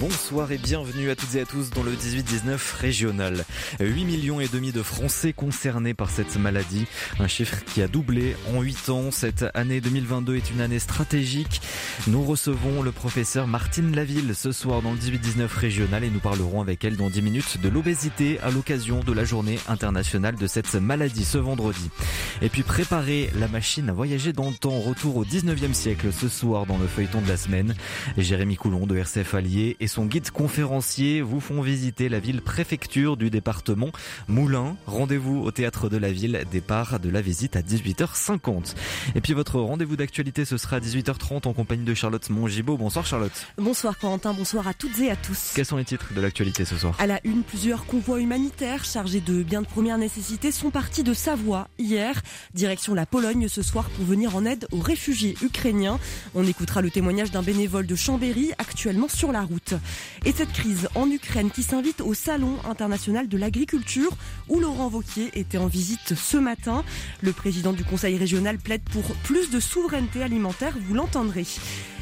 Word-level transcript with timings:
Bonsoir 0.00 0.52
et 0.52 0.58
bienvenue 0.58 1.10
à 1.10 1.16
toutes 1.16 1.34
et 1.34 1.40
à 1.40 1.44
tous 1.44 1.70
dans 1.70 1.82
le 1.82 1.90
18-19 1.90 2.56
régional. 2.78 3.44
8 3.80 4.04
millions 4.04 4.40
et 4.40 4.46
demi 4.46 4.70
de 4.70 4.80
Français 4.80 5.32
concernés 5.32 5.92
par 5.92 6.08
cette 6.10 6.36
maladie, 6.36 6.86
un 7.18 7.26
chiffre 7.26 7.64
qui 7.64 7.82
a 7.82 7.88
doublé 7.88 8.36
en 8.54 8.62
8 8.62 8.90
ans. 8.90 9.10
Cette 9.10 9.46
année 9.54 9.80
2022 9.80 10.36
est 10.36 10.50
une 10.52 10.60
année 10.60 10.78
stratégique. 10.78 11.60
Nous 12.06 12.22
recevons 12.22 12.80
le 12.82 12.92
professeur 12.92 13.48
Martine 13.48 13.92
Laville 13.96 14.36
ce 14.36 14.52
soir 14.52 14.82
dans 14.82 14.92
le 14.92 14.98
18-19 14.98 15.48
régional 15.48 16.04
et 16.04 16.10
nous 16.10 16.20
parlerons 16.20 16.60
avec 16.60 16.84
elle 16.84 16.96
dans 16.96 17.10
10 17.10 17.20
minutes 17.22 17.60
de 17.60 17.68
l'obésité 17.68 18.38
à 18.40 18.50
l'occasion 18.50 19.00
de 19.00 19.12
la 19.12 19.24
journée 19.24 19.58
internationale 19.66 20.36
de 20.36 20.46
cette 20.46 20.76
maladie 20.76 21.24
ce 21.24 21.38
vendredi. 21.38 21.90
Et 22.40 22.48
puis 22.48 22.62
préparer 22.62 23.30
la 23.34 23.48
machine 23.48 23.90
à 23.90 23.92
voyager 23.92 24.32
dans 24.32 24.48
le 24.48 24.54
temps. 24.54 24.78
Retour 24.78 25.16
au 25.16 25.24
19e 25.24 25.72
siècle 25.72 26.12
ce 26.12 26.28
soir 26.28 26.66
dans 26.66 26.78
le 26.78 26.86
feuilleton 26.86 27.20
de 27.20 27.28
la 27.28 27.36
semaine. 27.36 27.74
Jérémy 28.16 28.54
Coulon 28.54 28.86
de 28.86 28.96
RCF 28.96 29.34
Allier 29.34 29.76
et 29.80 29.87
son 29.88 30.06
guide 30.06 30.30
conférencier 30.30 31.20
vous 31.22 31.40
font 31.40 31.60
visiter 31.60 32.08
la 32.08 32.20
ville 32.20 32.42
préfecture 32.42 33.16
du 33.16 33.30
département 33.30 33.90
Moulins. 34.28 34.76
Rendez-vous 34.86 35.42
au 35.42 35.50
théâtre 35.50 35.88
de 35.88 35.96
la 35.96 36.12
ville, 36.12 36.44
départ 36.50 37.00
de 37.00 37.08
la 37.08 37.20
visite 37.20 37.56
à 37.56 37.62
18h50. 37.62 38.74
Et 39.14 39.20
puis 39.20 39.32
votre 39.32 39.60
rendez-vous 39.60 39.96
d'actualité 39.96 40.44
ce 40.44 40.56
sera 40.56 40.76
à 40.76 40.80
18h30 40.80 41.48
en 41.48 41.52
compagnie 41.52 41.84
de 41.84 41.94
Charlotte 41.94 42.28
Mongibaud. 42.30 42.76
Bonsoir 42.76 43.06
Charlotte. 43.06 43.46
Bonsoir 43.56 43.98
Corentin, 43.98 44.34
bonsoir 44.34 44.68
à 44.68 44.74
toutes 44.74 44.98
et 45.00 45.10
à 45.10 45.16
tous. 45.16 45.52
Quels 45.54 45.64
sont 45.64 45.76
les 45.76 45.84
titres 45.84 46.12
de 46.14 46.20
l'actualité 46.20 46.64
ce 46.64 46.76
soir? 46.76 46.94
À 46.98 47.06
la 47.06 47.20
une, 47.24 47.42
plusieurs 47.42 47.86
convois 47.86 48.20
humanitaires 48.20 48.84
chargés 48.84 49.20
de 49.20 49.42
biens 49.42 49.62
de 49.62 49.66
première 49.66 49.98
nécessité 49.98 50.52
sont 50.52 50.70
partis 50.70 51.02
de 51.02 51.14
Savoie 51.14 51.68
hier, 51.78 52.20
direction 52.54 52.94
la 52.94 53.06
Pologne 53.06 53.48
ce 53.48 53.62
soir 53.62 53.88
pour 53.90 54.04
venir 54.04 54.36
en 54.36 54.44
aide 54.44 54.66
aux 54.72 54.80
réfugiés 54.80 55.36
ukrainiens. 55.42 55.98
On 56.34 56.46
écoutera 56.46 56.82
le 56.82 56.90
témoignage 56.90 57.30
d'un 57.30 57.42
bénévole 57.42 57.86
de 57.86 57.96
Chambéry 57.96 58.52
actuellement 58.58 59.08
sur 59.08 59.32
la 59.32 59.42
route. 59.42 59.74
Et 60.24 60.32
cette 60.32 60.52
crise 60.52 60.88
en 60.94 61.10
Ukraine 61.10 61.50
qui 61.50 61.62
s'invite 61.62 62.00
au 62.00 62.14
Salon 62.14 62.56
international 62.68 63.28
de 63.28 63.36
l'agriculture 63.36 64.10
où 64.48 64.60
Laurent 64.60 64.88
Vauquier 64.88 65.30
était 65.34 65.58
en 65.58 65.66
visite 65.66 66.14
ce 66.14 66.36
matin. 66.36 66.84
Le 67.22 67.32
président 67.32 67.72
du 67.72 67.84
conseil 67.84 68.16
régional 68.16 68.58
plaide 68.58 68.82
pour 68.90 69.04
plus 69.24 69.50
de 69.50 69.60
souveraineté 69.60 70.22
alimentaire, 70.22 70.74
vous 70.86 70.94
l'entendrez. 70.94 71.46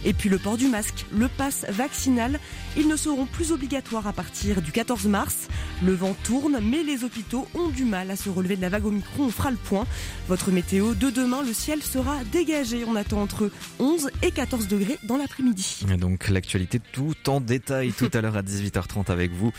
Et 0.07 0.13
puis 0.13 0.29
le 0.29 0.39
port 0.39 0.57
du 0.57 0.69
masque, 0.69 1.05
le 1.13 1.27
pass 1.27 1.67
vaccinal, 1.69 2.39
ils 2.77 2.87
ne 2.87 2.95
seront 2.95 3.27
plus 3.27 3.51
obligatoires 3.51 4.07
à 4.07 4.13
partir 4.13 4.63
du 4.63 4.71
14 4.71 5.07
mars. 5.07 5.49
Le 5.85 5.95
vent 5.95 6.15
tourne, 6.23 6.61
mais 6.63 6.85
les 6.85 7.03
hôpitaux 7.03 7.49
ont 7.55 7.69
du 7.71 7.85
mal 7.85 8.09
à 8.13 8.17
se 8.17 8.31
relever 8.31 8.55
de 8.55 8.63
la 8.63 8.69
vague 8.69 8.87
Omicron. 8.87 9.25
On 9.25 9.31
fera 9.31 9.51
le 9.51 9.57
point. 9.57 9.85
Votre 10.29 10.53
météo 10.53 10.95
de 10.95 11.11
demain, 11.11 11.43
le 11.43 11.53
ciel 11.53 11.83
sera 11.83 12.23
dégagé. 12.31 12.85
On 12.87 12.95
attend 12.95 13.21
entre 13.21 13.51
11 13.81 14.11
et 14.23 14.31
14 14.31 14.69
degrés 14.69 14.97
dans 15.03 15.17
l'après-midi. 15.17 15.85
Donc 15.99 16.29
l'actualité 16.29 16.79
tout 16.93 17.15
en 17.27 17.41
détail 17.41 17.93
tout 17.93 18.11
à 18.15 18.21
l'heure 18.21 18.37
à 18.37 18.43
18h30 18.43 19.11
avec 19.11 19.33
vous. 19.33 19.51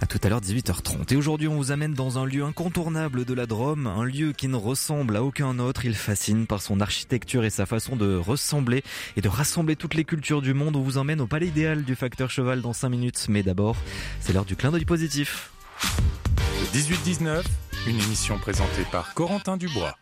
À 0.00 0.06
tout 0.06 0.20
à 0.22 0.28
l'heure 0.28 0.40
18h30. 0.40 1.12
Et 1.12 1.16
aujourd'hui, 1.16 1.48
on 1.48 1.56
vous 1.56 1.72
amène 1.72 1.94
dans 1.94 2.16
un 2.18 2.26
lieu 2.26 2.44
incontournable 2.44 3.24
de 3.24 3.34
la 3.34 3.46
Drôme, 3.46 3.88
un 3.88 4.04
lieu 4.04 4.32
qui 4.32 4.46
ne 4.46 4.56
ressemble 4.56 5.16
à 5.16 5.24
aucun 5.24 5.58
autre. 5.58 5.84
Il 5.84 5.96
fascine 5.96 6.46
par 6.46 6.62
son 6.62 6.80
architecture 6.80 7.44
et 7.44 7.50
sa 7.50 7.66
façon 7.66 7.96
de 7.96 8.14
ressembler 8.14 8.84
et 9.16 9.20
de 9.20 9.28
rassembler 9.28 9.74
toutes 9.74 9.94
les 9.95 9.95
cultures 10.04 10.42
du 10.42 10.54
monde. 10.54 10.76
On 10.76 10.82
vous 10.82 10.98
emmène 10.98 11.20
au 11.20 11.26
palais 11.26 11.46
idéal 11.46 11.84
du 11.84 11.94
facteur 11.94 12.30
cheval 12.30 12.60
dans 12.60 12.72
5 12.72 12.88
minutes. 12.88 13.26
Mais 13.28 13.42
d'abord, 13.42 13.76
c'est 14.20 14.32
l'heure 14.32 14.44
du 14.44 14.56
clin 14.56 14.70
d'œil 14.70 14.84
positif. 14.84 15.50
18-19, 16.72 17.44
une 17.86 18.00
émission 18.00 18.38
présentée 18.38 18.84
par 18.90 19.14
Corentin 19.14 19.56
Dubois. 19.56 19.96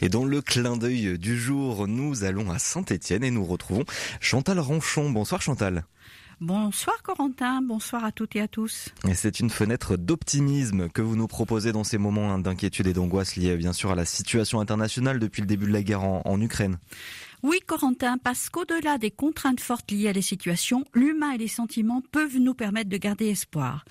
Et 0.00 0.08
dans 0.08 0.24
le 0.24 0.40
clin 0.42 0.76
d'œil 0.76 1.18
du 1.18 1.38
jour, 1.38 1.86
nous 1.86 2.24
allons 2.24 2.50
à 2.50 2.58
Saint-Étienne 2.58 3.24
et 3.24 3.30
nous 3.30 3.44
retrouvons 3.44 3.84
Chantal 4.20 4.58
Ronchon. 4.58 5.10
Bonsoir 5.10 5.40
Chantal. 5.40 5.84
Bonsoir 6.40 7.00
Corentin, 7.02 7.62
bonsoir 7.62 8.04
à 8.04 8.10
toutes 8.10 8.34
et 8.34 8.40
à 8.40 8.48
tous. 8.48 8.88
Et 9.08 9.14
c'est 9.14 9.38
une 9.38 9.50
fenêtre 9.50 9.96
d'optimisme 9.96 10.88
que 10.88 11.00
vous 11.00 11.14
nous 11.14 11.28
proposez 11.28 11.70
dans 11.70 11.84
ces 11.84 11.96
moments 11.96 12.36
d'inquiétude 12.38 12.88
et 12.88 12.92
d'angoisse 12.92 13.36
liés 13.36 13.56
bien 13.56 13.72
sûr 13.72 13.92
à 13.92 13.94
la 13.94 14.04
situation 14.04 14.60
internationale 14.60 15.20
depuis 15.20 15.42
le 15.42 15.46
début 15.46 15.66
de 15.66 15.72
la 15.72 15.82
guerre 15.82 16.02
en, 16.02 16.22
en 16.24 16.40
Ukraine. 16.40 16.78
Oui, 17.44 17.60
Corentin, 17.60 18.16
parce 18.16 18.48
qu'au-delà 18.48 18.96
des 18.96 19.10
contraintes 19.10 19.60
fortes 19.60 19.90
liées 19.90 20.08
à 20.08 20.14
les 20.14 20.22
situations, 20.22 20.86
l'humain 20.94 21.32
et 21.32 21.36
les 21.36 21.46
sentiments 21.46 22.00
peuvent 22.10 22.38
nous 22.38 22.54
permettre 22.54 22.88
de 22.88 22.96
garder 22.96 23.28
espoir. 23.28 23.84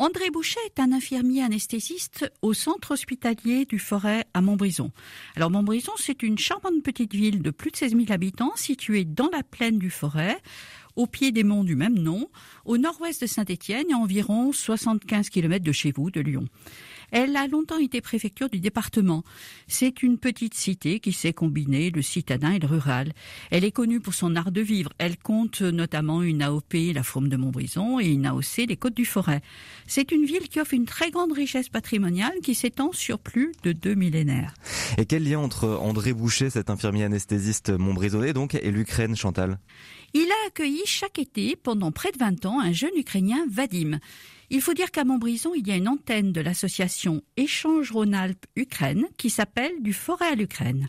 André 0.00 0.28
Boucher 0.30 0.58
est 0.66 0.80
un 0.80 0.90
infirmier 0.90 1.44
anesthésiste 1.44 2.28
au 2.42 2.52
centre 2.52 2.90
hospitalier 2.90 3.64
du 3.64 3.78
Forêt 3.78 4.24
à 4.34 4.40
Montbrison. 4.40 4.90
Alors 5.36 5.52
Montbrison, 5.52 5.92
c'est 5.98 6.24
une 6.24 6.36
charmante 6.36 6.82
petite 6.82 7.14
ville 7.14 7.42
de 7.42 7.50
plus 7.52 7.70
de 7.70 7.76
16 7.76 7.92
000 7.92 8.06
habitants 8.10 8.56
située 8.56 9.04
dans 9.04 9.30
la 9.30 9.44
plaine 9.44 9.78
du 9.78 9.90
Forêt, 9.90 10.38
au 10.96 11.06
pied 11.06 11.30
des 11.30 11.44
monts 11.44 11.62
du 11.62 11.76
même 11.76 11.96
nom, 11.96 12.28
au 12.64 12.76
nord-ouest 12.76 13.20
de 13.20 13.28
Saint-Étienne 13.28 13.86
et 13.90 13.92
à 13.92 13.98
environ 13.98 14.50
75 14.50 15.30
km 15.30 15.64
de 15.64 15.70
chez 15.70 15.92
vous, 15.92 16.10
de 16.10 16.20
Lyon. 16.20 16.46
Elle 17.12 17.36
a 17.36 17.46
longtemps 17.46 17.78
été 17.78 18.00
préfecture 18.00 18.48
du 18.48 18.60
département. 18.60 19.24
C'est 19.66 20.02
une 20.02 20.18
petite 20.18 20.54
cité 20.54 21.00
qui 21.00 21.12
sait 21.12 21.32
combiner 21.32 21.90
le 21.90 22.02
citadin 22.02 22.52
et 22.52 22.58
le 22.58 22.66
rural. 22.66 23.12
Elle 23.50 23.64
est 23.64 23.72
connue 23.72 24.00
pour 24.00 24.14
son 24.14 24.36
art 24.36 24.52
de 24.52 24.60
vivre. 24.60 24.92
Elle 24.98 25.18
compte 25.18 25.62
notamment 25.62 26.22
une 26.22 26.42
AOP, 26.42 26.74
la 26.94 27.02
Fourme 27.02 27.28
de 27.28 27.36
Montbrison, 27.36 28.00
et 28.00 28.08
une 28.08 28.26
AOC, 28.26 28.66
les 28.68 28.76
Côtes 28.76 28.94
du 28.94 29.04
Forêt. 29.04 29.42
C'est 29.86 30.12
une 30.12 30.24
ville 30.24 30.48
qui 30.48 30.60
offre 30.60 30.74
une 30.74 30.86
très 30.86 31.10
grande 31.10 31.32
richesse 31.32 31.68
patrimoniale 31.68 32.34
qui 32.42 32.54
s'étend 32.54 32.92
sur 32.92 33.18
plus 33.18 33.52
de 33.62 33.72
deux 33.72 33.94
millénaires. 33.94 34.54
Et 34.98 35.06
quel 35.06 35.24
lien 35.24 35.38
entre 35.38 35.68
André 35.68 36.12
Boucher, 36.12 36.50
cet 36.50 36.70
infirmier 36.70 37.04
anesthésiste 37.04 37.70
montbrisonnais 37.70 38.32
donc, 38.32 38.54
et 38.54 38.70
l'Ukraine, 38.70 39.16
Chantal? 39.16 39.58
Il 40.14 40.28
a 40.30 40.46
accueilli 40.48 40.82
chaque 40.86 41.18
été, 41.18 41.56
pendant 41.56 41.92
près 41.92 42.12
de 42.12 42.18
20 42.18 42.46
ans, 42.46 42.60
un 42.60 42.72
jeune 42.72 42.96
Ukrainien, 42.96 43.44
Vadim. 43.50 43.98
Il 44.50 44.60
faut 44.60 44.74
dire 44.74 44.90
qu'à 44.90 45.04
Montbrison, 45.04 45.52
il 45.54 45.66
y 45.66 45.70
a 45.70 45.76
une 45.76 45.88
antenne 45.88 46.32
de 46.32 46.40
l'association 46.40 47.22
Échange 47.36 47.92
Rhône-Alpes-Ukraine 47.92 49.06
qui 49.16 49.30
s'appelle 49.30 49.72
Du 49.80 49.92
Forêt 49.92 50.32
à 50.32 50.34
l'Ukraine. 50.34 50.88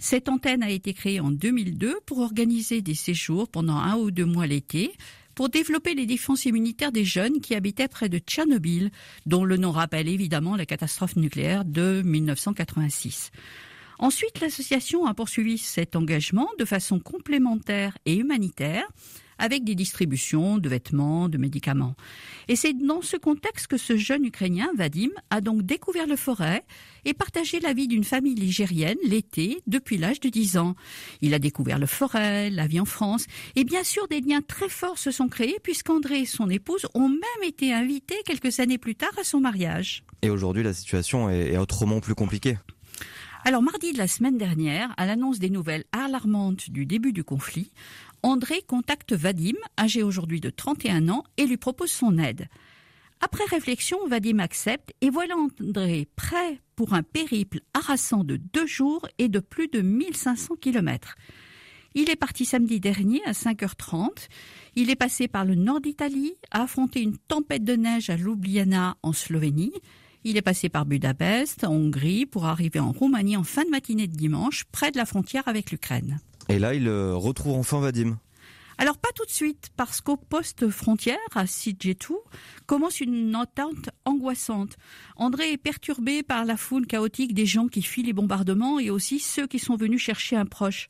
Cette 0.00 0.28
antenne 0.28 0.62
a 0.62 0.70
été 0.70 0.94
créée 0.94 1.20
en 1.20 1.30
2002 1.30 2.00
pour 2.06 2.18
organiser 2.18 2.82
des 2.82 2.94
séjours 2.94 3.48
pendant 3.48 3.76
un 3.76 3.96
ou 3.96 4.10
deux 4.10 4.24
mois 4.24 4.46
l'été 4.46 4.92
pour 5.38 5.48
développer 5.48 5.94
les 5.94 6.04
défenses 6.04 6.46
immunitaires 6.46 6.90
des 6.90 7.04
jeunes 7.04 7.40
qui 7.40 7.54
habitaient 7.54 7.86
près 7.86 8.08
de 8.08 8.18
Tchernobyl, 8.18 8.90
dont 9.24 9.44
le 9.44 9.56
nom 9.56 9.70
rappelle 9.70 10.08
évidemment 10.08 10.56
la 10.56 10.66
catastrophe 10.66 11.14
nucléaire 11.14 11.64
de 11.64 12.02
1986. 12.04 13.30
Ensuite, 14.00 14.40
l'association 14.40 15.06
a 15.06 15.14
poursuivi 15.14 15.56
cet 15.56 15.94
engagement 15.94 16.48
de 16.58 16.64
façon 16.64 16.98
complémentaire 16.98 17.98
et 18.04 18.16
humanitaire 18.16 18.82
avec 19.38 19.64
des 19.64 19.74
distributions 19.74 20.58
de 20.58 20.68
vêtements, 20.68 21.28
de 21.28 21.38
médicaments. 21.38 21.94
Et 22.48 22.56
c'est 22.56 22.72
dans 22.72 23.02
ce 23.02 23.16
contexte 23.16 23.66
que 23.66 23.76
ce 23.76 23.96
jeune 23.96 24.24
Ukrainien, 24.24 24.68
Vadim, 24.76 25.10
a 25.30 25.40
donc 25.40 25.62
découvert 25.62 26.06
le 26.06 26.16
forêt 26.16 26.64
et 27.04 27.14
partagé 27.14 27.60
la 27.60 27.72
vie 27.72 27.88
d'une 27.88 28.04
famille 28.04 28.34
ligérienne 28.34 28.98
l'été 29.04 29.60
depuis 29.66 29.96
l'âge 29.96 30.20
de 30.20 30.28
10 30.28 30.58
ans. 30.58 30.74
Il 31.20 31.34
a 31.34 31.38
découvert 31.38 31.78
le 31.78 31.86
forêt, 31.86 32.50
la 32.50 32.66
vie 32.66 32.80
en 32.80 32.84
France, 32.84 33.26
et 33.56 33.64
bien 33.64 33.84
sûr 33.84 34.08
des 34.08 34.20
liens 34.20 34.42
très 34.42 34.68
forts 34.68 34.98
se 34.98 35.10
sont 35.10 35.28
créés 35.28 35.58
puisqu'André 35.62 36.20
et 36.20 36.26
son 36.26 36.50
épouse 36.50 36.86
ont 36.94 37.08
même 37.08 37.44
été 37.44 37.72
invités 37.72 38.16
quelques 38.24 38.60
années 38.60 38.78
plus 38.78 38.94
tard 38.94 39.12
à 39.20 39.24
son 39.24 39.40
mariage. 39.40 40.02
Et 40.22 40.30
aujourd'hui, 40.30 40.62
la 40.62 40.72
situation 40.72 41.30
est 41.30 41.56
autrement 41.56 42.00
plus 42.00 42.14
compliquée. 42.14 42.58
Alors 43.44 43.62
mardi 43.62 43.92
de 43.92 43.98
la 43.98 44.08
semaine 44.08 44.36
dernière, 44.36 44.92
à 44.96 45.06
l'annonce 45.06 45.38
des 45.38 45.48
nouvelles 45.48 45.84
alarmantes 45.92 46.70
du 46.70 46.86
début 46.86 47.12
du 47.12 47.24
conflit, 47.24 47.70
André 48.22 48.62
contacte 48.66 49.12
Vadim, 49.12 49.56
âgé 49.78 50.02
aujourd'hui 50.02 50.40
de 50.40 50.50
31 50.50 51.08
ans, 51.08 51.24
et 51.36 51.46
lui 51.46 51.56
propose 51.56 51.90
son 51.90 52.18
aide. 52.18 52.48
Après 53.20 53.44
réflexion, 53.44 53.98
Vadim 54.06 54.38
accepte 54.38 54.92
et 55.00 55.10
voilà 55.10 55.34
André 55.36 56.08
prêt 56.14 56.60
pour 56.76 56.94
un 56.94 57.02
périple 57.02 57.60
harassant 57.74 58.22
de 58.22 58.36
deux 58.36 58.66
jours 58.66 59.08
et 59.18 59.28
de 59.28 59.40
plus 59.40 59.68
de 59.68 59.80
1500 59.80 60.56
kilomètres. 60.56 61.16
Il 61.94 62.10
est 62.10 62.16
parti 62.16 62.44
samedi 62.44 62.78
dernier 62.78 63.20
à 63.24 63.32
5h30. 63.32 64.28
Il 64.76 64.90
est 64.90 64.96
passé 64.96 65.26
par 65.26 65.44
le 65.44 65.56
nord 65.56 65.80
d'Italie, 65.80 66.34
a 66.50 66.62
affronté 66.62 67.00
une 67.00 67.16
tempête 67.16 67.64
de 67.64 67.74
neige 67.74 68.10
à 68.10 68.16
Ljubljana 68.16 68.96
en 69.02 69.12
Slovénie. 69.12 69.72
Il 70.22 70.36
est 70.36 70.42
passé 70.42 70.68
par 70.68 70.84
Budapest, 70.84 71.64
en 71.64 71.72
Hongrie, 71.72 72.26
pour 72.26 72.44
arriver 72.44 72.78
en 72.78 72.92
Roumanie 72.92 73.36
en 73.36 73.44
fin 73.44 73.64
de 73.64 73.70
matinée 73.70 74.06
de 74.06 74.16
dimanche, 74.16 74.64
près 74.70 74.90
de 74.90 74.98
la 74.98 75.06
frontière 75.06 75.48
avec 75.48 75.70
l'Ukraine. 75.70 76.20
Et 76.48 76.58
là, 76.58 76.74
il 76.74 76.88
euh, 76.88 77.14
retrouve 77.14 77.56
enfin 77.56 77.80
Vadim. 77.80 78.18
Alors 78.80 78.96
pas 78.96 79.10
tout 79.14 79.24
de 79.24 79.30
suite, 79.30 79.70
parce 79.76 80.00
qu'au 80.00 80.16
poste 80.16 80.68
frontière, 80.68 81.18
à 81.34 81.48
Sidjetou, 81.48 82.18
commence 82.66 83.00
une 83.00 83.34
entente 83.34 83.90
angoissante. 84.04 84.76
André 85.16 85.52
est 85.52 85.58
perturbé 85.58 86.22
par 86.22 86.44
la 86.44 86.56
foule 86.56 86.86
chaotique 86.86 87.34
des 87.34 87.44
gens 87.44 87.66
qui 87.66 87.82
fuient 87.82 88.04
les 88.04 88.12
bombardements 88.12 88.78
et 88.78 88.90
aussi 88.90 89.18
ceux 89.18 89.48
qui 89.48 89.58
sont 89.58 89.74
venus 89.74 90.00
chercher 90.00 90.36
un 90.36 90.46
proche. 90.46 90.88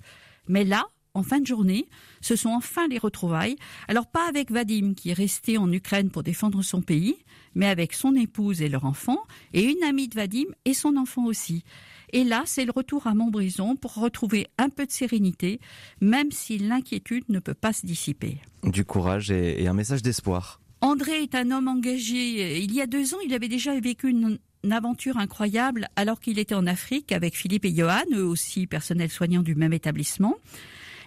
Mais 0.49 0.65
là, 0.65 0.87
en 1.15 1.23
fin 1.23 1.41
de 1.41 1.47
journée, 1.47 1.89
ce 2.21 2.37
sont 2.37 2.51
enfin 2.51 2.87
les 2.89 2.99
retrouvailles. 2.99 3.57
Alors 3.89 4.07
pas 4.07 4.29
avec 4.29 4.51
Vadim 4.51 4.93
qui 4.95 5.11
est 5.11 5.15
resté 5.15 5.57
en 5.57 5.73
Ukraine 5.73 6.11
pour 6.11 6.23
défendre 6.23 6.63
son 6.63 6.83
pays, 6.83 7.17
mais 7.55 7.67
avec 7.67 7.95
son 7.95 8.15
épouse 8.15 8.61
et 8.61 8.69
leur 8.69 8.85
enfant, 8.85 9.25
et 9.55 9.65
une 9.65 9.83
amie 9.83 10.09
de 10.09 10.15
Vadim 10.15 10.47
et 10.67 10.75
son 10.75 10.97
enfant 10.97 11.25
aussi. 11.25 11.65
Et 12.13 12.25
là, 12.25 12.43
c'est 12.47 12.65
le 12.65 12.73
retour 12.73 13.07
à 13.07 13.15
Montbrison 13.15 13.77
pour 13.77 13.95
retrouver 13.95 14.47
un 14.59 14.69
peu 14.69 14.87
de 14.87 14.91
sérénité, 14.91 15.61
même 16.01 16.31
si 16.31 16.59
l'inquiétude 16.59 17.25
ne 17.29 17.39
peut 17.39 17.55
pas 17.55 17.73
se 17.73 17.87
dissiper. 17.87 18.39
Du 18.65 18.85
courage 18.85 19.31
et, 19.31 19.67
un 19.67 19.73
message 19.73 20.03
d'espoir. 20.03 20.61
André 20.81 21.23
est 21.23 21.35
un 21.35 21.51
homme 21.51 21.69
engagé. 21.69 22.63
Il 22.63 22.73
y 22.73 22.81
a 22.81 22.87
deux 22.87 23.15
ans, 23.15 23.19
il 23.25 23.35
avait 23.35 23.49
déjà 23.49 23.79
vécu 23.79 24.11
une, 24.11 24.39
aventure 24.71 25.17
incroyable 25.17 25.89
alors 25.97 26.21
qu'il 26.21 26.39
était 26.39 26.55
en 26.55 26.67
Afrique 26.67 27.13
avec 27.13 27.37
Philippe 27.37 27.65
et 27.65 27.75
Johan, 27.75 28.03
eux 28.13 28.25
aussi 28.25 28.67
personnels 28.67 29.11
soignants 29.11 29.43
du 29.43 29.55
même 29.55 29.73
établissement. 29.73 30.37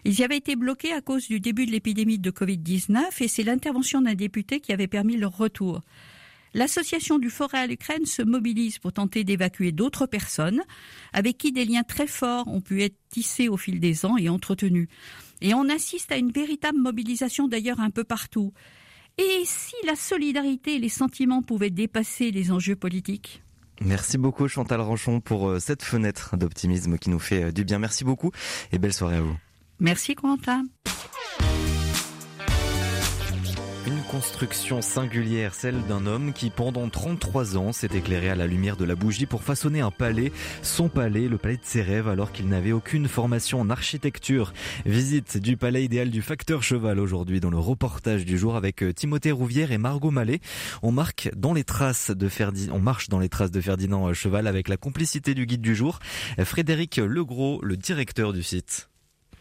Ils 0.03 0.19
y 0.19 0.23
avaient 0.23 0.37
été 0.37 0.55
bloqués 0.55 0.93
à 0.93 1.01
cause 1.01 1.27
du 1.27 1.39
début 1.39 1.65
de 1.65 1.71
l'épidémie 1.71 2.17
de 2.17 2.31
Covid-19 2.31 3.23
et 3.23 3.27
c'est 3.27 3.43
l'intervention 3.43 4.01
d'un 4.01 4.15
député 4.15 4.59
qui 4.59 4.73
avait 4.73 4.87
permis 4.87 5.15
leur 5.15 5.37
retour. 5.37 5.81
L'association 6.53 7.17
du 7.17 7.29
Forêt 7.29 7.59
à 7.59 7.67
l'Ukraine 7.67 8.05
se 8.05 8.21
mobilise 8.21 8.77
pour 8.77 8.91
tenter 8.91 9.23
d'évacuer 9.23 9.71
d'autres 9.71 10.05
personnes 10.05 10.61
avec 11.13 11.37
qui 11.37 11.51
des 11.51 11.65
liens 11.65 11.83
très 11.83 12.07
forts 12.07 12.47
ont 12.47 12.61
pu 12.61 12.83
être 12.83 12.97
tissés 13.09 13.47
au 13.47 13.57
fil 13.57 13.79
des 13.79 14.05
ans 14.05 14.17
et 14.17 14.29
entretenus. 14.29 14.89
Et 15.41 15.53
on 15.53 15.69
assiste 15.69 16.11
à 16.11 16.17
une 16.17 16.31
véritable 16.31 16.77
mobilisation 16.77 17.47
d'ailleurs 17.47 17.79
un 17.79 17.89
peu 17.89 18.03
partout. 18.03 18.53
Et 19.17 19.43
si 19.45 19.75
la 19.85 19.95
solidarité 19.95 20.75
et 20.75 20.79
les 20.79 20.89
sentiments 20.89 21.41
pouvaient 21.41 21.69
dépasser 21.69 22.31
les 22.31 22.51
enjeux 22.51 22.75
politiques? 22.75 23.43
Merci 23.83 24.17
beaucoup 24.17 24.47
Chantal 24.47 24.79
Ranchon 24.81 25.21
pour 25.21 25.49
euh, 25.49 25.59
cette 25.59 25.81
fenêtre 25.81 26.37
d'optimisme 26.37 26.97
qui 26.97 27.09
nous 27.09 27.19
fait 27.19 27.45
euh, 27.45 27.51
du 27.51 27.65
bien. 27.65 27.79
Merci 27.79 28.03
beaucoup 28.03 28.31
et 28.71 28.77
belle 28.77 28.93
soirée 28.93 29.17
à 29.17 29.21
vous. 29.21 29.35
Merci 29.79 30.13
Quentin. 30.13 30.65
Construction 34.11 34.81
singulière, 34.81 35.53
celle 35.53 35.85
d'un 35.87 36.05
homme 36.05 36.33
qui 36.33 36.49
pendant 36.49 36.89
33 36.89 37.55
ans 37.55 37.71
s'est 37.71 37.95
éclairé 37.95 38.29
à 38.29 38.35
la 38.35 38.45
lumière 38.45 38.75
de 38.75 38.83
la 38.83 38.95
bougie 38.95 39.25
pour 39.25 39.41
façonner 39.41 39.79
un 39.79 39.89
palais, 39.89 40.33
son 40.63 40.89
palais, 40.89 41.29
le 41.29 41.37
palais 41.37 41.55
de 41.55 41.63
ses 41.63 41.81
rêves 41.81 42.09
alors 42.09 42.33
qu'il 42.33 42.49
n'avait 42.49 42.73
aucune 42.73 43.07
formation 43.07 43.61
en 43.61 43.69
architecture. 43.69 44.51
Visite 44.85 45.37
du 45.37 45.55
palais 45.55 45.85
idéal 45.85 46.09
du 46.09 46.21
facteur 46.21 46.61
cheval 46.61 46.99
aujourd'hui 46.99 47.39
dans 47.39 47.49
le 47.49 47.57
reportage 47.57 48.25
du 48.25 48.37
jour 48.37 48.57
avec 48.57 48.83
euh, 48.83 48.91
Timothée 48.91 49.31
Rouvière 49.31 49.71
et 49.71 49.77
Margot 49.77 50.11
Mallet. 50.11 50.41
On 50.83 50.91
marque 50.91 51.31
dans 51.37 51.53
les 51.53 51.63
traces 51.63 52.11
de 52.11 52.27
Ferdinand, 52.27 52.75
on 52.75 52.79
marche 52.79 53.07
dans 53.07 53.19
les 53.19 53.29
traces 53.29 53.51
de 53.51 53.61
Ferdinand 53.61 54.09
euh, 54.09 54.13
Cheval 54.13 54.45
avec 54.45 54.67
la 54.67 54.75
complicité 54.75 55.33
du 55.33 55.45
guide 55.45 55.61
du 55.61 55.73
jour, 55.73 55.99
Frédéric 56.43 56.97
Legros, 56.97 57.61
le 57.63 57.77
directeur 57.77 58.33
du 58.33 58.43
site. 58.43 58.89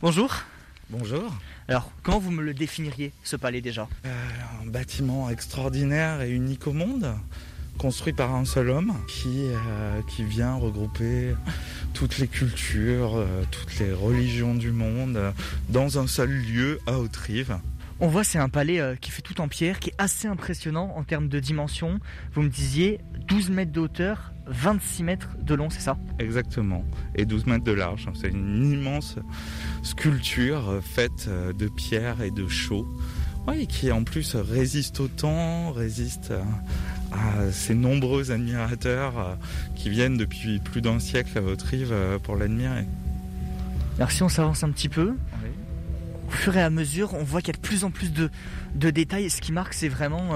Bonjour. 0.00 0.44
Bonjour. 0.91 1.33
Alors, 1.69 1.93
comment 2.03 2.19
vous 2.19 2.33
me 2.33 2.43
le 2.43 2.53
définiriez, 2.53 3.13
ce 3.23 3.37
palais 3.37 3.61
déjà? 3.61 3.89
Euh, 4.05 4.27
Un 4.61 4.67
bâtiment 4.67 5.31
extraordinaire 5.31 6.21
et 6.23 6.31
unique 6.31 6.67
au 6.67 6.73
monde, 6.73 7.15
construit 7.79 8.13
par 8.13 8.35
un 8.35 8.45
seul 8.45 8.71
homme, 8.71 8.93
qui, 9.09 9.45
euh, 9.45 10.01
qui 10.09 10.25
vient 10.25 10.55
regrouper 10.57 11.35
toutes 11.95 12.19
les 12.19 12.27
cultures, 12.27 13.17
euh, 13.17 13.45
toutes 13.53 13.79
les 13.79 13.93
religions 13.93 14.57
du 14.57 14.73
monde, 14.73 15.33
dans 15.69 16.01
un 16.01 16.09
seul 16.09 16.31
lieu 16.31 16.81
à 16.89 16.99
Haute-Rive. 16.99 17.59
On 18.02 18.08
voit 18.08 18.25
c'est 18.25 18.38
un 18.38 18.49
palais 18.49 18.97
qui 19.00 19.11
fait 19.11 19.20
tout 19.20 19.41
en 19.43 19.49
pierre, 19.49 19.79
qui 19.79 19.91
est 19.91 19.94
assez 19.99 20.26
impressionnant 20.26 20.93
en 20.97 21.05
termes 21.05 21.29
de 21.29 21.38
dimension. 21.38 21.99
Vous 22.32 22.41
me 22.41 22.49
disiez 22.49 22.99
12 23.29 23.50
mètres 23.50 23.73
de 23.73 23.81
hauteur, 23.81 24.32
26 24.47 25.02
mètres 25.05 25.29
de 25.41 25.55
long, 25.55 25.70
c'est 25.70 25.81
ça? 25.81 25.97
Exactement. 26.19 26.85
Et 27.14 27.25
12 27.25 27.47
mètres 27.47 27.64
de 27.64 27.73
large. 27.73 28.08
C'est 28.14 28.29
une 28.29 28.73
immense 28.73 29.17
sculpture 29.82 30.69
euh, 30.69 30.81
faite 30.81 31.26
euh, 31.29 31.52
de 31.52 31.69
pierre 31.69 32.23
et 32.23 32.31
de 32.31 32.49
chaux. 32.49 32.87
Oui, 33.47 33.67
qui 33.67 33.91
en 33.93 34.03
plus 34.03 34.35
résiste 34.35 35.00
au 35.00 35.08
temps, 35.08 35.73
résiste 35.73 36.31
euh, 36.32 36.43
à 37.12 37.50
ces 37.53 37.75
nombreux 37.75 38.31
admirateurs 38.31 39.38
qui 39.75 39.91
viennent 39.91 40.17
depuis 40.17 40.58
plus 40.58 40.81
d'un 40.81 40.99
siècle 40.99 41.37
à 41.38 41.41
votre 41.41 41.67
rive 41.67 41.94
pour 42.23 42.37
l'admirer. 42.37 42.87
Alors 43.96 44.11
si 44.12 44.23
on 44.23 44.29
s'avance 44.29 44.62
un 44.62 44.70
petit 44.70 44.88
peu, 44.88 45.17
au 46.31 46.32
fur 46.32 46.56
et 46.56 46.62
à 46.62 46.71
mesure, 46.71 47.15
on 47.15 47.25
voit 47.25 47.43
qu'il 47.43 47.55
y 47.55 47.59
a 47.59 47.61
de 47.61 47.67
plus 47.67 47.85
en 47.85 47.91
plus 47.91 48.12
de, 48.12 48.31
détails. 48.91 49.29
Ce 49.29 49.41
qui 49.41 49.53
marque, 49.53 49.75
c'est 49.75 49.88
vraiment 49.88 50.35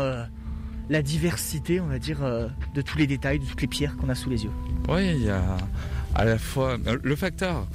la 0.90 1.02
diversité, 1.02 1.80
on 1.80 1.86
va 1.86 1.98
dire, 1.98 2.22
euh, 2.22 2.48
de 2.74 2.82
tous 2.82 2.98
les 2.98 3.06
détails, 3.06 3.38
de 3.38 3.44
toutes 3.44 3.60
les 3.60 3.66
pierres 3.66 3.96
qu'on 3.96 4.08
a 4.08 4.14
sous 4.14 4.30
les 4.30 4.44
yeux. 4.44 4.50
Oui, 4.88 5.14
il 5.14 5.22
y 5.22 5.30
a 5.30 5.56
à 6.14 6.24
la 6.24 6.38
fois 6.38 6.78
le 7.02 7.16
facteur 7.16 7.66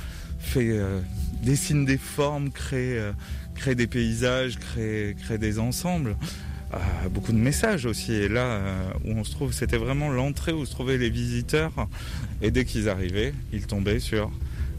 euh, 0.56 1.02
dessine 1.44 1.86
des 1.86 1.98
formes, 1.98 2.52
crée, 2.52 2.98
euh, 2.98 3.12
des 3.76 3.88
paysages, 3.88 4.58
crée, 4.58 5.16
crée 5.24 5.38
des 5.38 5.60
ensembles. 5.60 6.16
beaucoup 7.12 7.32
de 7.32 7.38
messages 7.38 7.86
aussi. 7.86 8.14
Et 8.14 8.30
là 8.30 8.62
où 9.04 9.12
on 9.12 9.24
se 9.24 9.32
trouve, 9.32 9.52
c'était 9.54 9.78
vraiment 9.78 10.10
l'entrée 10.10 10.54
où 10.54 10.66
se 10.66 10.72
trouvaient 10.72 10.98
les 10.98 11.10
visiteurs. 11.10 11.74
Et 12.42 12.52
dès 12.52 12.64
qu'ils 12.64 12.88
arrivaient, 12.88 13.34
ils 13.52 13.66
tombaient 13.66 14.00
sur 14.00 14.32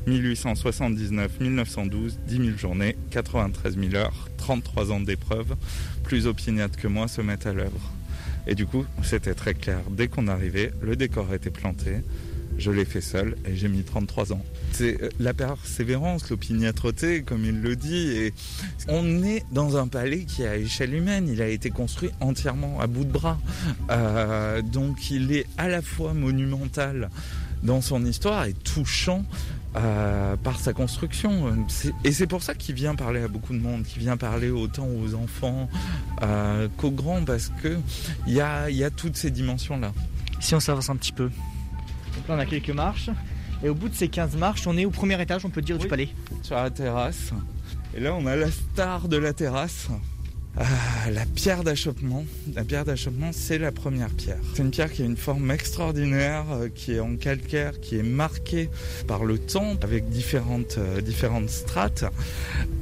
1879, 0.07 1.41
1912, 1.41 2.19
10 2.27 2.37
000 2.37 2.59
journées, 2.59 2.97
93 3.11 3.79
000 3.79 3.95
heures, 3.95 4.29
33 4.39 4.93
ans 4.93 5.01
d'épreuve. 5.01 5.57
Plus 6.05 6.27
opiniâtres 6.27 6.79
que 6.79 6.89
moi 6.89 7.09
se 7.09 7.21
mettent 7.21 7.47
à 7.47 7.53
l'œuvre. 7.53 7.93
Et 8.47 8.55
du 8.55 8.67
coup, 8.67 8.85
c'était 9.03 9.35
très 9.35 9.55
clair. 9.55 9.81
Dès 9.91 10.09
qu'on 10.09 10.29
arrivait, 10.29 10.73
le 10.83 10.97
décor 10.97 11.33
était 11.35 11.51
planté. 11.51 11.99
Je 12.59 12.71
l'ai 12.71 12.85
fait 12.85 13.01
seul 13.01 13.37
et 13.47 13.57
j'ai 13.57 13.69
mis 13.69 13.83
33 13.83 14.33
ans. 14.33 14.45
C'est 14.73 15.03
euh, 15.03 15.09
la 15.19 15.33
persévérance, 15.33 16.29
l'opiniâtreté, 16.29 17.23
comme 17.23 17.45
il 17.45 17.63
le 17.63 17.77
dit. 17.77 18.09
Et 18.11 18.35
on 18.89 19.23
est 19.23 19.45
dans 19.53 19.77
un 19.77 19.89
palais 19.89 20.25
qui 20.25 20.43
est 20.43 20.49
à 20.49 20.57
échelle 20.57 20.95
humaine. 20.95 21.29
Il 21.33 21.41
a 21.41 21.49
été 21.49 21.71
construit 21.71 22.11
entièrement 22.21 22.81
à 22.81 22.87
bout 22.87 23.05
de 23.05 23.13
bras. 23.13 23.39
Euh, 23.91 24.63
donc 24.63 25.11
il 25.11 25.33
est 25.33 25.47
à 25.57 25.69
la 25.69 25.81
fois 25.81 26.13
monumental 26.13 27.09
dans 27.63 27.81
son 27.81 28.05
histoire 28.05 28.45
et 28.45 28.53
touchant 28.53 29.25
euh, 29.77 30.37
par 30.37 30.59
sa 30.59 30.73
construction. 30.73 31.55
Et 32.05 32.13
c'est 32.13 32.27
pour 32.27 32.43
ça 32.43 32.55
qu'il 32.55 32.75
vient 32.75 32.97
parler 32.97 33.23
à 33.23 33.29
beaucoup 33.29 33.53
de 33.53 33.61
monde, 33.61 33.85
qu'il 33.85 34.01
vient 34.01 34.17
parler 34.17 34.51
autant 34.51 34.87
aux 34.87 35.15
enfants 35.15 35.69
euh, 36.23 36.67
qu'aux 36.77 36.91
grands, 36.91 37.25
parce 37.25 37.53
que 37.63 37.79
il 38.27 38.33
y 38.33 38.41
a, 38.41 38.69
y 38.71 38.83
a 38.83 38.91
toutes 38.91 39.17
ces 39.17 39.31
dimensions-là. 39.31 39.93
Si 40.41 40.55
on 40.55 40.61
s'avance 40.61 40.91
un 40.91 40.97
petit 40.97 41.13
peu. 41.13 41.27
Donc 41.27 42.29
là 42.29 42.35
on 42.35 42.39
a 42.39 42.47
quelques 42.47 42.71
marches. 42.71 43.11
Et 43.63 43.69
au 43.69 43.75
bout 43.75 43.89
de 43.89 43.95
ces 43.95 44.09
15 44.09 44.37
marches, 44.37 44.67
on 44.67 44.77
est 44.77 44.87
au 44.87 44.91
premier 44.91 45.21
étage, 45.21 45.45
on 45.45 45.51
peut 45.51 45.63
dire, 45.63 45.79
du 45.79 45.87
palais. 45.87 46.09
Sur 46.43 46.57
la 46.57 46.71
terrasse. 46.71 47.33
Et 47.95 48.01
là 48.01 48.15
on 48.15 48.27
a 48.27 48.35
la 48.35 48.51
star 48.51 49.07
de 49.07 49.19
la 49.19 49.33
terrasse. 49.33 49.89
Ah, 50.63 51.11
la 51.11 51.25
pierre 51.25 51.65
d'achoppement. 51.65 52.27
La 52.55 52.65
pierre 52.65 52.85
d'achoppement, 52.85 53.31
c'est 53.33 53.57
la 53.57 53.73
première 53.73 54.11
pierre. 54.11 54.37
C'est 54.53 54.63
une 54.63 54.71
pierre 54.71 54.93
qui 54.93 55.01
a 55.01 55.07
une 55.07 55.17
forme 55.17 55.51
extraordinaire, 55.51 56.45
euh, 56.51 56.69
qui 56.69 56.93
est 56.93 57.01
en 57.01 57.17
calcaire, 57.17 57.81
qui 57.81 57.97
est 57.97 58.03
marquée 58.03 58.69
par 59.07 59.25
le 59.25 59.39
temps 59.39 59.77
avec 59.81 60.11
différentes, 60.11 60.77
euh, 60.77 61.01
différentes 61.01 61.49
strates. 61.49 62.05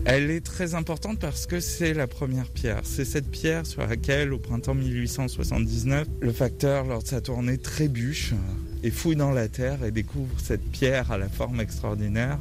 Elle 0.05 0.29
est 0.33 0.45
très 0.45 0.75
importante 0.75 1.21
parce 1.21 1.47
que 1.47 1.61
c'est 1.61 1.95
la 1.95 2.09
première 2.09 2.51
pierre. 2.51 2.81
C'est 2.83 3.05
cette 3.05 3.31
pierre 3.31 3.65
sur 3.65 3.87
laquelle, 3.87 4.33
au 4.33 4.41
printemps 4.41 4.75
1879, 4.75 6.09
le 6.19 6.33
facteur, 6.33 6.85
lors 6.85 7.05
de 7.05 7.09
sa 7.09 7.21
tournée, 7.21 7.59
trébuche 7.59 8.35
et 8.83 8.91
fouille 8.91 9.15
dans 9.15 9.31
la 9.31 9.47
terre 9.47 9.85
et 9.85 9.93
découvre 9.93 10.35
cette 10.43 10.69
pierre 10.73 11.13
à 11.13 11.19
la 11.19 11.29
forme 11.29 11.61
extraordinaire. 11.61 12.39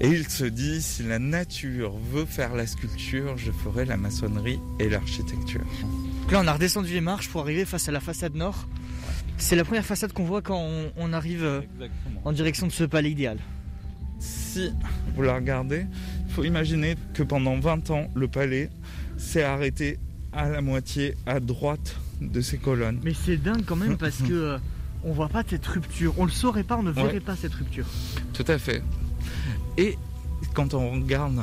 Et 0.00 0.08
il 0.08 0.28
se 0.28 0.44
dit, 0.44 0.82
si 0.82 1.04
la 1.04 1.18
nature 1.18 1.92
veut 2.12 2.24
faire 2.24 2.54
la 2.54 2.66
sculpture, 2.66 3.36
je 3.36 3.52
ferai 3.52 3.84
la 3.84 3.96
maçonnerie 3.96 4.58
et 4.80 4.88
l'architecture. 4.88 5.64
là, 6.30 6.40
on 6.42 6.46
a 6.46 6.52
redescendu 6.52 6.92
les 6.92 7.00
marches 7.00 7.28
pour 7.28 7.42
arriver 7.42 7.64
face 7.64 7.88
à 7.88 7.92
la 7.92 8.00
façade 8.00 8.34
nord. 8.34 8.66
C'est 9.38 9.56
la 9.56 9.64
première 9.64 9.84
façade 9.84 10.12
qu'on 10.12 10.24
voit 10.24 10.42
quand 10.42 10.68
on, 10.96 11.12
arrive 11.12 11.44
euh, 11.44 11.60
en 12.24 12.32
direction 12.32 12.66
de 12.66 12.72
ce 12.72 12.84
palais 12.84 13.10
idéal. 13.10 13.38
Si 14.18 14.72
vous 15.14 15.22
la 15.22 15.34
regardez, 15.34 15.86
il 16.26 16.32
faut 16.32 16.44
imaginer 16.44 16.96
que 17.14 17.22
pendant 17.22 17.58
20 17.58 17.90
ans, 17.90 18.10
le 18.14 18.28
palais 18.28 18.70
s'est 19.16 19.42
arrêté 19.42 19.98
à 20.32 20.48
la 20.48 20.60
moitié 20.60 21.14
à 21.26 21.40
droite 21.40 21.96
de 22.20 22.40
ses 22.40 22.58
colonnes. 22.58 23.00
Mais 23.04 23.14
c'est 23.14 23.36
dingue 23.36 23.64
quand 23.64 23.76
même 23.76 23.96
parce 23.98 24.18
que 24.18 24.32
euh, 24.32 24.58
on 25.04 25.12
voit 25.12 25.28
pas 25.28 25.42
cette 25.48 25.66
rupture. 25.66 26.14
On 26.18 26.24
le 26.24 26.30
saurait 26.30 26.64
pas, 26.64 26.76
on 26.76 26.82
ne 26.82 26.90
verrait 26.90 27.20
pas 27.20 27.36
cette 27.36 27.54
rupture. 27.54 27.86
Tout 28.32 28.44
à 28.48 28.58
fait. 28.58 28.82
Et 29.76 29.98
quand 30.54 30.74
on 30.74 30.92
regarde 30.92 31.40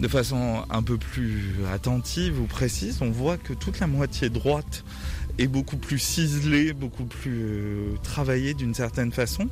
de 0.00 0.08
façon 0.08 0.64
un 0.68 0.82
peu 0.82 0.98
plus 0.98 1.54
attentive 1.72 2.40
ou 2.40 2.46
précise, 2.46 2.98
on 3.00 3.10
voit 3.10 3.38
que 3.38 3.52
toute 3.52 3.80
la 3.80 3.86
moitié 3.86 4.28
droite 4.28 4.84
est 5.38 5.46
beaucoup 5.46 5.76
plus 5.76 5.98
ciselée, 5.98 6.72
beaucoup 6.72 7.04
plus 7.04 7.42
euh, 7.42 7.96
travaillée 8.02 8.54
d'une 8.54 8.74
certaine 8.74 9.12
façon. 9.12 9.48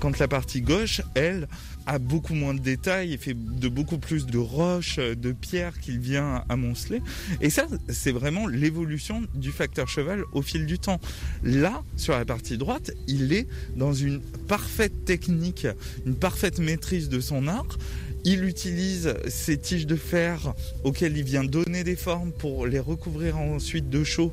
Quand 0.00 0.18
la 0.18 0.28
partie 0.28 0.60
gauche, 0.60 1.00
elle, 1.14 1.48
a 1.86 1.98
beaucoup 1.98 2.34
moins 2.34 2.54
de 2.54 2.60
détails 2.60 3.12
et 3.12 3.16
fait 3.16 3.34
de 3.34 3.68
beaucoup 3.68 3.98
plus 3.98 4.26
de 4.26 4.38
roches, 4.38 4.98
de 4.98 5.32
pierres 5.32 5.78
qu'il 5.80 5.98
vient 5.98 6.44
amonceler. 6.48 7.02
Et 7.40 7.50
ça, 7.50 7.66
c'est 7.88 8.12
vraiment 8.12 8.46
l'évolution 8.46 9.22
du 9.34 9.52
facteur 9.52 9.88
cheval 9.88 10.24
au 10.32 10.42
fil 10.42 10.66
du 10.66 10.78
temps. 10.78 11.00
Là, 11.42 11.82
sur 11.96 12.14
la 12.14 12.24
partie 12.24 12.58
droite, 12.58 12.92
il 13.06 13.32
est 13.32 13.46
dans 13.76 13.92
une 13.92 14.20
parfaite 14.20 15.04
technique, 15.04 15.66
une 16.06 16.16
parfaite 16.16 16.58
maîtrise 16.58 17.08
de 17.08 17.20
son 17.20 17.48
art 17.48 17.78
il 18.24 18.44
utilise 18.44 19.14
ces 19.28 19.58
tiges 19.58 19.86
de 19.86 19.96
fer 19.96 20.54
auxquelles 20.82 21.16
il 21.16 21.24
vient 21.24 21.44
donner 21.44 21.84
des 21.84 21.94
formes 21.94 22.32
pour 22.32 22.66
les 22.66 22.78
recouvrir 22.78 23.36
ensuite 23.36 23.90
de 23.90 24.02
chaux 24.02 24.32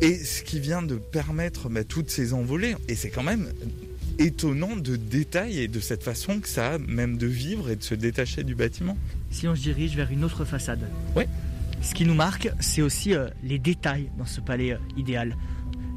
et 0.00 0.16
ce 0.16 0.42
qui 0.42 0.58
vient 0.58 0.82
de 0.82 0.96
permettre 0.96 1.68
bah, 1.68 1.84
toutes 1.84 2.10
ces 2.10 2.32
envolées. 2.32 2.74
Et 2.88 2.94
c'est 2.94 3.10
quand 3.10 3.22
même 3.22 3.48
étonnant 4.18 4.76
de 4.76 4.96
détails 4.96 5.60
et 5.60 5.68
de 5.68 5.80
cette 5.80 6.02
façon 6.02 6.40
que 6.40 6.48
ça 6.48 6.74
a 6.74 6.78
même 6.78 7.16
de 7.16 7.26
vivre 7.26 7.70
et 7.70 7.76
de 7.76 7.82
se 7.82 7.94
détacher 7.94 8.44
du 8.44 8.54
bâtiment. 8.54 8.96
Si 9.30 9.46
on 9.48 9.54
se 9.54 9.62
dirige 9.62 9.96
vers 9.96 10.10
une 10.10 10.24
autre 10.24 10.44
façade. 10.44 10.88
Oui. 11.14 11.24
Ce 11.82 11.94
qui 11.94 12.04
nous 12.04 12.14
marque, 12.14 12.50
c'est 12.60 12.82
aussi 12.82 13.14
euh, 13.14 13.28
les 13.42 13.58
détails 13.58 14.10
dans 14.18 14.24
ce 14.24 14.40
palais 14.40 14.72
euh, 14.72 14.78
idéal. 14.96 15.36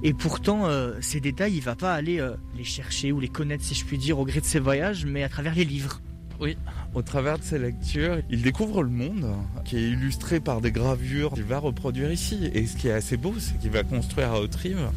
Et 0.04 0.14
pourtant, 0.14 0.68
euh, 0.68 0.94
ces 1.02 1.20
détails, 1.20 1.56
il 1.56 1.62
va 1.62 1.76
pas 1.76 1.94
aller 1.94 2.26
les 2.56 2.64
chercher 2.64 3.12
ou 3.12 3.20
les 3.20 3.28
connaître, 3.28 3.64
si 3.64 3.76
je 3.76 3.86
puis 3.86 3.98
dire, 3.98 4.20
au 4.20 4.26
gré 4.26 4.40
de 4.40 4.46
ses 4.46 4.60
voyages, 4.60 5.06
mais 5.06 5.24
à 5.24 5.30
travers 5.30 5.56
les 5.56 5.66
livres. 5.66 6.02
Oui, 6.40 6.58
au 6.93 7.01
travers 7.01 7.38
de 7.38 7.43
ses 7.43 7.60
lectures, 7.60 8.17
il 8.29 8.41
découvre 8.41 8.81
le 8.81 8.89
monde 8.89 9.27
qui 9.65 9.77
est 9.77 9.89
illustré 9.89 10.39
par 10.39 10.62
des 10.62 10.72
gravures 10.72 11.34
qu'il 11.34 11.43
va 11.43 11.60
reproduire 11.60 12.12
ici. 12.12 12.50
Et 12.53 12.65
ce 12.65 12.75
qui 12.75 12.88
est 12.88 12.93
assez 12.93 13.17
beau, 13.17 13.34
c'est 13.38 13.60
qu'il 13.60 13.72
va 13.72 13.84
construire 13.84 14.31
à 14.31 14.41
Haute-Rive 14.41 14.89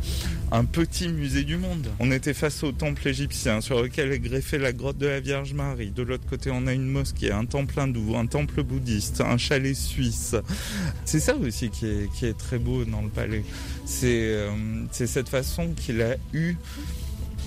un 0.51 0.65
petit 0.65 1.09
musée 1.09 1.45
du 1.45 1.57
monde. 1.57 1.89
On 1.99 2.11
était 2.11 2.35
face 2.35 2.63
au 2.63 2.73
temple 2.73 3.07
égyptien 3.09 3.61
sur 3.61 3.83
lequel 3.83 4.13
est 4.13 4.19
greffée 4.19 4.59
la 4.59 4.73
grotte 4.73 4.99
de 4.99 5.07
la 5.07 5.21
Vierge 5.21 5.55
Marie. 5.55 5.91
De 5.91 6.03
l'autre 6.03 6.27
côté, 6.29 6.51
on 6.53 6.67
a 6.67 6.73
une 6.73 6.87
mosquée, 6.87 7.31
un 7.31 7.45
temple 7.45 7.79
hindou, 7.79 8.17
un 8.17 8.27
temple 8.27 8.63
bouddhiste, 8.63 9.21
un 9.21 9.37
chalet 9.37 9.75
suisse. 9.75 10.37
C'est 11.05 11.21
ça 11.21 11.37
aussi 11.37 11.71
qui 11.71 11.87
est, 11.87 12.13
qui 12.13 12.27
est 12.27 12.37
très 12.37 12.59
beau 12.59 12.85
dans 12.85 13.03
le 13.03 13.09
palais. 13.09 13.45
C'est 13.85 14.35
euh, 14.35 14.51
cette 14.91 15.29
façon 15.29 15.73
qu'il 15.77 16.01
a 16.03 16.17
eu 16.33 16.57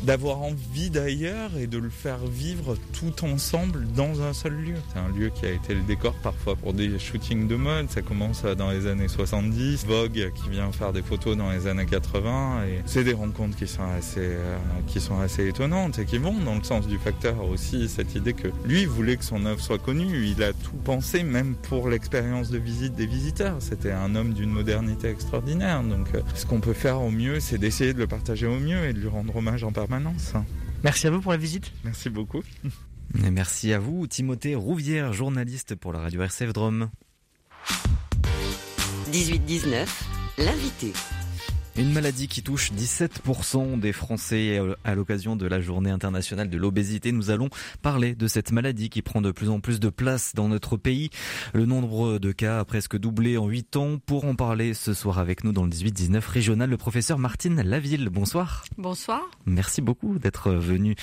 d'avoir 0.04 0.42
envie 0.42 0.90
d'ailleurs 0.90 1.52
et 1.58 1.68
de 1.68 1.78
le 1.78 1.90
faire 1.90 2.20
vivre 2.26 2.78
tout 2.94 3.26
ensemble 3.26 3.88
dans 3.96 4.22
un 4.22 4.34
seul 4.34 4.54
lieu. 4.54 4.76
C'est 4.94 5.00
un 5.00 5.10
lieu 5.10 5.30
qui 5.30 5.46
a 5.46 5.52
été 5.52 5.74
le 5.74 5.82
décor 5.82 6.14
parfois 6.16 6.56
pour 6.56 6.74
des 6.74 7.00
shootings 7.00 7.48
de 7.48 7.56
mode. 7.56 7.90
Ça 7.90 8.02
commence 8.02 8.44
dans 8.44 8.72
les 8.72 8.88
années 8.88 9.08
70. 9.08 9.86
Vogue 9.86 10.32
qui 10.36 10.50
vient 10.50 10.72
faire 10.72 10.94
des 10.94 11.02
photos 11.02 11.38
dans 11.38 11.52
les 11.52 11.68
années 11.68 11.86
80. 11.86 12.66
Et 12.66 12.82
c'est 12.86 13.04
des 13.04 13.14
rencontres 13.14 13.58
qui 13.58 13.68
sont 13.68 13.84
assez, 13.98 14.20
euh, 14.20 14.58
qui 14.88 15.00
sont 15.00 15.20
assez 15.20 15.48
étonnantes 15.48 16.00
et 16.00 16.06
qui 16.06 16.18
vont 16.18 16.34
dans 16.34 16.56
le 16.56 16.64
sens 16.64 16.88
du 16.88 16.98
facteur 16.98 17.44
aussi. 17.50 17.90
Cette 17.90 18.16
idée 18.16 18.34
que 18.34 18.50
lui 18.66 18.86
voulait 18.86 19.18
que 19.18 19.24
son 19.26 19.46
œuvre 19.46 19.62
soit 19.62 19.80
connue. 19.80 20.26
Il 20.26 20.44
a 20.44 20.54
tout 20.54 20.76
pensé, 20.84 21.24
même 21.24 21.56
pour 21.56 21.90
l'expérience 21.90 22.50
de 22.50 22.58
visite 22.58 22.96
des 22.96 23.06
visiteurs. 23.06 23.58
C'était 23.60 23.92
un 23.92 24.16
homme 24.16 24.34
d'une 24.34 24.50
modernité 24.50 25.10
extraordinaire. 25.10 25.84
Donc, 25.84 26.08
euh, 26.16 26.22
ce 26.36 26.46
qu'on 26.46 26.60
peut 26.60 26.74
faire 26.74 27.02
au 27.02 27.12
mieux, 27.12 27.40
c'est 27.40 27.58
d'essayer 27.58 27.94
de 27.94 28.00
le 28.00 28.08
partager 28.08 28.48
au 28.48 28.60
mieux 28.60 28.86
et 28.86 28.94
de 28.94 29.00
lui 29.00 29.08
rendre 29.08 29.36
hommage 29.36 29.64
en 29.64 29.72
permanence. 29.88 30.34
Merci 30.84 31.08
à 31.08 31.12
vous 31.12 31.22
pour 31.22 31.32
la 31.32 31.38
visite. 31.38 31.72
Merci 31.84 32.10
beaucoup. 32.10 32.42
Et 33.24 33.32
merci 33.32 33.72
à 33.74 33.80
vous, 33.80 34.08
Timothée 34.08 34.56
Rouvière, 34.56 35.14
journaliste 35.14 35.76
pour 35.76 35.94
la 35.94 36.00
radio 36.00 36.22
RCF 36.24 36.54
Drôme. 36.54 36.90
18-19, 39.12 39.88
l'invité. 40.40 40.94
Une 41.78 41.92
maladie 41.92 42.30
qui 42.30 42.42
touche 42.42 42.72
17% 42.72 43.82
des 43.82 43.92
Français 43.92 44.62
à 44.86 44.96
l'occasion 44.96 45.36
de 45.36 45.46
la 45.46 45.60
journée 45.60 45.90
internationale 45.90 46.50
de 46.50 46.58
l'obésité. 46.58 47.12
Nous 47.12 47.32
allons 47.32 47.50
parler 47.82 48.16
de 48.16 48.28
cette 48.28 48.54
maladie 48.54 48.90
qui 48.90 49.02
prend 49.02 49.20
de 49.20 49.32
plus 49.32 49.50
en 49.50 49.60
plus 49.60 49.82
de 49.82 49.90
place 49.90 50.32
dans 50.34 50.48
notre 50.48 50.78
pays. 50.78 51.10
Le 51.54 51.66
nombre 51.66 52.18
de 52.18 52.32
cas 52.32 52.60
a 52.60 52.66
presque 52.66 52.98
doublé 52.98 53.38
en 53.38 53.48
8 53.48 53.76
ans. 53.76 53.98
Pour 54.06 54.24
en 54.24 54.36
parler 54.36 54.74
ce 54.74 54.94
soir 54.94 55.20
avec 55.20 55.44
nous 55.44 55.52
dans 55.52 55.66
le 55.66 55.70
18-19 55.70 56.26
régional, 56.26 56.70
le 56.70 56.78
professeur 56.78 57.20
Martine 57.20 57.62
Laville. 57.62 58.08
Bonsoir. 58.08 58.64
Bonsoir. 58.78 59.30
Merci 59.46 59.82
beaucoup 59.82 60.18
d'être 60.18 60.52
venu 60.52 60.96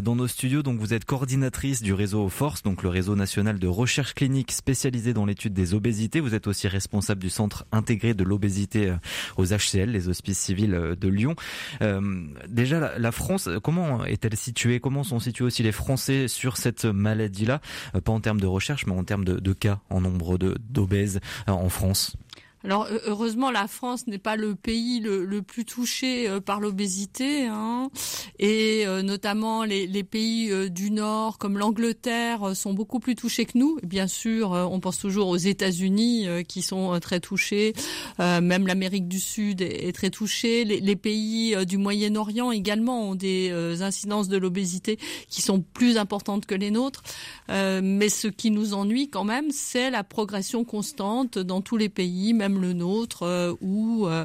dans 0.00 0.14
nos 0.14 0.28
studios. 0.28 0.62
Donc 0.62 0.78
vous 0.78 0.94
êtes 0.94 1.06
coordinatrice 1.06 1.82
du 1.82 1.92
réseau 1.92 2.28
Force, 2.28 2.62
donc 2.62 2.84
le 2.84 2.88
réseau 2.88 3.16
national 3.16 3.58
de 3.58 3.66
recherche 3.66 4.14
clinique 4.14 4.52
spécialisé 4.52 5.12
dans 5.12 5.26
l'étude 5.26 5.54
des 5.54 5.74
obésités. 5.74 6.20
Vous 6.20 6.36
êtes 6.36 6.46
aussi 6.46 6.68
responsable 6.68 7.20
du 7.20 7.30
centre 7.30 7.66
intégré 7.72 8.14
de 8.14 8.22
l'obésité 8.22 8.94
aux 9.36 9.46
HCL, 9.46 9.90
les 9.90 10.08
civils 10.34 10.74
euh, 10.74 10.94
de 10.94 11.08
Lyon. 11.08 11.34
Euh, 11.82 12.00
déjà, 12.48 12.98
la, 12.98 13.12
France, 13.12 13.48
comment 13.62 14.04
est-elle 14.04 14.36
située? 14.36 14.80
Comment 14.80 15.04
sont 15.04 15.18
situés 15.18 15.44
aussi 15.44 15.62
les 15.62 15.72
Français 15.72 16.28
sur 16.28 16.56
cette 16.56 16.84
maladie-là? 16.84 17.60
Euh, 17.94 18.00
Pas 18.00 18.12
en 18.12 18.20
termes 18.20 18.40
de 18.40 18.46
recherche, 18.46 18.86
mais 18.86 18.92
en 18.92 19.04
termes 19.04 19.24
de 19.24 19.52
cas 19.52 19.80
en 19.90 20.00
nombre 20.00 20.38
d'obèses 20.38 21.20
en 21.46 21.68
France 21.68 22.16
alors 22.62 22.86
heureusement, 23.06 23.50
la 23.50 23.66
France 23.66 24.06
n'est 24.06 24.18
pas 24.18 24.36
le 24.36 24.54
pays 24.54 25.00
le, 25.00 25.40
plus 25.40 25.64
touché 25.64 26.28
euh, 26.28 26.40
par 26.40 26.60
l'obésité, 26.60 27.46
hein, 27.46 27.90
et 28.38 28.86
euh, 28.86 29.00
notamment 29.00 29.64
les, 29.64 30.04
pays 30.04 30.50
euh, 30.50 30.68
du 30.68 30.90
Nord 30.90 31.38
comme 31.38 31.56
l'Angleterre 31.56 32.54
sont 32.54 32.74
beaucoup 32.74 33.00
plus 33.00 33.14
touchés 33.14 33.46
que 33.46 33.56
nous. 33.56 33.78
Bien 33.82 34.06
sûr, 34.06 34.50
on 34.50 34.80
pense 34.80 34.98
toujours 34.98 35.28
aux 35.28 35.36
États-Unis 35.36 36.26
qui 36.48 36.62
sont 36.62 36.98
très 37.00 37.20
touchés, 37.20 37.72
même 38.18 38.66
l'Amérique 38.66 39.08
du 39.08 39.20
Sud 39.20 39.62
est, 39.62 39.92
très 39.94 40.10
touchée. 40.10 40.64
Les, 40.64 40.96
pays 40.96 41.54
du 41.66 41.78
Moyen-Orient 41.78 42.50
également 42.52 43.10
ont 43.10 43.14
des 43.14 43.50
incidences 43.80 44.28
de 44.28 44.36
l'obésité 44.36 44.98
qui 45.28 45.42
sont 45.42 45.60
plus 45.60 45.96
importantes 45.96 46.46
que 46.46 46.54
les 46.54 46.70
nôtres. 46.70 47.02
mais 47.48 48.08
ce 48.08 48.28
qui 48.28 48.50
nous 48.50 48.74
ennuie 48.74 49.08
quand 49.08 49.24
même, 49.24 49.50
c'est 49.50 49.90
la 49.90 50.04
progression 50.04 50.64
constante 50.64 51.38
dans 51.38 51.60
tous 51.60 51.76
les 51.76 51.88
pays, 51.88 52.32
le 52.58 52.72
nôtre, 52.72 53.22
euh, 53.22 53.54
où 53.60 54.06
euh, 54.06 54.24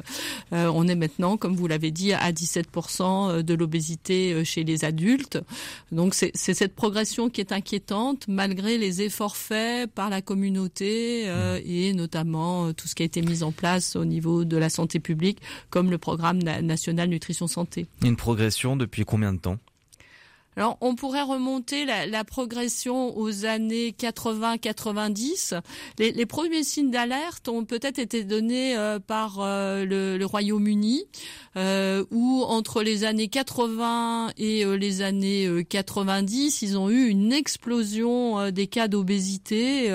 euh, 0.52 0.70
on 0.74 0.88
est 0.88 0.94
maintenant, 0.94 1.36
comme 1.36 1.54
vous 1.54 1.66
l'avez 1.66 1.90
dit, 1.90 2.12
à 2.12 2.32
17% 2.32 3.42
de 3.42 3.54
l'obésité 3.54 4.44
chez 4.44 4.64
les 4.64 4.84
adultes. 4.84 5.38
Donc 5.92 6.14
c'est 6.14 6.32
cette 6.34 6.74
progression 6.74 7.30
qui 7.30 7.40
est 7.40 7.52
inquiétante, 7.52 8.26
malgré 8.28 8.78
les 8.78 9.02
efforts 9.02 9.36
faits 9.36 9.90
par 9.90 10.10
la 10.10 10.22
communauté 10.22 11.26
et 11.64 11.92
notamment 11.92 12.72
tout 12.72 12.88
ce 12.88 12.94
qui 12.94 13.02
a 13.02 13.06
été 13.06 13.22
mis 13.22 13.42
en 13.42 13.52
place 13.52 13.96
au 13.96 14.04
niveau 14.04 14.44
de 14.44 14.56
la 14.56 14.70
santé 14.70 15.00
publique, 15.00 15.40
comme 15.70 15.90
le 15.90 15.98
programme 15.98 16.38
national 16.38 17.08
nutrition 17.08 17.46
santé. 17.46 17.86
Une 18.02 18.16
progression 18.16 18.76
depuis 18.76 19.04
combien 19.04 19.32
de 19.32 19.38
temps? 19.38 19.58
Alors, 20.56 20.78
on 20.80 20.94
pourrait 20.94 21.22
remonter 21.22 21.84
la, 21.84 22.24
progression 22.24 23.16
aux 23.18 23.44
années 23.44 23.90
80-90. 23.90 25.60
Les, 25.98 26.12
les, 26.12 26.26
premiers 26.26 26.64
signes 26.64 26.90
d'alerte 26.90 27.48
ont 27.48 27.66
peut-être 27.66 27.98
été 27.98 28.24
donnés 28.24 28.74
euh, 28.74 28.98
par 28.98 29.40
euh, 29.40 29.84
le, 29.84 30.24
Royaume-Uni, 30.24 31.04
euh, 31.56 32.04
où 32.10 32.42
entre 32.42 32.82
les 32.82 33.04
années 33.04 33.28
80 33.28 34.30
et 34.38 34.64
euh, 34.64 34.78
les 34.78 35.02
années 35.02 35.62
90, 35.68 36.62
ils 36.62 36.78
ont 36.78 36.88
eu 36.88 37.06
une 37.06 37.34
explosion 37.34 38.50
des 38.50 38.66
cas 38.66 38.88
d'obésité 38.88 39.92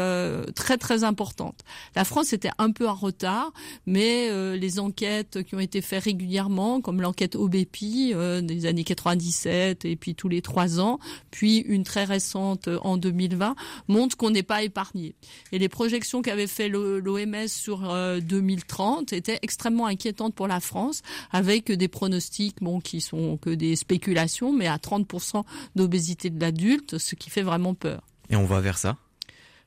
très 0.56 0.78
très 0.78 1.04
importante. 1.04 1.62
La 1.96 2.06
France 2.06 2.34
était 2.34 2.52
un 2.60 2.72
peu 2.72 2.88
en 2.88 2.94
retard, 2.94 3.52
mais 3.88 4.30
les 4.58 4.80
enquêtes 4.80 5.44
qui 5.44 5.56
ont 5.56 5.60
été 5.60 5.82
faites 5.82 6.04
régulièrement, 6.04 6.82
comme 6.82 7.02
l'enquête 7.02 7.36
OBEPI 7.36 8.14
des 8.44 8.66
années 8.66 8.84
97 8.84 9.86
et 9.86 9.96
puis 9.96 10.16
tous 10.16 10.30
les 10.30 10.42
trois 10.52 10.82
ans, 10.82 11.00
puis 11.32 11.60
une 11.60 11.86
très 11.86 12.04
récente 12.04 12.68
euh, 12.68 12.78
en 12.82 12.98
2020, 12.98 13.56
montre 13.88 14.18
qu'on 14.18 14.32
n'est 14.32 14.44
pas 14.44 14.64
épargné. 14.64 15.16
Et 15.54 15.60
les 15.60 15.70
projections 15.70 16.22
qu'avait 16.22 16.46
fait 16.48 16.68
l'OMS 16.68 17.48
sur 17.48 17.80
2030 18.22 19.14
euh, 19.14 19.16
étaient 19.16 19.40
extrêmement 19.44 19.86
inquiétantes 19.86 20.36
pour 20.36 20.50
la 20.50 20.60
France, 20.60 21.04
avec 21.32 21.72
des 21.72 21.88
pronostics 21.88 22.58
bon, 22.60 22.82
qui 22.82 23.00
sont 23.00 23.38
que 23.38 23.50
des 23.50 23.78
spéculations, 23.78 24.52
mais 24.52 24.68
à 24.68 24.76
30% 24.76 25.44
d'obésité 25.78 26.30
de 26.30 26.40
l'adulte, 26.42 26.98
ce 26.98 27.16
qui 27.16 27.30
fait 27.30 27.44
vraiment 27.44 27.74
peur. 27.74 28.02
Et 28.30 28.36
on 28.36 28.46
va 28.46 28.60
vers 28.60 28.78
ça? 28.78 28.98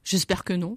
J'espère 0.04 0.44
que 0.44 0.52
non 0.52 0.76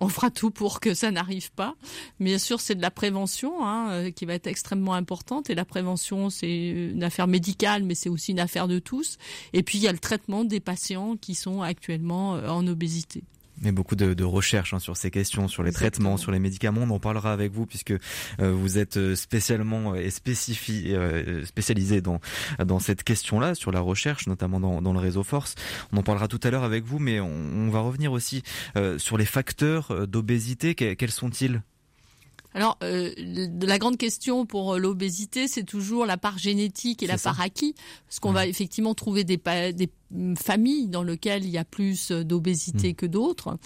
on 0.00 0.08
fera 0.08 0.30
tout 0.30 0.50
pour 0.50 0.80
que 0.80 0.94
ça 0.94 1.10
n'arrive 1.10 1.52
pas. 1.52 1.74
Bien 2.20 2.38
sûr, 2.38 2.60
c'est 2.60 2.74
de 2.74 2.82
la 2.82 2.90
prévention 2.90 3.64
hein, 3.64 3.90
euh, 3.90 4.10
qui 4.10 4.26
va 4.26 4.34
être 4.34 4.46
extrêmement 4.46 4.94
importante. 4.94 5.50
Et 5.50 5.54
la 5.54 5.64
prévention, 5.64 6.30
c'est 6.30 6.68
une 6.68 7.02
affaire 7.02 7.26
médicale, 7.26 7.82
mais 7.82 7.94
c'est 7.94 8.08
aussi 8.08 8.32
une 8.32 8.40
affaire 8.40 8.68
de 8.68 8.78
tous. 8.78 9.18
Et 9.52 9.62
puis, 9.62 9.78
il 9.78 9.82
y 9.82 9.88
a 9.88 9.92
le 9.92 9.98
traitement 9.98 10.44
des 10.44 10.60
patients 10.60 11.16
qui 11.16 11.34
sont 11.34 11.62
actuellement 11.62 12.36
euh, 12.36 12.48
en 12.48 12.66
obésité 12.66 13.22
mais 13.60 13.72
beaucoup 13.72 13.96
de, 13.96 14.14
de 14.14 14.24
recherches 14.24 14.74
hein, 14.74 14.78
sur 14.78 14.96
ces 14.96 15.10
questions, 15.10 15.48
sur 15.48 15.62
les 15.62 15.72
traitements, 15.72 16.16
sur 16.16 16.32
les 16.32 16.38
médicaments. 16.38 16.82
On 16.82 16.90
en 16.90 17.00
parlera 17.00 17.32
avec 17.32 17.52
vous 17.52 17.66
puisque 17.66 17.92
euh, 17.92 17.98
vous 18.52 18.78
êtes 18.78 18.96
euh, 18.96 19.14
spécialement 19.14 19.94
euh, 19.94 19.96
et 19.96 20.10
spécialisé 21.44 22.00
dans 22.00 22.20
dans 22.64 22.78
cette 22.78 23.02
question-là, 23.02 23.54
sur 23.54 23.72
la 23.72 23.80
recherche, 23.80 24.26
notamment 24.26 24.60
dans, 24.60 24.82
dans, 24.82 24.92
le 24.92 24.98
réseau 24.98 25.22
Force. 25.22 25.54
On 25.92 25.98
en 25.98 26.02
parlera 26.02 26.28
tout 26.28 26.40
à 26.42 26.50
l'heure 26.50 26.64
avec 26.64 26.84
vous, 26.84 26.98
mais 26.98 27.20
on, 27.20 27.30
on 27.30 27.70
va 27.70 27.80
revenir 27.80 28.12
aussi 28.12 28.42
sur 28.98 29.16
les 29.16 29.24
facteurs 29.24 30.06
d'obésité. 30.06 30.74
Quels 30.74 31.10
sont-ils? 31.10 31.62
Alors, 32.56 32.78
euh, 32.82 33.12
la 33.60 33.78
grande 33.78 33.98
question 33.98 34.46
pour 34.46 34.78
l'obésité, 34.78 35.46
c'est 35.46 35.62
toujours 35.62 36.06
la 36.06 36.16
part 36.16 36.38
génétique 36.38 37.02
et 37.02 37.06
la 37.06 37.18
part 37.18 37.38
acquis, 37.42 37.74
parce 38.06 38.18
qu'on 38.18 38.32
va 38.32 38.46
effectivement 38.46 38.94
trouver 38.94 39.24
des, 39.24 39.36
des 39.74 39.90
familles 40.38 40.88
dans 40.88 41.02
lesquelles 41.02 41.44
il 41.44 41.50
y 41.50 41.58
a 41.58 41.64
plus 41.64 42.12
d'obésité 42.12 42.90
mmh. 42.90 42.94
que 42.94 43.06
d'autres. 43.06 43.58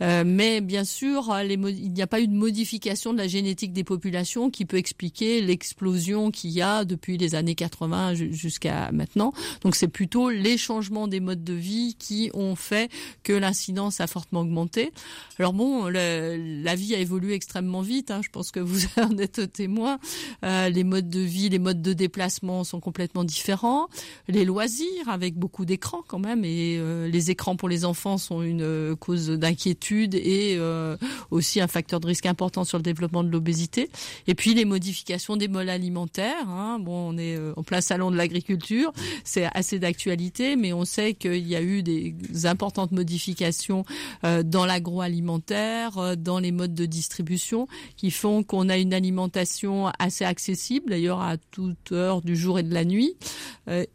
Euh, 0.00 0.22
mais 0.24 0.60
bien 0.60 0.84
sûr, 0.84 1.34
les, 1.44 1.54
il 1.54 1.92
n'y 1.92 2.02
a 2.02 2.06
pas 2.06 2.20
eu 2.20 2.28
de 2.28 2.34
modification 2.34 3.12
de 3.12 3.18
la 3.18 3.26
génétique 3.26 3.72
des 3.72 3.84
populations 3.84 4.50
qui 4.50 4.64
peut 4.64 4.76
expliquer 4.76 5.40
l'explosion 5.40 6.30
qu'il 6.30 6.50
y 6.50 6.62
a 6.62 6.84
depuis 6.84 7.18
les 7.18 7.34
années 7.34 7.54
80 7.54 8.14
jusqu'à 8.14 8.92
maintenant. 8.92 9.32
Donc 9.62 9.74
c'est 9.74 9.88
plutôt 9.88 10.30
les 10.30 10.56
changements 10.56 11.08
des 11.08 11.20
modes 11.20 11.44
de 11.44 11.54
vie 11.54 11.96
qui 11.98 12.30
ont 12.34 12.54
fait 12.54 12.90
que 13.22 13.32
l'incidence 13.32 14.00
a 14.00 14.06
fortement 14.06 14.42
augmenté. 14.42 14.92
Alors 15.38 15.52
bon, 15.52 15.88
le, 15.88 16.62
la 16.62 16.74
vie 16.74 16.94
a 16.94 16.98
évolué 16.98 17.34
extrêmement 17.34 17.82
vite. 17.82 18.10
Hein, 18.10 18.20
je 18.22 18.28
pense 18.30 18.50
que 18.50 18.60
vous 18.60 18.80
en 18.96 19.16
êtes 19.18 19.52
témoin. 19.52 19.98
Euh, 20.44 20.68
les 20.68 20.84
modes 20.84 21.10
de 21.10 21.20
vie, 21.20 21.48
les 21.48 21.58
modes 21.58 21.82
de 21.82 21.92
déplacement 21.92 22.62
sont 22.64 22.80
complètement 22.80 23.24
différents. 23.24 23.88
Les 24.28 24.44
loisirs, 24.44 25.08
avec 25.08 25.36
beaucoup 25.36 25.64
d'écrans 25.64 25.87
quand 26.06 26.18
même, 26.18 26.44
et 26.44 26.76
euh, 26.78 27.08
les 27.08 27.30
écrans 27.30 27.56
pour 27.56 27.68
les 27.68 27.84
enfants 27.84 28.18
sont 28.18 28.42
une 28.42 28.62
euh, 28.62 28.96
cause 28.96 29.28
d'inquiétude 29.30 30.14
et 30.14 30.56
euh, 30.58 30.96
aussi 31.30 31.60
un 31.60 31.66
facteur 31.66 32.00
de 32.00 32.06
risque 32.06 32.26
important 32.26 32.64
sur 32.64 32.78
le 32.78 32.82
développement 32.82 33.24
de 33.24 33.30
l'obésité. 33.30 33.90
Et 34.26 34.34
puis 34.34 34.54
les 34.54 34.64
modifications 34.64 35.36
des 35.36 35.48
modes 35.48 35.68
alimentaires. 35.68 36.48
Hein. 36.48 36.78
Bon, 36.80 37.14
on 37.14 37.18
est 37.18 37.38
en 37.56 37.62
plein 37.62 37.80
salon 37.80 38.10
de 38.10 38.16
l'agriculture, 38.16 38.92
c'est 39.24 39.48
assez 39.54 39.78
d'actualité, 39.78 40.56
mais 40.56 40.72
on 40.72 40.84
sait 40.84 41.14
qu'il 41.14 41.46
y 41.46 41.56
a 41.56 41.62
eu 41.62 41.82
des 41.82 42.14
importantes 42.44 42.92
modifications 42.92 43.84
dans 44.22 44.66
l'agroalimentaire, 44.66 46.16
dans 46.16 46.38
les 46.38 46.52
modes 46.52 46.74
de 46.74 46.86
distribution, 46.86 47.66
qui 47.96 48.10
font 48.10 48.42
qu'on 48.42 48.68
a 48.68 48.76
une 48.76 48.94
alimentation 48.94 49.88
assez 49.98 50.24
accessible, 50.24 50.90
d'ailleurs 50.90 51.20
à 51.20 51.36
toute 51.50 51.92
heure 51.92 52.22
du 52.22 52.36
jour 52.36 52.58
et 52.58 52.62
de 52.62 52.74
la 52.74 52.84
nuit, 52.84 53.16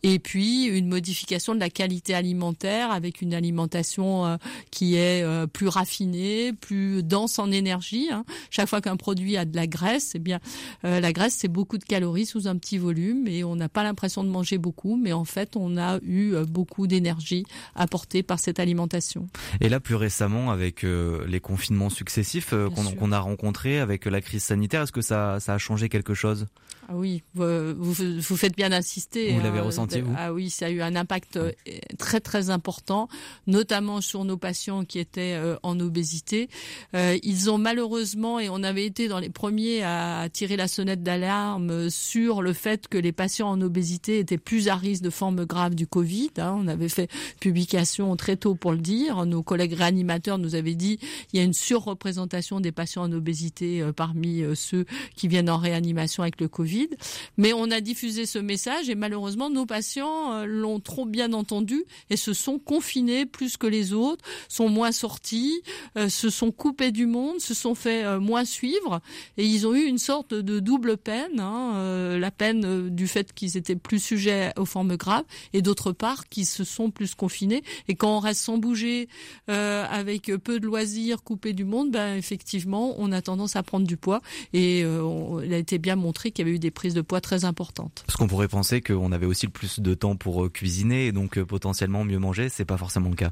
et 0.03 0.19
puis 0.19 0.65
une 0.65 0.87
modification 0.87 1.55
de 1.55 1.59
la 1.59 1.69
qualité 1.69 1.82
alimentaire 2.13 2.91
avec 2.91 3.21
une 3.21 3.33
alimentation 3.33 4.25
euh, 4.25 4.37
qui 4.71 4.95
est 4.95 5.23
euh, 5.23 5.47
plus 5.47 5.67
raffinée, 5.67 6.53
plus 6.53 7.03
dense 7.03 7.39
en 7.39 7.51
énergie. 7.51 8.09
Hein. 8.11 8.25
Chaque 8.49 8.67
fois 8.67 8.81
qu'un 8.81 8.97
produit 8.97 9.37
a 9.37 9.45
de 9.45 9.55
la 9.55 9.67
graisse, 9.67 10.13
eh 10.15 10.19
bien 10.19 10.39
euh, 10.85 10.99
la 10.99 11.13
graisse 11.13 11.35
c'est 11.37 11.47
beaucoup 11.47 11.77
de 11.77 11.83
calories 11.83 12.25
sous 12.25 12.47
un 12.47 12.57
petit 12.57 12.77
volume 12.77 13.27
et 13.27 13.43
on 13.43 13.55
n'a 13.55 13.69
pas 13.69 13.83
l'impression 13.83 14.23
de 14.23 14.29
manger 14.29 14.57
beaucoup, 14.57 14.95
mais 14.95 15.13
en 15.13 15.25
fait 15.25 15.55
on 15.55 15.77
a 15.77 15.99
eu 16.03 16.35
beaucoup 16.47 16.87
d'énergie 16.87 17.45
apportée 17.75 18.23
par 18.23 18.39
cette 18.39 18.59
alimentation. 18.59 19.27
Et 19.61 19.69
là 19.69 19.79
plus 19.79 19.95
récemment 19.95 20.51
avec 20.51 20.83
les 20.83 21.39
confinements 21.39 21.89
successifs 21.89 22.53
qu'on 22.99 23.11
a 23.11 23.19
rencontrés, 23.19 23.79
avec 23.79 24.05
la 24.05 24.21
crise 24.21 24.43
sanitaire, 24.43 24.83
est-ce 24.83 24.91
que 24.91 25.01
ça, 25.01 25.39
ça 25.39 25.53
a 25.53 25.57
changé 25.57 25.89
quelque 25.89 26.13
chose? 26.13 26.47
Ah 26.89 26.93
oui, 26.95 27.23
vous, 27.33 27.93
vous, 28.19 28.37
faites 28.37 28.55
bien 28.55 28.69
d'insister. 28.69 29.31
Vous 29.31 29.41
l'avez 29.41 29.59
hein. 29.59 29.63
ressenti, 29.63 30.01
vous? 30.01 30.13
Ah 30.17 30.33
oui, 30.33 30.49
ça 30.49 30.65
a 30.65 30.69
eu 30.69 30.81
un 30.81 30.95
impact 30.95 31.37
euh, 31.37 31.51
très 31.97 32.19
très 32.19 32.49
important, 32.49 33.07
notamment 33.47 34.01
sur 34.01 34.25
nos 34.25 34.37
patients 34.37 34.85
qui 34.85 34.99
étaient 34.99 35.33
euh, 35.35 35.55
en 35.63 35.79
obésité. 35.79 36.49
Euh, 36.95 37.17
ils 37.23 37.49
ont 37.49 37.57
malheureusement, 37.57 38.39
et 38.39 38.49
on 38.49 38.63
avait 38.63 38.85
été 38.85 39.07
dans 39.07 39.19
les 39.19 39.29
premiers 39.29 39.83
à 39.83 40.27
tirer 40.31 40.57
la 40.57 40.67
sonnette 40.67 41.03
d'alarme 41.03 41.89
sur 41.89 42.41
le 42.41 42.53
fait 42.53 42.87
que 42.87 42.97
les 42.97 43.11
patients 43.11 43.49
en 43.49 43.61
obésité 43.61 44.19
étaient 44.19 44.37
plus 44.37 44.67
à 44.67 44.75
risque 44.75 45.03
de 45.03 45.09
formes 45.09 45.45
graves 45.45 45.75
du 45.75 45.87
Covid. 45.87 46.31
Hein. 46.37 46.55
On 46.59 46.67
avait 46.67 46.89
fait 46.89 47.09
publication 47.39 48.15
très 48.15 48.37
tôt 48.37 48.55
pour 48.55 48.71
le 48.71 48.79
dire. 48.79 49.25
Nos 49.25 49.43
collègues 49.43 49.73
réanimateurs 49.73 50.37
nous 50.37 50.55
avaient 50.55 50.75
dit 50.75 50.99
il 51.31 51.37
y 51.37 51.41
a 51.41 51.43
une 51.43 51.53
surreprésentation 51.53 52.59
des 52.59 52.71
patients 52.71 53.03
en 53.03 53.11
obésité 53.11 53.83
parmi 53.95 54.43
ceux 54.55 54.85
qui 55.15 55.27
viennent 55.27 55.49
en 55.49 55.57
réanimation 55.57 56.23
avec 56.23 56.39
le 56.39 56.47
Covid. 56.47 56.89
Mais 57.37 57.53
on 57.53 57.71
a 57.71 57.81
diffusé 57.81 58.25
ce 58.25 58.39
message 58.39 58.89
et 58.89 58.95
malheureusement 58.95 59.49
nos 59.49 59.65
patients 59.65 60.33
euh, 60.33 60.45
l'ont 60.45 60.79
trop 60.79 61.05
bien 61.05 61.33
entendu 61.33 61.62
et 62.09 62.17
se 62.17 62.33
sont 62.33 62.59
confinés 62.59 63.25
plus 63.25 63.57
que 63.57 63.67
les 63.67 63.93
autres, 63.93 64.23
sont 64.47 64.69
moins 64.69 64.91
sortis, 64.91 65.61
euh, 65.97 66.09
se 66.09 66.29
sont 66.29 66.51
coupés 66.51 66.91
du 66.91 67.05
monde, 67.05 67.39
se 67.39 67.53
sont 67.53 67.75
fait 67.75 68.03
euh, 68.03 68.19
moins 68.19 68.45
suivre. 68.45 69.01
Et 69.37 69.45
ils 69.45 69.67
ont 69.67 69.73
eu 69.73 69.83
une 69.83 69.97
sorte 69.97 70.33
de 70.33 70.59
double 70.59 70.97
peine, 70.97 71.39
hein, 71.39 72.17
la 72.17 72.31
peine 72.31 72.89
du 72.89 73.07
fait 73.07 73.33
qu'ils 73.33 73.57
étaient 73.57 73.75
plus 73.75 73.99
sujets 73.99 74.51
aux 74.57 74.65
formes 74.65 74.95
graves 74.95 75.25
et 75.53 75.61
d'autre 75.61 75.91
part 75.91 76.27
qu'ils 76.29 76.45
se 76.45 76.63
sont 76.63 76.91
plus 76.91 77.15
confinés. 77.15 77.63
Et 77.87 77.95
quand 77.95 78.17
on 78.17 78.19
reste 78.19 78.41
sans 78.41 78.57
bouger 78.57 79.07
avec 79.47 80.31
peu 80.43 80.59
de 80.59 80.65
loisirs, 80.65 81.23
coupés 81.23 81.53
du 81.53 81.65
monde, 81.65 81.91
ben 81.91 82.15
effectivement 82.15 82.95
on 82.97 83.11
a 83.11 83.21
tendance 83.21 83.55
à 83.55 83.63
prendre 83.63 83.87
du 83.87 83.97
poids. 83.97 84.21
Et 84.53 84.79
il 84.79 85.53
a 85.53 85.57
été 85.57 85.77
bien 85.77 85.95
montré 85.95 86.31
qu'il 86.31 86.45
y 86.45 86.47
avait 86.47 86.55
eu 86.55 86.59
des 86.59 86.71
prises 86.71 86.93
de 86.93 87.01
poids 87.01 87.21
très 87.21 87.45
importantes. 87.45 88.03
Parce 88.05 88.17
qu'on 88.17 88.27
pourrait 88.27 88.47
penser 88.47 88.81
qu'on 88.81 89.11
avait 89.11 89.25
aussi 89.25 89.45
le 89.45 89.51
plus 89.51 89.79
de 89.79 89.93
temps 89.93 90.15
pour 90.15 90.45
euh, 90.45 90.49
cuisiner. 90.49 91.07
Et 91.07 91.11
donc 91.11 91.37
euh, 91.37 91.45
potentiellement 91.53 92.03
mieux 92.03 92.17
manger, 92.17 92.49
c'est 92.49 92.65
pas 92.65 92.77
forcément 92.77 93.11
le 93.11 93.15
cas. 93.15 93.31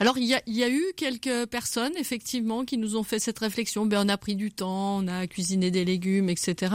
Alors 0.00 0.16
il 0.16 0.24
y 0.24 0.32
a, 0.32 0.40
y 0.46 0.62
a, 0.62 0.70
eu 0.70 0.82
quelques 0.96 1.44
personnes 1.50 1.92
effectivement 1.98 2.64
qui 2.64 2.78
nous 2.78 2.96
ont 2.96 3.02
fait 3.02 3.18
cette 3.18 3.38
réflexion. 3.38 3.84
Ben 3.84 4.06
on 4.06 4.08
a 4.08 4.16
pris 4.16 4.34
du 4.34 4.50
temps, 4.50 4.96
on 4.96 5.08
a 5.08 5.26
cuisiné 5.26 5.70
des 5.70 5.84
légumes, 5.84 6.30
etc. 6.30 6.74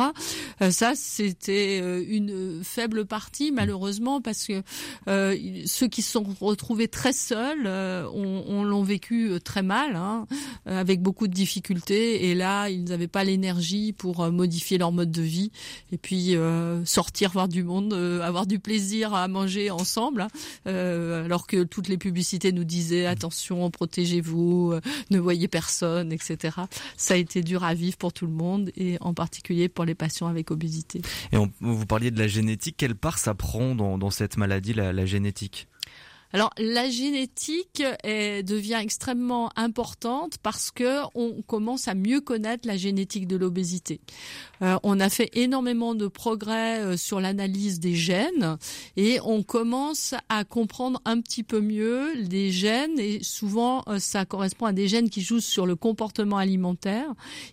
Euh, 0.62 0.70
ça 0.70 0.92
c'était 0.94 1.80
euh, 1.82 2.06
une 2.08 2.64
faible 2.64 3.08
partie 3.08 3.52
malheureusement 3.52 4.22
parce 4.22 4.46
que 4.46 4.62
euh, 5.08 5.36
ceux 5.66 5.88
qui 5.88 6.04
se 6.04 6.12
sont 6.12 6.24
retrouvés 6.40 6.88
très 6.88 7.14
seuls 7.14 7.66
euh, 7.66 8.08
on, 8.14 8.44
on 8.48 8.64
l'ont 8.64 8.84
vécu 8.84 9.32
très 9.44 9.64
mal, 9.64 9.96
hein, 9.96 10.28
avec 10.68 11.02
beaucoup 11.02 11.28
de 11.28 11.34
difficultés. 11.34 12.30
Et 12.30 12.36
là 12.36 12.70
ils 12.70 12.84
n'avaient 12.84 13.08
pas 13.08 13.24
l'énergie 13.24 13.92
pour 13.92 14.32
modifier 14.32 14.78
leur 14.78 14.92
mode 14.92 15.10
de 15.10 15.24
vie 15.24 15.52
et 15.92 15.98
puis 15.98 16.36
sortir 16.86 17.32
voir 17.32 17.48
du 17.48 17.64
monde, 17.64 17.92
avoir 18.22 18.46
du 18.46 18.60
plaisir 18.60 19.16
à 19.16 19.28
manger 19.28 19.72
ensemble. 19.72 20.22
Hein. 20.22 20.70
alors 21.26 21.48
que 21.48 21.64
toutes 21.64 21.88
les 21.88 21.98
publicités 21.98 22.52
nous 22.52 22.66
disaient 22.66 23.15
attention, 23.16 23.70
protégez-vous, 23.72 24.72
euh, 24.74 24.82
ne 25.10 25.20
voyez 25.20 25.48
personne, 25.48 26.12
etc. 26.12 26.58
Ça 26.98 27.14
a 27.16 27.18
été 27.18 27.42
dur 27.42 27.64
à 27.64 27.74
vivre 27.74 27.98
pour 27.98 28.14
tout 28.14 28.26
le 28.26 28.34
monde 28.34 28.72
et 28.76 28.98
en 29.02 29.14
particulier 29.14 29.70
pour 29.70 29.86
les 29.86 29.96
patients 29.96 30.28
avec 30.28 30.52
obésité. 30.52 31.02
Et 31.32 31.38
vous 31.60 31.86
parliez 31.86 32.12
de 32.12 32.20
la 32.20 32.28
génétique, 32.28 32.76
quelle 32.78 32.96
part 32.96 33.18
ça 33.18 33.34
prend 33.34 33.76
dans, 33.76 34.10
cette 34.10 34.38
maladie, 34.38 34.74
la 34.74 35.06
génétique? 35.06 35.68
Alors 36.34 36.50
la 36.58 36.90
génétique 36.90 37.84
devient 38.04 38.80
extrêmement 38.82 39.52
importante 39.56 40.38
parce 40.44 40.72
que 40.72 41.02
on 41.16 41.42
commence 41.42 41.88
à 41.88 41.96
mieux 41.96 42.22
connaître 42.22 42.68
la 42.68 42.78
génétique 42.78 43.28
de 43.28 43.36
l'obésité. 43.36 44.00
Euh, 44.62 44.78
on 44.84 45.00
a 45.00 45.10
fait 45.10 45.30
énormément 45.34 45.96
de 45.96 46.08
progrès 46.08 46.80
euh, 46.80 46.98
sur 46.98 47.20
l'analyse 47.20 47.80
des 47.80 47.96
gènes 47.96 48.58
et 48.96 49.20
on 49.24 49.44
commence 49.44 50.14
à 50.30 50.44
comprendre 50.44 51.02
un 51.06 51.20
petit 51.22 51.44
peu 51.44 51.60
mieux 51.60 52.14
les 52.16 52.52
gènes 52.52 53.00
et 53.00 53.22
souvent 53.24 53.84
euh, 53.88 54.00
ça 54.00 54.26
correspond 54.26 54.66
à 54.66 54.74
des 54.74 54.88
gènes 54.88 55.10
qui 55.10 55.22
jouent 55.22 55.40
sur 55.40 55.66
le 55.66 55.76
comportement 55.76 56.38
alimentaire. 56.38 57.08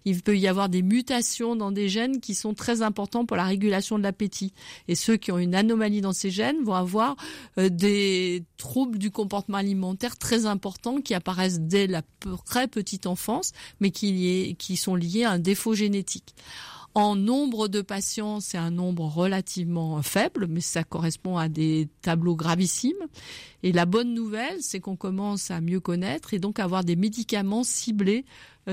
Il 0.05 0.23
peut 0.23 0.39
y 0.39 0.47
avoir 0.47 0.69
des 0.69 0.83
mutations 0.83 1.57
dans 1.57 1.73
des 1.73 1.89
gènes 1.89 2.21
qui 2.21 2.35
sont 2.35 2.55
très 2.55 2.83
importants 2.83 3.27
pour 3.27 3.37
la 3.37 3.45
régulation 3.45 3.99
de 3.99 4.03
l'appétit 4.03 4.53
et 4.89 4.95
ceux 4.95 5.17
qui 5.17 5.33
ont 5.33 5.39
une 5.39 5.55
anomalie 5.55 6.01
dans 6.01 6.13
ces 6.13 6.31
gènes 6.31 6.63
vont 6.63 6.75
avoir 6.75 7.17
des 7.57 8.45
troubles 8.63 8.99
du 8.99 9.11
comportement 9.11 9.59
alimentaire 9.59 10.17
très 10.17 10.47
importants 10.47 11.01
qui 11.01 11.15
apparaissent 11.15 11.59
dès 11.59 11.89
la 11.89 12.03
très 12.47 12.69
petite 12.69 13.09
enfance, 13.09 13.51
mais 13.81 13.91
qui, 13.91 14.77
sont 14.77 14.95
liés 14.95 15.25
à 15.25 15.33
un 15.33 15.41
défaut 15.41 15.75
génétique. 15.75 16.37
En 16.95 17.17
nombre 17.17 17.67
de 17.67 17.81
patients, 17.81 18.39
c'est 18.39 18.59
un 18.59 18.71
nombre 18.71 19.05
relativement 19.07 20.01
faible, 20.03 20.47
mais 20.47 20.61
ça 20.61 20.85
correspond 20.85 21.39
à 21.39 21.49
des 21.49 21.89
tableaux 22.03 22.37
gravissimes. 22.37 23.09
Et 23.65 23.73
la 23.73 23.85
bonne 23.85 24.15
nouvelle, 24.15 24.59
c'est 24.61 24.79
qu'on 24.79 24.95
commence 24.97 25.51
à 25.51 25.61
mieux 25.61 25.81
connaître 25.81 26.33
et 26.33 26.39
donc 26.39 26.61
avoir 26.61 26.85
des 26.85 26.95
médicaments 26.95 27.65
ciblés 27.65 28.25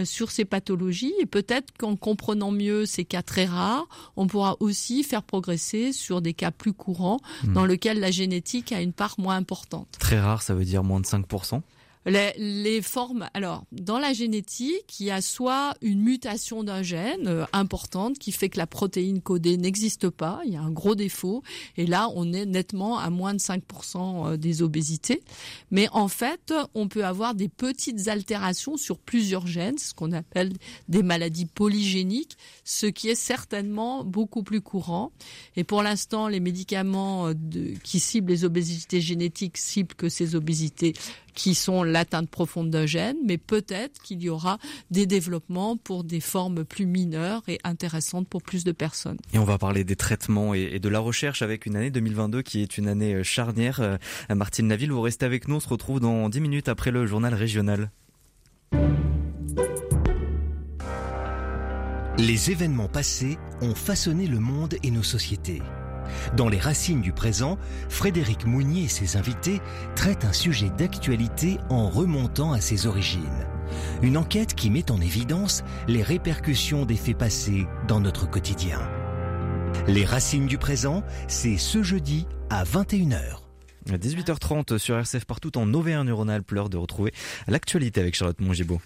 sur 0.04 0.32
ces 0.32 0.45
pathologies. 0.45 1.13
Et 1.19 1.25
peut-être 1.25 1.73
qu'en 1.78 1.95
comprenant 1.95 2.52
mieux 2.52 2.86
ces 2.86 3.06
cas 3.06 3.21
très 3.21 3.45
rares, 3.45 3.88
on 4.15 4.28
pourra 4.28 4.58
aussi 4.60 5.04
faire 5.04 5.23
progresser 5.23 5.93
sur 5.93 6.21
des 6.21 6.34
cas 6.34 6.52
plus 6.52 6.73
courants 6.73 7.19
hmm. 7.43 7.54
dans 7.54 7.65
lesquels 7.65 7.99
la 7.99 8.12
génétique 8.12 8.71
a 8.71 8.82
une 8.82 8.93
part 8.93 9.15
moins 9.17 9.36
importante. 9.36 9.88
Très 9.99 10.19
rare, 10.19 10.41
ça 10.41 10.54
veut 10.54 10.65
dire 10.65 10.84
moins 10.84 10.99
de 10.99 11.06
5% 11.06 11.62
les, 12.10 12.82
formes, 12.82 13.30
alors 13.34 13.63
dans 13.72 14.00
la 14.00 14.13
génétique, 14.13 15.00
il 15.00 15.08
y 15.08 15.12
a 15.12 15.22
soit 15.22 15.74
une 15.82 16.02
mutation 16.02 16.63
d'un 16.63 16.82
gène 16.82 17.28
euh, 17.28 17.45
importante 17.54 18.17
qui 18.17 18.32
fait 18.32 18.50
que 18.50 18.58
la 18.58 18.67
protéine 18.67 19.22
codée 19.22 19.58
n'existe 19.58 20.10
pas, 20.10 20.41
il 20.45 20.54
y 20.54 20.58
a 20.58 20.62
un 20.62 20.72
gros 20.72 20.95
défaut, 20.95 21.43
et 21.78 21.86
là 21.86 22.10
on 22.15 22.34
est 22.34 22.45
nettement 22.45 22.98
à 23.00 23.10
moins 23.10 23.34
de 23.34 23.39
5% 23.39 23.60
euh, 24.34 24.38
des 24.38 24.62
obésités. 24.62 25.22
Mais 25.72 25.88
en 25.91 26.08
fait, 26.08 26.54
on 26.74 26.88
peut 26.88 27.06
avoir 27.06 27.36
des 27.36 27.50
petites 27.50 28.08
altérations 28.08 28.78
sur 28.78 28.98
plusieurs 28.98 29.48
gènes, 29.48 29.78
ce 29.78 29.93
qu'on 29.93 30.12
appelle 30.12 30.54
des 30.88 31.04
maladies 31.04 31.45
polygéniques, 31.45 32.38
ce 32.63 32.86
qui 32.86 33.10
est 33.10 33.15
certainement 33.15 34.04
beaucoup 34.04 34.43
plus 34.43 34.62
courant. 34.62 35.12
Et 35.56 35.63
pour 35.63 35.84
l'instant, 35.84 36.28
les 36.28 36.39
médicaments 36.39 37.28
euh, 37.28 37.34
qui 37.84 38.00
ciblent 38.00 38.32
les 38.32 38.45
obésités 38.45 39.02
génétiques 39.02 39.58
ciblent 39.58 39.95
que 39.95 40.10
ces 40.10 40.36
obésités 40.36 40.93
qui 41.33 41.55
sont 41.55 41.83
la 41.83 41.99
l'atteinte 41.99 42.29
profonde 42.29 42.69
d'un 42.69 42.85
gène, 42.85 43.17
mais 43.25 43.37
peut-être 43.37 44.01
qu'il 44.01 44.23
y 44.23 44.29
aura 44.29 44.57
des 44.89 45.05
développements 45.05 45.75
pour 45.75 46.05
des 46.05 46.21
formes 46.21 46.63
plus 46.63 46.85
mineures 46.85 47.43
et 47.49 47.59
intéressantes 47.65 48.25
pour 48.29 48.41
plus 48.41 48.63
de 48.63 48.71
personnes. 48.71 49.17
Et 49.33 49.37
on 49.37 49.43
va 49.43 49.57
parler 49.57 49.83
des 49.83 49.97
traitements 49.97 50.53
et 50.53 50.79
de 50.79 50.89
la 50.89 50.99
recherche 50.99 51.41
avec 51.41 51.65
une 51.65 51.75
année 51.75 51.91
2022 51.91 52.41
qui 52.41 52.61
est 52.61 52.77
une 52.77 52.87
année 52.87 53.21
charnière. 53.21 53.97
Martine 54.29 54.67
Naville, 54.67 54.93
vous 54.93 55.01
restez 55.01 55.25
avec 55.25 55.49
nous, 55.49 55.55
on 55.55 55.59
se 55.59 55.67
retrouve 55.67 55.99
dans 55.99 56.29
10 56.29 56.39
minutes 56.39 56.69
après 56.69 56.91
le 56.91 57.05
journal 57.05 57.33
régional. 57.33 57.91
Les 62.17 62.51
événements 62.51 62.89
passés 62.89 63.37
ont 63.61 63.75
façonné 63.75 64.27
le 64.27 64.39
monde 64.39 64.75
et 64.83 64.91
nos 64.91 65.03
sociétés. 65.03 65.61
Dans 66.36 66.50
Les 66.50 66.60
Racines 66.60 67.02
du 67.02 67.12
présent, 67.12 67.58
Frédéric 67.89 68.45
Mounier 68.45 68.84
et 68.84 68.88
ses 68.88 69.17
invités 69.17 69.62
traitent 69.95 70.26
un 70.26 70.34
sujet 70.34 70.69
d'actualité 70.78 71.58
en 71.69 71.89
remontant 71.89 72.52
à 72.52 72.62
ses 72.62 72.88
origines. 72.88 73.24
Une 74.02 74.17
enquête 74.17 74.56
qui 74.56 74.69
met 74.69 74.91
en 74.91 75.00
évidence 75.00 75.63
les 75.88 76.04
répercussions 76.04 76.86
des 76.86 76.95
faits 76.95 77.17
passés 77.17 77.67
dans 77.88 78.00
notre 78.00 78.30
quotidien. 78.30 78.80
Les 79.88 80.06
Racines 80.06 80.48
du 80.48 80.58
présent, 80.58 81.04
c'est 81.28 81.58
ce 81.58 81.84
jeudi 81.84 82.28
à 82.50 82.63
21h. 82.63 83.39
18h30 83.88 84.78
sur 84.78 84.98
RCF 84.98 85.26
partout 85.26 85.58
en 85.58 85.74
Auvergne-Rhône-Alpes, 85.74 86.52
l'heure 86.52 86.69
de 86.69 86.78
retrouver 86.78 87.13
l'actualité 87.48 88.02
avec 88.02 88.15
Charlotte 88.15 88.39
Mongibaud. 88.39 88.82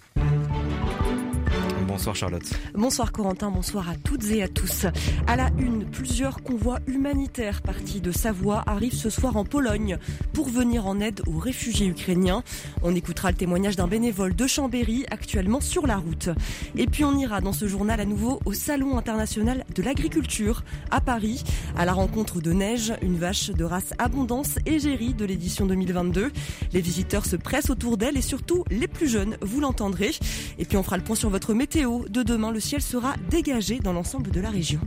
Bonsoir 1.94 2.16
Charlotte. 2.16 2.42
Bonsoir 2.74 3.12
Corentin, 3.12 3.52
bonsoir 3.52 3.88
à 3.88 3.94
toutes 3.94 4.28
et 4.32 4.42
à 4.42 4.48
tous. 4.48 4.84
À 5.28 5.36
la 5.36 5.50
une, 5.60 5.84
plusieurs 5.84 6.42
convois 6.42 6.80
humanitaires 6.88 7.62
partis 7.62 8.00
de 8.00 8.10
Savoie 8.10 8.64
arrivent 8.66 8.96
ce 8.96 9.10
soir 9.10 9.36
en 9.36 9.44
Pologne 9.44 9.98
pour 10.32 10.48
venir 10.48 10.88
en 10.88 10.98
aide 10.98 11.22
aux 11.28 11.38
réfugiés 11.38 11.86
ukrainiens. 11.86 12.42
On 12.82 12.96
écoutera 12.96 13.30
le 13.30 13.36
témoignage 13.36 13.76
d'un 13.76 13.86
bénévole 13.86 14.34
de 14.34 14.44
Chambéry 14.48 15.06
actuellement 15.12 15.60
sur 15.60 15.86
la 15.86 15.96
route. 15.96 16.30
Et 16.76 16.88
puis 16.88 17.04
on 17.04 17.16
ira 17.16 17.40
dans 17.40 17.52
ce 17.52 17.68
journal 17.68 18.00
à 18.00 18.04
nouveau 18.04 18.40
au 18.44 18.54
Salon 18.54 18.98
international 18.98 19.64
de 19.72 19.80
l'agriculture 19.80 20.64
à 20.90 21.00
Paris, 21.00 21.44
à 21.76 21.84
la 21.84 21.92
rencontre 21.92 22.40
de 22.40 22.52
Neige, 22.52 22.92
une 23.02 23.18
vache 23.18 23.50
de 23.50 23.62
race 23.62 23.94
Abondance 23.98 24.58
égérie 24.66 25.14
de 25.14 25.24
l'édition 25.24 25.64
2022. 25.64 26.32
Les 26.72 26.80
visiteurs 26.80 27.24
se 27.24 27.36
pressent 27.36 27.70
autour 27.70 27.98
d'elle 27.98 28.16
et 28.16 28.22
surtout 28.22 28.64
les 28.68 28.88
plus 28.88 29.06
jeunes, 29.06 29.36
vous 29.42 29.60
l'entendrez. 29.60 30.10
Et 30.58 30.64
puis 30.64 30.76
on 30.76 30.82
fera 30.82 30.96
le 30.96 31.04
point 31.04 31.14
sur 31.14 31.30
votre 31.30 31.54
météo 31.54 31.83
de 31.84 32.22
demain, 32.22 32.50
le 32.50 32.60
ciel 32.60 32.80
sera 32.80 33.14
dégagé 33.30 33.78
dans 33.78 33.92
l'ensemble 33.92 34.30
de 34.30 34.40
la 34.40 34.50
région. 34.50 34.80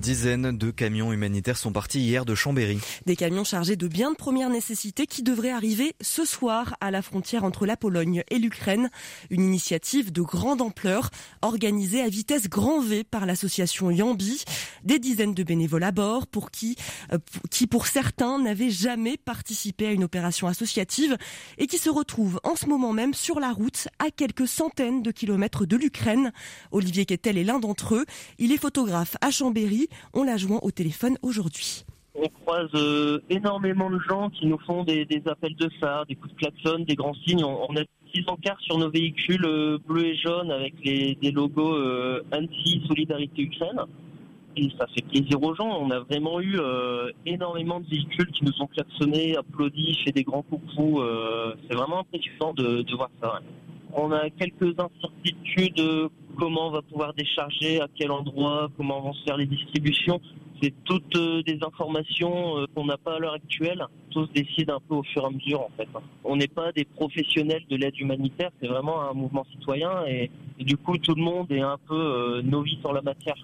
Dizaine 0.00 0.56
de 0.56 0.70
camions 0.70 1.12
humanitaires 1.12 1.58
sont 1.58 1.72
partis 1.72 2.00
hier 2.00 2.24
de 2.24 2.34
Chambéry. 2.34 2.80
Des 3.04 3.16
camions 3.16 3.44
chargés 3.44 3.76
de 3.76 3.86
biens 3.86 4.10
de 4.10 4.16
première 4.16 4.48
nécessité 4.48 5.06
qui 5.06 5.22
devraient 5.22 5.50
arriver 5.50 5.94
ce 6.00 6.24
soir 6.24 6.74
à 6.80 6.90
la 6.90 7.02
frontière 7.02 7.44
entre 7.44 7.66
la 7.66 7.76
Pologne 7.76 8.24
et 8.30 8.38
l'Ukraine. 8.38 8.88
Une 9.28 9.42
initiative 9.42 10.10
de 10.10 10.22
grande 10.22 10.62
ampleur 10.62 11.10
organisée 11.42 12.00
à 12.00 12.08
vitesse 12.08 12.48
grand 12.48 12.80
V 12.80 13.04
par 13.04 13.26
l'association 13.26 13.90
Yambi. 13.90 14.42
Des 14.84 14.98
dizaines 14.98 15.34
de 15.34 15.42
bénévoles 15.42 15.84
à 15.84 15.92
bord 15.92 16.26
pour 16.26 16.50
qui, 16.50 16.76
euh, 17.12 17.18
qui 17.50 17.66
pour 17.66 17.86
certains 17.86 18.38
n'avaient 18.38 18.70
jamais 18.70 19.18
participé 19.18 19.86
à 19.86 19.92
une 19.92 20.04
opération 20.04 20.46
associative 20.46 21.18
et 21.58 21.66
qui 21.66 21.76
se 21.76 21.90
retrouvent 21.90 22.40
en 22.42 22.56
ce 22.56 22.64
moment 22.64 22.94
même 22.94 23.12
sur 23.12 23.38
la 23.38 23.52
route 23.52 23.88
à 23.98 24.10
quelques 24.10 24.48
centaines 24.48 25.02
de 25.02 25.10
kilomètres 25.10 25.66
de 25.66 25.76
l'Ukraine. 25.76 26.32
Olivier 26.70 27.04
Kettel 27.04 27.36
est 27.36 27.44
l'un 27.44 27.58
d'entre 27.58 27.96
eux. 27.96 28.06
Il 28.38 28.50
est 28.50 28.58
photographe 28.58 29.18
à 29.20 29.30
Chambéry 29.30 29.89
on 30.14 30.24
l'a 30.24 30.36
joint 30.36 30.60
au 30.62 30.70
téléphone 30.70 31.16
aujourd'hui. 31.22 31.84
On 32.14 32.28
croise 32.28 32.70
euh, 32.74 33.20
énormément 33.30 33.88
de 33.88 33.98
gens 34.00 34.30
qui 34.30 34.46
nous 34.46 34.58
font 34.58 34.84
des, 34.84 35.06
appels 35.26 35.54
de 35.54 35.70
phare, 35.80 36.06
des 36.06 36.16
coups 36.16 36.34
de 36.34 36.38
klaxon, 36.38 36.80
des 36.80 36.96
grands 36.96 37.14
signes. 37.26 37.44
On, 37.44 37.76
a 37.76 37.82
six 38.12 38.24
encarts 38.26 38.60
sur 38.60 38.78
nos 38.78 38.90
véhicules 38.90 39.44
euh, 39.44 39.78
bleus 39.86 40.06
et 40.06 40.16
jaunes 40.16 40.50
avec 40.50 40.74
des 40.82 41.30
logos 41.30 41.76
euh, 41.76 42.24
Annecy 42.32 42.82
Solidarité 42.88 43.42
Ukraine. 43.42 43.80
Et 44.56 44.68
ça 44.78 44.86
fait 44.88 45.02
plaisir 45.02 45.40
aux 45.40 45.54
gens. 45.54 45.78
On 45.80 45.90
a 45.90 46.00
vraiment 46.00 46.40
eu 46.40 46.58
énormément 47.24 47.78
de 47.78 47.86
véhicules 47.86 48.30
qui 48.32 48.44
nous 48.44 48.60
ont 48.60 48.66
klaxonnés, 48.66 49.36
applaudi, 49.36 49.96
fait 50.04 50.10
des 50.10 50.24
grands 50.24 50.42
coucous. 50.42 51.00
c'est 51.68 51.76
vraiment 51.76 52.00
impressionnant 52.00 52.52
de, 52.54 52.84
voir 52.96 53.10
ça. 53.22 53.40
On 53.94 54.10
a 54.10 54.28
quelques 54.28 54.74
incertitudes 54.76 56.10
comment 56.40 56.68
on 56.68 56.70
va 56.70 56.82
pouvoir 56.82 57.12
décharger, 57.12 57.80
à 57.80 57.88
quel 57.94 58.10
endroit, 58.10 58.70
comment 58.76 59.00
vont 59.02 59.12
se 59.12 59.24
faire 59.24 59.36
les 59.36 59.46
distributions. 59.46 60.20
C'est 60.62 60.74
toutes 60.84 61.16
euh, 61.16 61.42
des 61.42 61.58
informations 61.62 62.58
euh, 62.58 62.66
qu'on 62.74 62.84
n'a 62.84 62.98
pas 62.98 63.16
à 63.16 63.18
l'heure 63.18 63.34
actuelle. 63.34 63.82
Tous 64.10 64.26
décident 64.34 64.76
un 64.76 64.80
peu 64.88 64.94
au 64.94 65.02
fur 65.02 65.22
et 65.22 65.26
à 65.26 65.30
mesure 65.30 65.60
en 65.60 65.70
fait. 65.76 65.88
On 66.24 66.36
n'est 66.36 66.48
pas 66.48 66.72
des 66.72 66.84
professionnels 66.84 67.62
de 67.70 67.76
l'aide 67.76 67.96
humanitaire, 67.98 68.50
c'est 68.60 68.66
vraiment 68.66 69.08
un 69.08 69.14
mouvement 69.14 69.46
citoyen 69.52 70.04
et, 70.06 70.30
du 70.58 70.76
coup 70.76 70.98
tout 70.98 71.14
le 71.14 71.22
monde 71.22 71.50
est 71.50 71.60
un 71.60 71.78
peu 71.88 71.94
euh, 71.94 72.42
novice 72.42 72.84
en 72.84 72.92
la 72.92 73.00
matière. 73.00 73.36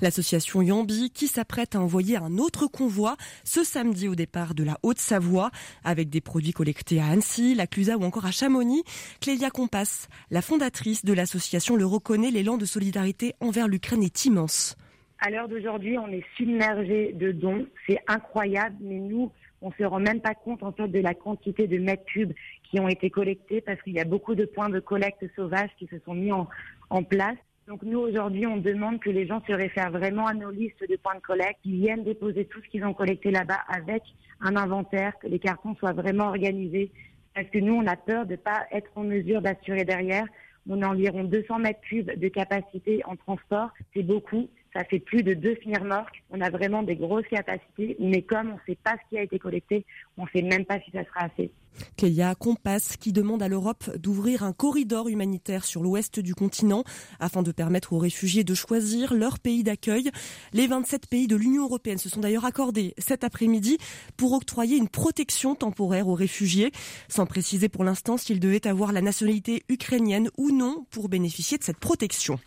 L'association 0.00 0.62
Yambi 0.62 1.10
qui 1.10 1.28
s'apprête 1.28 1.76
à 1.76 1.80
envoyer 1.80 2.16
un 2.16 2.38
autre 2.38 2.66
convoi 2.66 3.16
ce 3.44 3.62
samedi 3.62 4.08
au 4.08 4.14
départ 4.14 4.54
de 4.54 4.64
la 4.64 4.78
Haute-Savoie 4.82 5.50
avec 5.84 6.08
des 6.08 6.20
produits 6.20 6.52
collectés 6.52 7.00
à 7.00 7.06
Annecy, 7.06 7.54
la 7.54 7.66
Clusa 7.66 7.96
ou 7.96 8.02
encore 8.02 8.26
à 8.26 8.32
Chamonix. 8.32 8.82
Clélia 9.20 9.50
Compas, 9.50 10.08
la 10.30 10.42
fondatrice 10.42 11.04
de 11.04 11.12
l'association, 11.12 11.76
le 11.76 11.86
reconnaît, 11.86 12.19
l'élan 12.28 12.58
de 12.58 12.66
solidarité 12.66 13.34
envers 13.40 13.68
l'Ukraine 13.68 14.02
est 14.02 14.24
immense. 14.26 14.76
À 15.18 15.30
l'heure 15.30 15.48
d'aujourd'hui, 15.48 15.98
on 15.98 16.08
est 16.08 16.24
submergé 16.36 17.12
de 17.12 17.32
dons. 17.32 17.66
C'est 17.86 17.98
incroyable, 18.06 18.76
mais 18.80 18.98
nous, 18.98 19.32
on 19.62 19.70
se 19.72 19.84
rend 19.84 20.00
même 20.00 20.20
pas 20.20 20.34
compte 20.34 20.62
en 20.62 20.72
fait 20.72 20.88
de 20.88 21.00
la 21.00 21.14
quantité 21.14 21.66
de 21.66 21.78
mètres 21.78 22.04
cubes 22.04 22.32
qui 22.70 22.80
ont 22.80 22.88
été 22.88 23.10
collectés 23.10 23.60
parce 23.60 23.80
qu'il 23.82 23.94
y 23.94 24.00
a 24.00 24.04
beaucoup 24.04 24.34
de 24.34 24.44
points 24.44 24.70
de 24.70 24.80
collecte 24.80 25.24
sauvages 25.36 25.70
qui 25.78 25.86
se 25.86 25.98
sont 26.04 26.14
mis 26.14 26.32
en, 26.32 26.48
en 26.90 27.02
place. 27.02 27.36
Donc 27.66 27.82
nous 27.82 28.00
aujourd'hui, 28.00 28.46
on 28.46 28.56
demande 28.56 28.98
que 28.98 29.10
les 29.10 29.26
gens 29.26 29.42
se 29.46 29.52
réfèrent 29.52 29.90
vraiment 29.92 30.26
à 30.26 30.34
nos 30.34 30.50
listes 30.50 30.88
de 30.88 30.96
points 30.96 31.14
de 31.14 31.20
collecte, 31.20 31.60
qu'ils 31.62 31.76
viennent 31.76 32.02
déposer 32.02 32.44
tout 32.46 32.60
ce 32.62 32.68
qu'ils 32.68 32.84
ont 32.84 32.94
collecté 32.94 33.30
là-bas 33.30 33.60
avec 33.68 34.02
un 34.40 34.56
inventaire, 34.56 35.12
que 35.20 35.28
les 35.28 35.38
cartons 35.38 35.76
soient 35.76 35.92
vraiment 35.92 36.28
organisés, 36.28 36.90
parce 37.34 37.48
que 37.48 37.58
nous, 37.58 37.74
on 37.74 37.86
a 37.86 37.96
peur 37.96 38.26
de 38.26 38.32
ne 38.32 38.36
pas 38.36 38.66
être 38.72 38.90
en 38.96 39.04
mesure 39.04 39.40
d'assurer 39.40 39.84
derrière. 39.84 40.24
On 40.68 40.82
a 40.82 40.88
environ 40.88 41.24
200 41.24 41.58
mètres 41.58 41.80
cubes 41.80 42.10
de 42.10 42.28
capacité 42.28 43.02
en 43.06 43.16
transport, 43.16 43.70
c'est 43.94 44.02
beaucoup. 44.02 44.48
Ça 44.72 44.84
fait 44.84 45.00
plus 45.00 45.22
de 45.22 45.34
deux 45.34 45.56
remorques. 45.78 46.22
On 46.30 46.40
a 46.40 46.50
vraiment 46.50 46.82
des 46.82 46.96
grosses 46.96 47.26
capacités, 47.26 47.96
mais 47.98 48.22
comme 48.22 48.50
on 48.50 48.54
ne 48.54 48.60
sait 48.66 48.78
pas 48.82 48.92
ce 48.92 49.08
qui 49.08 49.18
a 49.18 49.22
été 49.22 49.38
collecté, 49.38 49.84
on 50.16 50.24
ne 50.24 50.28
sait 50.28 50.42
même 50.42 50.64
pas 50.64 50.78
si 50.80 50.90
ça 50.92 51.04
sera 51.04 51.24
assez. 51.24 51.50
Kélia 51.96 52.34
Compass 52.34 52.96
qui 52.96 53.12
demande 53.12 53.42
à 53.42 53.48
l'Europe 53.48 53.96
d'ouvrir 53.96 54.42
un 54.42 54.52
corridor 54.52 55.08
humanitaire 55.08 55.64
sur 55.64 55.82
l'ouest 55.82 56.20
du 56.20 56.34
continent 56.34 56.84
afin 57.20 57.42
de 57.42 57.52
permettre 57.52 57.92
aux 57.92 57.98
réfugiés 57.98 58.44
de 58.44 58.54
choisir 58.54 59.14
leur 59.14 59.38
pays 59.38 59.62
d'accueil. 59.62 60.10
Les 60.52 60.66
27 60.66 61.06
pays 61.06 61.26
de 61.26 61.36
l'Union 61.36 61.64
européenne 61.64 61.98
se 61.98 62.08
sont 62.08 62.20
d'ailleurs 62.20 62.44
accordés 62.44 62.94
cet 62.98 63.24
après-midi 63.24 63.78
pour 64.16 64.32
octroyer 64.32 64.76
une 64.76 64.88
protection 64.88 65.54
temporaire 65.54 66.08
aux 66.08 66.14
réfugiés, 66.14 66.72
sans 67.08 67.26
préciser 67.26 67.68
pour 67.68 67.84
l'instant 67.84 68.16
s'ils 68.16 68.40
devaient 68.40 68.66
avoir 68.66 68.92
la 68.92 69.00
nationalité 69.00 69.62
ukrainienne 69.68 70.30
ou 70.36 70.50
non 70.50 70.86
pour 70.90 71.08
bénéficier 71.08 71.58
de 71.58 71.64
cette 71.64 71.78
protection. 71.78 72.38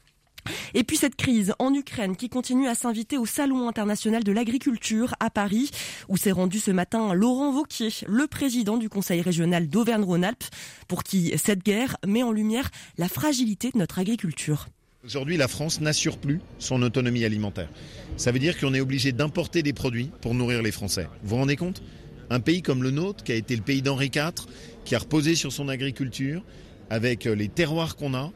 Et 0.73 0.83
puis 0.83 0.97
cette 0.97 1.15
crise 1.15 1.53
en 1.59 1.73
Ukraine 1.73 2.15
qui 2.15 2.29
continue 2.29 2.67
à 2.67 2.75
s'inviter 2.75 3.17
au 3.17 3.25
Salon 3.25 3.67
international 3.67 4.23
de 4.23 4.31
l'agriculture 4.31 5.15
à 5.19 5.29
Paris, 5.29 5.69
où 6.09 6.17
s'est 6.17 6.31
rendu 6.31 6.59
ce 6.59 6.71
matin 6.71 7.13
Laurent 7.13 7.51
Vauquier, 7.51 7.89
le 8.07 8.27
président 8.27 8.77
du 8.77 8.89
Conseil 8.89 9.21
régional 9.21 9.67
d'Auvergne-Rhône-Alpes, 9.67 10.45
pour 10.87 11.03
qui 11.03 11.33
cette 11.37 11.63
guerre 11.63 11.97
met 12.05 12.23
en 12.23 12.31
lumière 12.31 12.69
la 12.97 13.09
fragilité 13.09 13.71
de 13.71 13.77
notre 13.77 13.99
agriculture. 13.99 14.67
Aujourd'hui, 15.05 15.35
la 15.35 15.49
France 15.49 15.81
n'assure 15.81 16.17
plus 16.17 16.39
son 16.59 16.81
autonomie 16.81 17.25
alimentaire. 17.25 17.69
Ça 18.15 18.31
veut 18.31 18.39
dire 18.39 18.57
qu'on 18.57 18.73
est 18.73 18.79
obligé 18.79 19.11
d'importer 19.11 19.61
des 19.61 19.73
produits 19.73 20.09
pour 20.21 20.33
nourrir 20.33 20.61
les 20.61 20.71
Français. 20.71 21.07
Vous 21.23 21.31
vous 21.31 21.35
rendez 21.35 21.57
compte? 21.57 21.83
Un 22.29 22.39
pays 22.39 22.61
comme 22.61 22.83
le 22.83 22.89
nôtre, 22.89 23.23
qui 23.23 23.33
a 23.33 23.35
été 23.35 23.55
le 23.55 23.61
pays 23.61 23.81
d'Henri 23.81 24.09
IV, 24.15 24.47
qui 24.85 24.95
a 24.95 24.99
reposé 24.99 25.35
sur 25.35 25.51
son 25.51 25.67
agriculture, 25.67 26.41
avec 26.89 27.25
les 27.25 27.49
terroirs 27.49 27.97
qu'on 27.97 28.13
a, 28.13 28.31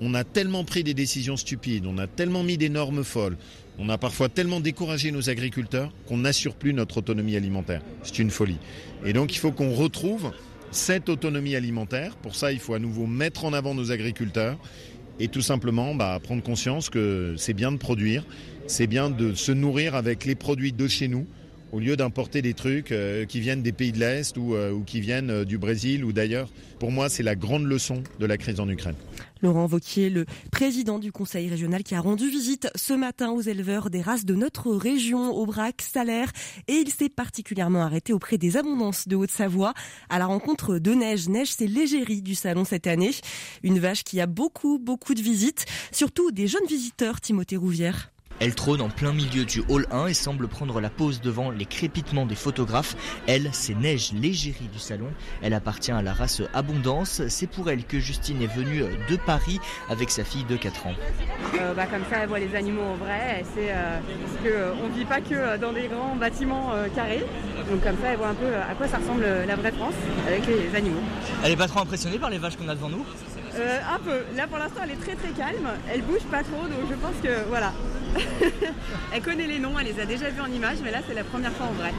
on 0.00 0.14
a 0.14 0.24
tellement 0.24 0.64
pris 0.64 0.82
des 0.82 0.94
décisions 0.94 1.36
stupides, 1.36 1.86
on 1.86 1.98
a 1.98 2.06
tellement 2.06 2.42
mis 2.42 2.56
des 2.56 2.68
normes 2.68 3.04
folles, 3.04 3.36
on 3.78 3.88
a 3.88 3.98
parfois 3.98 4.28
tellement 4.28 4.60
découragé 4.60 5.12
nos 5.12 5.28
agriculteurs 5.28 5.92
qu'on 6.06 6.18
n'assure 6.18 6.54
plus 6.54 6.72
notre 6.72 6.98
autonomie 6.98 7.36
alimentaire. 7.36 7.82
C'est 8.02 8.18
une 8.18 8.30
folie. 8.30 8.58
Et 9.04 9.12
donc 9.12 9.34
il 9.34 9.38
faut 9.38 9.52
qu'on 9.52 9.74
retrouve 9.74 10.32
cette 10.70 11.08
autonomie 11.08 11.56
alimentaire. 11.56 12.16
Pour 12.16 12.34
ça, 12.34 12.52
il 12.52 12.60
faut 12.60 12.74
à 12.74 12.78
nouveau 12.78 13.06
mettre 13.06 13.44
en 13.44 13.52
avant 13.52 13.74
nos 13.74 13.92
agriculteurs 13.92 14.58
et 15.18 15.28
tout 15.28 15.42
simplement 15.42 15.94
bah, 15.94 16.18
prendre 16.22 16.42
conscience 16.42 16.88
que 16.88 17.34
c'est 17.36 17.52
bien 17.52 17.72
de 17.72 17.76
produire, 17.76 18.24
c'est 18.66 18.86
bien 18.86 19.10
de 19.10 19.34
se 19.34 19.52
nourrir 19.52 19.94
avec 19.94 20.24
les 20.24 20.34
produits 20.34 20.72
de 20.72 20.88
chez 20.88 21.08
nous 21.08 21.26
au 21.72 21.78
lieu 21.78 21.96
d'importer 21.96 22.42
des 22.42 22.54
trucs 22.54 22.92
euh, 22.92 23.24
qui 23.24 23.40
viennent 23.40 23.62
des 23.62 23.72
pays 23.72 23.92
de 23.92 23.98
l'Est 23.98 24.36
ou, 24.36 24.54
euh, 24.54 24.78
qui 24.84 25.00
viennent 25.00 25.30
euh, 25.30 25.44
du 25.44 25.58
Brésil 25.58 26.04
ou 26.04 26.12
d'ailleurs. 26.12 26.48
Pour 26.78 26.90
moi, 26.90 27.08
c'est 27.08 27.22
la 27.22 27.36
grande 27.36 27.64
leçon 27.64 28.02
de 28.18 28.26
la 28.26 28.38
crise 28.38 28.58
en 28.58 28.68
Ukraine. 28.68 28.94
Laurent 29.42 29.66
Vauquier, 29.66 30.10
le 30.10 30.26
président 30.50 30.98
du 30.98 31.12
conseil 31.12 31.48
régional 31.48 31.82
qui 31.82 31.94
a 31.94 32.00
rendu 32.00 32.28
visite 32.28 32.68
ce 32.74 32.92
matin 32.92 33.30
aux 33.30 33.40
éleveurs 33.40 33.90
des 33.90 34.02
races 34.02 34.24
de 34.24 34.34
notre 34.34 34.70
région, 34.72 35.30
Aubrac, 35.30 35.82
Salaire, 35.82 36.30
et 36.68 36.74
il 36.74 36.90
s'est 36.90 37.08
particulièrement 37.08 37.82
arrêté 37.82 38.12
auprès 38.12 38.38
des 38.38 38.56
abondances 38.56 39.08
de 39.08 39.16
Haute-Savoie 39.16 39.72
à 40.08 40.18
la 40.18 40.26
rencontre 40.26 40.78
de 40.78 40.92
Neige. 40.92 41.28
Neige, 41.28 41.52
c'est 41.52 41.66
l'égérie 41.66 42.22
du 42.22 42.34
salon 42.34 42.64
cette 42.64 42.86
année. 42.86 43.10
Une 43.62 43.78
vache 43.78 44.04
qui 44.04 44.20
a 44.20 44.26
beaucoup, 44.26 44.78
beaucoup 44.78 45.14
de 45.14 45.22
visites, 45.22 45.64
surtout 45.92 46.30
des 46.30 46.46
jeunes 46.46 46.66
visiteurs, 46.68 47.20
Timothée 47.20 47.56
Rouvière. 47.56 48.10
Elle 48.40 48.54
trône 48.54 48.80
en 48.80 48.88
plein 48.88 49.12
milieu 49.12 49.44
du 49.44 49.62
hall 49.68 49.86
1 49.90 50.06
et 50.06 50.14
semble 50.14 50.48
prendre 50.48 50.80
la 50.80 50.88
pose 50.88 51.20
devant 51.20 51.50
les 51.50 51.66
crépitements 51.66 52.24
des 52.24 52.34
photographes. 52.34 52.96
Elle, 53.26 53.50
c'est 53.52 53.74
Neige, 53.74 54.12
l'égérie 54.14 54.68
du 54.72 54.78
salon. 54.78 55.08
Elle 55.42 55.52
appartient 55.52 55.92
à 55.92 56.00
la 56.00 56.14
race 56.14 56.40
Abondance. 56.54 57.20
C'est 57.28 57.46
pour 57.46 57.68
elle 57.68 57.84
que 57.84 57.98
Justine 57.98 58.40
est 58.40 58.46
venue 58.46 58.82
de 59.10 59.16
Paris 59.16 59.60
avec 59.90 60.10
sa 60.10 60.24
fille 60.24 60.44
de 60.44 60.56
4 60.56 60.86
ans. 60.86 60.94
Euh, 61.58 61.74
bah, 61.74 61.84
comme 61.86 62.02
ça, 62.10 62.20
elle 62.22 62.28
voit 62.28 62.38
les 62.38 62.54
animaux 62.54 62.82
en 62.82 62.94
vrai. 62.94 63.40
Elle 63.40 63.44
sait 63.44 63.72
euh, 63.72 64.00
qu'on 64.78 64.88
ne 64.88 64.94
vit 64.94 65.04
pas 65.04 65.20
que 65.20 65.58
dans 65.58 65.74
des 65.74 65.88
grands 65.88 66.16
bâtiments 66.16 66.72
euh, 66.72 66.88
carrés. 66.88 67.26
Donc 67.70 67.82
comme 67.82 67.96
ça, 68.00 68.12
elle 68.12 68.16
voit 68.16 68.28
un 68.28 68.34
peu 68.34 68.54
à 68.56 68.74
quoi 68.74 68.88
ça 68.88 68.96
ressemble 68.96 69.24
la 69.46 69.56
vraie 69.56 69.72
France 69.72 69.94
avec 70.26 70.46
les 70.46 70.74
animaux. 70.74 71.02
Elle 71.44 71.52
est 71.52 71.56
pas 71.56 71.68
trop 71.68 71.80
impressionnée 71.80 72.18
par 72.18 72.30
les 72.30 72.38
vaches 72.38 72.56
qu'on 72.56 72.68
a 72.68 72.74
devant 72.74 72.88
nous? 72.88 73.04
Euh, 73.56 73.78
un 73.94 73.98
peu. 73.98 74.36
Là 74.36 74.46
pour 74.46 74.58
l'instant 74.58 74.80
elle 74.84 74.92
est 74.92 75.00
très 75.00 75.14
très 75.14 75.30
calme. 75.30 75.68
Elle 75.92 76.02
bouge 76.02 76.22
pas 76.30 76.42
trop 76.42 76.62
donc 76.62 76.88
je 76.88 76.94
pense 76.94 77.14
que 77.22 77.48
voilà. 77.48 77.72
elle 79.14 79.22
connaît 79.22 79.46
les 79.46 79.60
noms, 79.60 79.78
elle 79.78 79.86
les 79.86 80.00
a 80.00 80.04
déjà 80.04 80.30
vus 80.30 80.40
en 80.40 80.52
image 80.52 80.78
mais 80.82 80.90
là 80.90 80.98
c'est 81.06 81.14
la 81.14 81.24
première 81.24 81.52
fois 81.52 81.66
en 81.66 81.72
vrai. 81.72 81.92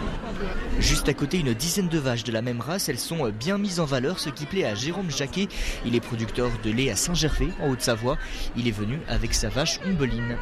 Juste 0.79 1.07
à 1.07 1.13
côté 1.13 1.39
une 1.39 1.53
dizaine 1.53 1.87
de 1.87 1.99
vaches 1.99 2.23
de 2.23 2.31
la 2.31 2.41
même 2.41 2.59
race, 2.59 2.89
elles 2.89 2.99
sont 2.99 3.29
bien 3.29 3.57
mises 3.57 3.79
en 3.79 3.85
valeur 3.85 4.19
ce 4.19 4.29
qui 4.29 4.45
plaît 4.45 4.65
à 4.65 4.75
Jérôme 4.75 5.09
Jacquet. 5.09 5.47
Il 5.85 5.95
est 5.95 6.01
producteur 6.01 6.49
de 6.63 6.71
lait 6.71 6.91
à 6.91 6.95
Saint-Gervais 6.95 7.49
en 7.61 7.69
Haute-Savoie. 7.69 8.17
Il 8.55 8.67
est 8.67 8.77
venu 8.77 8.99
avec 9.07 9.33
sa 9.33 9.49
vache 9.49 9.79
Umbeline. 9.85 10.37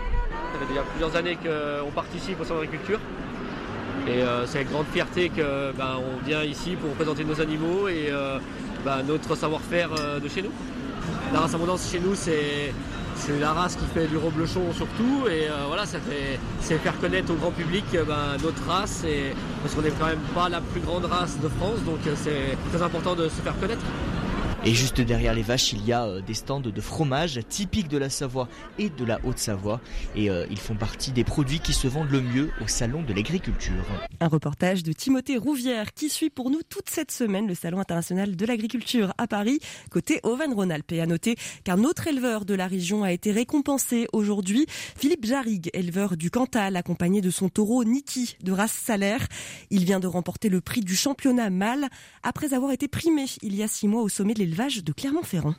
Ça 0.53 0.59
fait 0.59 0.67
déjà 0.67 0.81
plusieurs 0.81 1.15
années 1.15 1.37
qu'on 1.37 1.91
participe 1.91 2.39
au 2.39 2.43
centre 2.43 2.61
d'agriculture. 2.61 2.99
Et 4.07 4.23
euh, 4.23 4.45
c'est 4.47 4.59
avec 4.59 4.71
grande 4.71 4.87
fierté 4.87 5.29
qu'on 5.29 5.77
ben, 5.77 6.01
vient 6.25 6.43
ici 6.43 6.75
pour 6.75 6.91
présenter 6.91 7.23
nos 7.23 7.39
animaux 7.41 7.87
et 7.87 8.07
euh, 8.09 8.39
ben, 8.83 9.03
notre 9.03 9.35
savoir-faire 9.35 9.89
euh, 9.99 10.19
de 10.19 10.27
chez 10.27 10.41
nous. 10.41 10.51
La 11.33 11.41
race 11.41 11.53
abondance 11.53 11.89
chez 11.91 11.99
nous, 11.99 12.15
c'est 12.15 12.73
la 13.39 13.53
race 13.53 13.75
qui 13.75 13.85
fait 13.93 14.07
du 14.07 14.17
reblochon 14.17 14.73
surtout. 14.73 15.27
Et 15.29 15.47
voilà, 15.67 15.85
ça 15.85 15.99
fait, 15.99 16.39
c'est 16.61 16.77
faire 16.77 16.97
connaître 16.99 17.31
au 17.31 17.35
grand 17.35 17.51
public 17.51 17.85
ben, 17.91 18.37
notre 18.43 18.65
race. 18.67 19.03
Et, 19.05 19.33
parce 19.61 19.75
qu'on 19.75 19.81
n'est 19.81 19.91
quand 19.91 20.07
même 20.07 20.25
pas 20.33 20.49
la 20.49 20.61
plus 20.61 20.81
grande 20.81 21.05
race 21.05 21.37
de 21.39 21.47
France, 21.47 21.83
donc 21.85 21.99
c'est 22.15 22.57
très 22.71 22.81
important 22.81 23.15
de 23.15 23.29
se 23.29 23.41
faire 23.41 23.57
connaître. 23.59 23.83
Et 24.65 24.73
juste 24.73 24.99
derrière 24.99 25.33
les 25.33 25.41
vaches, 25.41 25.71
il 25.71 25.85
y 25.85 25.93
a 25.93 26.03
euh, 26.03 26.21
des 26.21 26.33
stands 26.33 26.59
de 26.59 26.81
fromage 26.81 27.39
typiques 27.47 27.87
de 27.87 27.97
la 27.97 28.09
Savoie 28.09 28.49
et 28.77 28.89
de 28.89 29.05
la 29.05 29.19
Haute-Savoie. 29.23 29.79
Et 30.17 30.29
euh, 30.29 30.45
ils 30.51 30.59
font 30.59 30.75
partie 30.75 31.11
des 31.11 31.23
produits 31.23 31.61
qui 31.61 31.71
se 31.71 31.87
vendent 31.87 32.11
le 32.11 32.21
mieux 32.21 32.51
au 32.61 32.67
Salon 32.67 33.01
de 33.01 33.13
l'Agriculture. 33.13 33.85
Un 34.19 34.27
reportage 34.27 34.83
de 34.83 34.91
Timothée 34.91 35.37
Rouvière 35.37 35.93
qui 35.93 36.09
suit 36.09 36.29
pour 36.29 36.49
nous 36.49 36.59
toute 36.67 36.89
cette 36.89 37.09
semaine 37.11 37.47
le 37.47 37.55
Salon 37.55 37.79
international 37.79 38.35
de 38.35 38.45
l'agriculture 38.45 39.13
à 39.17 39.27
Paris, 39.27 39.59
côté 39.91 40.19
Auvergne-Rhône-Alpes. 40.23 40.91
À 40.99 41.05
noter 41.05 41.37
qu'un 41.63 41.85
autre 41.85 42.07
éleveur 42.07 42.43
de 42.43 42.53
la 42.53 42.67
région 42.67 43.03
a 43.03 43.13
été 43.13 43.31
récompensé 43.31 44.07
aujourd'hui. 44.11 44.65
Philippe 44.97 45.25
Jarrigue, 45.25 45.69
éleveur 45.73 46.17
du 46.17 46.29
Cantal, 46.31 46.75
accompagné 46.75 47.21
de 47.21 47.29
son 47.29 47.47
taureau 47.47 47.85
Niki 47.85 48.35
de 48.43 48.51
race 48.51 48.73
salaire. 48.73 49.25
Il 49.69 49.85
vient 49.85 50.01
de 50.01 50.07
remporter 50.07 50.49
le 50.49 50.59
prix 50.59 50.81
du 50.81 50.97
championnat 50.97 51.49
mâle 51.49 51.87
après 52.23 52.53
avoir 52.53 52.73
été 52.73 52.89
primé 52.89 53.25
il 53.41 53.55
y 53.55 53.63
a 53.63 53.67
six 53.67 53.87
mois 53.87 54.01
au 54.01 54.09
sommet 54.09 54.33
de 54.33 54.48
l'élevage 54.49 54.83
de 54.83 54.91
Clermont-Ferrand. 54.91 55.53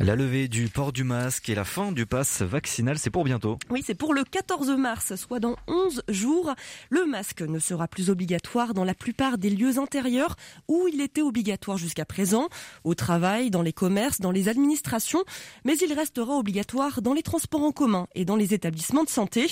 La 0.00 0.14
levée 0.14 0.46
du 0.46 0.68
port 0.68 0.92
du 0.92 1.02
masque 1.02 1.48
et 1.48 1.56
la 1.56 1.64
fin 1.64 1.90
du 1.90 2.06
pass 2.06 2.42
vaccinal, 2.42 3.00
c'est 3.00 3.10
pour 3.10 3.24
bientôt. 3.24 3.58
Oui, 3.68 3.82
c'est 3.84 3.96
pour 3.96 4.14
le 4.14 4.22
14 4.22 4.70
mars, 4.78 5.16
soit 5.16 5.40
dans 5.40 5.56
11 5.66 6.04
jours. 6.08 6.54
Le 6.88 7.04
masque 7.04 7.42
ne 7.42 7.58
sera 7.58 7.88
plus 7.88 8.08
obligatoire 8.08 8.74
dans 8.74 8.84
la 8.84 8.94
plupart 8.94 9.38
des 9.38 9.50
lieux 9.50 9.76
intérieurs 9.78 10.36
où 10.68 10.86
il 10.86 11.00
était 11.00 11.20
obligatoire 11.20 11.78
jusqu'à 11.78 12.04
présent, 12.04 12.48
au 12.84 12.94
travail, 12.94 13.50
dans 13.50 13.60
les 13.60 13.72
commerces, 13.72 14.20
dans 14.20 14.30
les 14.30 14.48
administrations, 14.48 15.24
mais 15.64 15.76
il 15.78 15.92
restera 15.92 16.36
obligatoire 16.36 17.02
dans 17.02 17.12
les 17.12 17.24
transports 17.24 17.64
en 17.64 17.72
commun 17.72 18.06
et 18.14 18.24
dans 18.24 18.36
les 18.36 18.54
établissements 18.54 19.02
de 19.02 19.10
santé. 19.10 19.48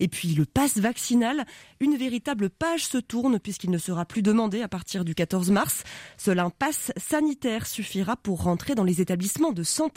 Et 0.00 0.08
puis 0.08 0.28
le 0.28 0.46
pass 0.46 0.78
vaccinal, 0.78 1.44
une 1.78 1.98
véritable 1.98 2.48
page 2.48 2.86
se 2.86 2.96
tourne 2.96 3.38
puisqu'il 3.38 3.70
ne 3.70 3.76
sera 3.76 4.06
plus 4.06 4.22
demandé 4.22 4.62
à 4.62 4.68
partir 4.68 5.04
du 5.04 5.14
14 5.14 5.50
mars. 5.50 5.82
Seul 6.16 6.38
un 6.38 6.48
pass 6.48 6.90
sanitaire 6.96 7.66
suffira 7.66 8.16
pour 8.16 8.44
rentrer 8.44 8.74
dans 8.74 8.84
les 8.84 9.02
établissements 9.02 9.52
de 9.52 9.62
santé 9.62 9.89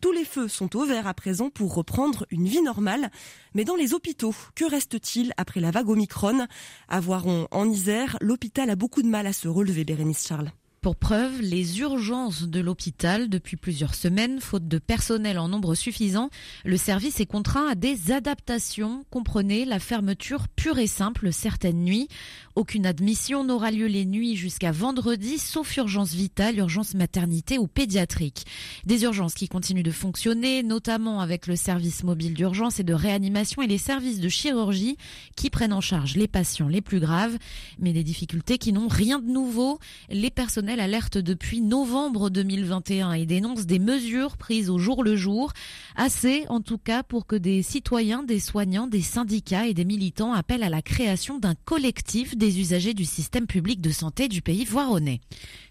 tous 0.00 0.12
les 0.12 0.24
feux 0.24 0.48
sont 0.48 0.76
au 0.76 0.84
vert 0.84 1.06
à 1.06 1.14
présent 1.14 1.50
pour 1.50 1.74
reprendre 1.74 2.26
une 2.30 2.46
vie 2.46 2.62
normale. 2.62 3.10
Mais 3.54 3.64
dans 3.64 3.76
les 3.76 3.94
hôpitaux, 3.94 4.34
que 4.54 4.64
reste-t-il 4.64 5.32
après 5.36 5.60
la 5.60 5.70
vague 5.70 5.88
Omicron? 5.88 6.46
À 6.88 7.00
Voiron, 7.00 7.48
en 7.50 7.68
Isère, 7.68 8.16
l'hôpital 8.20 8.70
a 8.70 8.76
beaucoup 8.76 9.02
de 9.02 9.08
mal 9.08 9.26
à 9.26 9.32
se 9.32 9.48
relever, 9.48 9.84
Bérénice 9.84 10.26
Charles. 10.26 10.52
Pour 10.82 10.96
preuve, 10.96 11.40
les 11.40 11.78
urgences 11.78 12.42
de 12.42 12.58
l'hôpital, 12.58 13.28
depuis 13.28 13.56
plusieurs 13.56 13.94
semaines, 13.94 14.40
faute 14.40 14.66
de 14.66 14.78
personnel 14.78 15.38
en 15.38 15.46
nombre 15.46 15.76
suffisant, 15.76 16.28
le 16.64 16.76
service 16.76 17.20
est 17.20 17.26
contraint 17.26 17.68
à 17.68 17.76
des 17.76 18.10
adaptations. 18.10 19.04
Comprenez 19.08 19.64
la 19.64 19.78
fermeture 19.78 20.48
pure 20.48 20.80
et 20.80 20.88
simple 20.88 21.32
certaines 21.32 21.84
nuits. 21.84 22.08
Aucune 22.56 22.84
admission 22.84 23.44
n'aura 23.44 23.70
lieu 23.70 23.86
les 23.86 24.04
nuits 24.04 24.34
jusqu'à 24.34 24.72
vendredi, 24.72 25.38
sauf 25.38 25.76
urgence 25.76 26.14
vitale, 26.14 26.58
urgence 26.58 26.94
maternité 26.94 27.60
ou 27.60 27.68
pédiatrique. 27.68 28.44
Des 28.84 29.04
urgences 29.04 29.34
qui 29.34 29.46
continuent 29.46 29.84
de 29.84 29.92
fonctionner, 29.92 30.64
notamment 30.64 31.20
avec 31.20 31.46
le 31.46 31.54
service 31.54 32.02
mobile 32.02 32.34
d'urgence 32.34 32.80
et 32.80 32.84
de 32.84 32.92
réanimation 32.92 33.62
et 33.62 33.68
les 33.68 33.78
services 33.78 34.18
de 34.18 34.28
chirurgie 34.28 34.96
qui 35.36 35.48
prennent 35.48 35.72
en 35.72 35.80
charge 35.80 36.16
les 36.16 36.26
patients 36.26 36.66
les 36.66 36.80
plus 36.80 36.98
graves, 36.98 37.38
mais 37.78 37.92
des 37.92 38.02
difficultés 38.02 38.58
qui 38.58 38.72
n'ont 38.72 38.88
rien 38.88 39.20
de 39.20 39.30
nouveau. 39.30 39.78
Les 40.10 40.30
personnels 40.30 40.71
alerte 40.80 41.18
depuis 41.18 41.60
novembre 41.60 42.30
2021 42.30 43.12
et 43.12 43.26
dénonce 43.26 43.66
des 43.66 43.78
mesures 43.78 44.36
prises 44.36 44.70
au 44.70 44.78
jour 44.78 45.02
le 45.02 45.16
jour, 45.16 45.52
assez 45.96 46.44
en 46.48 46.60
tout 46.60 46.78
cas 46.78 47.02
pour 47.02 47.26
que 47.26 47.36
des 47.36 47.62
citoyens, 47.62 48.22
des 48.22 48.40
soignants, 48.40 48.86
des 48.86 49.02
syndicats 49.02 49.66
et 49.66 49.74
des 49.74 49.84
militants 49.84 50.32
appellent 50.32 50.62
à 50.62 50.70
la 50.70 50.82
création 50.82 51.38
d'un 51.38 51.54
collectif 51.64 52.36
des 52.36 52.60
usagers 52.60 52.94
du 52.94 53.04
système 53.04 53.46
public 53.46 53.80
de 53.80 53.90
santé 53.90 54.28
du 54.28 54.42
pays 54.42 54.64
voironnais. 54.64 55.20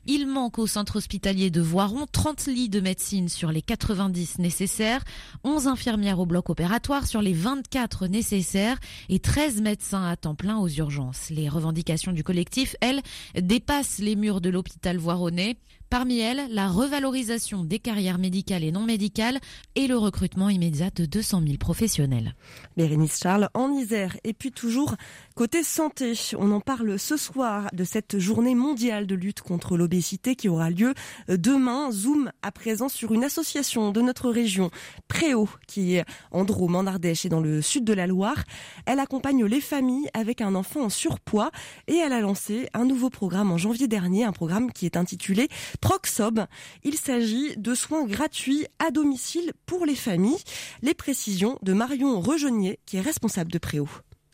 Il 0.07 0.25
manque 0.25 0.57
au 0.57 0.65
centre 0.65 0.95
hospitalier 0.95 1.51
de 1.51 1.61
Voiron 1.61 2.07
30 2.11 2.47
lits 2.47 2.69
de 2.69 2.79
médecine 2.79 3.29
sur 3.29 3.51
les 3.51 3.61
90 3.61 4.39
nécessaires, 4.39 5.03
11 5.43 5.67
infirmières 5.67 6.19
au 6.19 6.25
bloc 6.25 6.49
opératoire 6.49 7.05
sur 7.05 7.21
les 7.21 7.33
24 7.33 8.07
nécessaires 8.07 8.79
et 9.09 9.19
13 9.19 9.61
médecins 9.61 10.03
à 10.03 10.15
temps 10.15 10.33
plein 10.33 10.57
aux 10.57 10.67
urgences. 10.67 11.29
Les 11.29 11.47
revendications 11.47 12.13
du 12.13 12.23
collectif, 12.23 12.75
elles, 12.81 13.01
dépassent 13.39 13.99
les 13.99 14.15
murs 14.15 14.41
de 14.41 14.49
l'hôpital 14.49 14.90
voironnais. 14.97 15.57
Parmi 15.91 16.19
elles, 16.19 16.47
la 16.49 16.69
revalorisation 16.69 17.65
des 17.65 17.77
carrières 17.77 18.17
médicales 18.17 18.63
et 18.63 18.71
non 18.71 18.85
médicales 18.85 19.41
et 19.75 19.87
le 19.87 19.97
recrutement 19.97 20.47
immédiat 20.47 20.89
de 20.89 21.03
200 21.03 21.41
000 21.45 21.57
professionnels. 21.57 22.33
Bérénice 22.77 23.19
Charles 23.21 23.49
en 23.53 23.73
Isère. 23.73 24.15
Et 24.23 24.31
puis 24.31 24.51
toujours 24.51 24.95
côté 25.35 25.63
santé, 25.63 26.13
on 26.37 26.53
en 26.53 26.61
parle 26.61 26.97
ce 26.97 27.17
soir 27.17 27.67
de 27.73 27.83
cette 27.83 28.19
journée 28.19 28.55
mondiale 28.55 29.05
de 29.05 29.15
lutte 29.15 29.41
contre 29.41 29.75
l'obésité 29.75 30.37
qui 30.37 30.47
aura 30.47 30.69
lieu 30.69 30.93
demain. 31.27 31.91
Zoom 31.91 32.31
à 32.41 32.53
présent 32.53 32.87
sur 32.87 33.13
une 33.13 33.25
association 33.25 33.91
de 33.91 33.99
notre 33.99 34.29
région, 34.29 34.71
Préau, 35.09 35.49
qui 35.67 35.95
est 35.95 36.05
en 36.31 36.45
Drôme, 36.45 36.77
en 36.77 36.87
Ardèche 36.87 37.25
et 37.25 37.29
dans 37.29 37.41
le 37.41 37.61
sud 37.61 37.83
de 37.83 37.91
la 37.91 38.07
Loire. 38.07 38.45
Elle 38.85 38.99
accompagne 38.99 39.43
les 39.43 39.59
familles 39.59 40.07
avec 40.13 40.39
un 40.39 40.55
enfant 40.55 40.85
en 40.85 40.89
surpoids 40.89 41.51
et 41.89 41.97
elle 41.97 42.13
a 42.13 42.21
lancé 42.21 42.69
un 42.73 42.85
nouveau 42.85 43.09
programme 43.09 43.51
en 43.51 43.57
janvier 43.57 43.89
dernier, 43.89 44.23
un 44.23 44.31
programme 44.31 44.71
qui 44.71 44.85
est 44.85 44.95
intitulé 44.95 45.49
Proxob. 45.81 46.45
Il 46.83 46.95
s'agit 46.97 47.57
de 47.57 47.73
soins 47.73 48.05
gratuits 48.05 48.65
à 48.79 48.91
domicile 48.91 49.51
pour 49.65 49.85
les 49.85 49.95
familles. 49.95 50.41
Les 50.81 50.93
précisions 50.93 51.57
de 51.63 51.73
Marion 51.73 52.21
Rejeunier, 52.21 52.79
qui 52.85 52.97
est 52.97 53.01
responsable 53.01 53.51
de 53.51 53.57
Préau. 53.57 53.89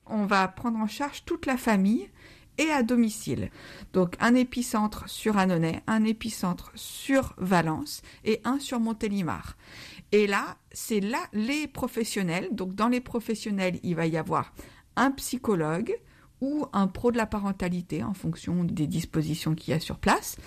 On 0.05 0.25
va 0.25 0.47
prendre 0.47 0.77
en 0.77 0.87
charge 0.87 1.25
toute 1.25 1.45
la 1.45 1.57
famille 1.57 2.09
et 2.57 2.69
à 2.69 2.83
domicile. 2.83 3.49
Donc 3.93 4.15
un 4.19 4.35
épicentre 4.35 5.09
sur 5.09 5.37
Annonay, 5.37 5.81
un 5.87 6.03
épicentre 6.03 6.71
sur 6.75 7.33
Valence 7.37 8.01
et 8.23 8.41
un 8.43 8.59
sur 8.59 8.79
Montélimar. 8.79 9.57
Et 10.11 10.27
là, 10.27 10.57
c'est 10.71 10.99
là 10.99 11.19
les 11.33 11.67
professionnels. 11.67 12.49
Donc 12.51 12.75
dans 12.75 12.87
les 12.87 13.01
professionnels, 13.01 13.79
il 13.83 13.95
va 13.95 14.05
y 14.05 14.17
avoir 14.17 14.53
un 14.95 15.11
psychologue 15.11 15.93
ou 16.41 16.65
un 16.73 16.87
pro 16.87 17.11
de 17.11 17.17
la 17.17 17.25
parentalité 17.25 18.03
en 18.03 18.13
fonction 18.13 18.63
des 18.63 18.87
dispositions 18.87 19.55
qu'il 19.55 19.73
y 19.73 19.77
a 19.77 19.79
sur 19.79 19.97
place, 19.97 20.37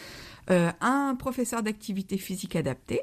euh, 0.51 0.71
un 0.81 1.15
professeur 1.15 1.63
d'activité 1.63 2.19
physique 2.19 2.57
adaptée, 2.57 3.03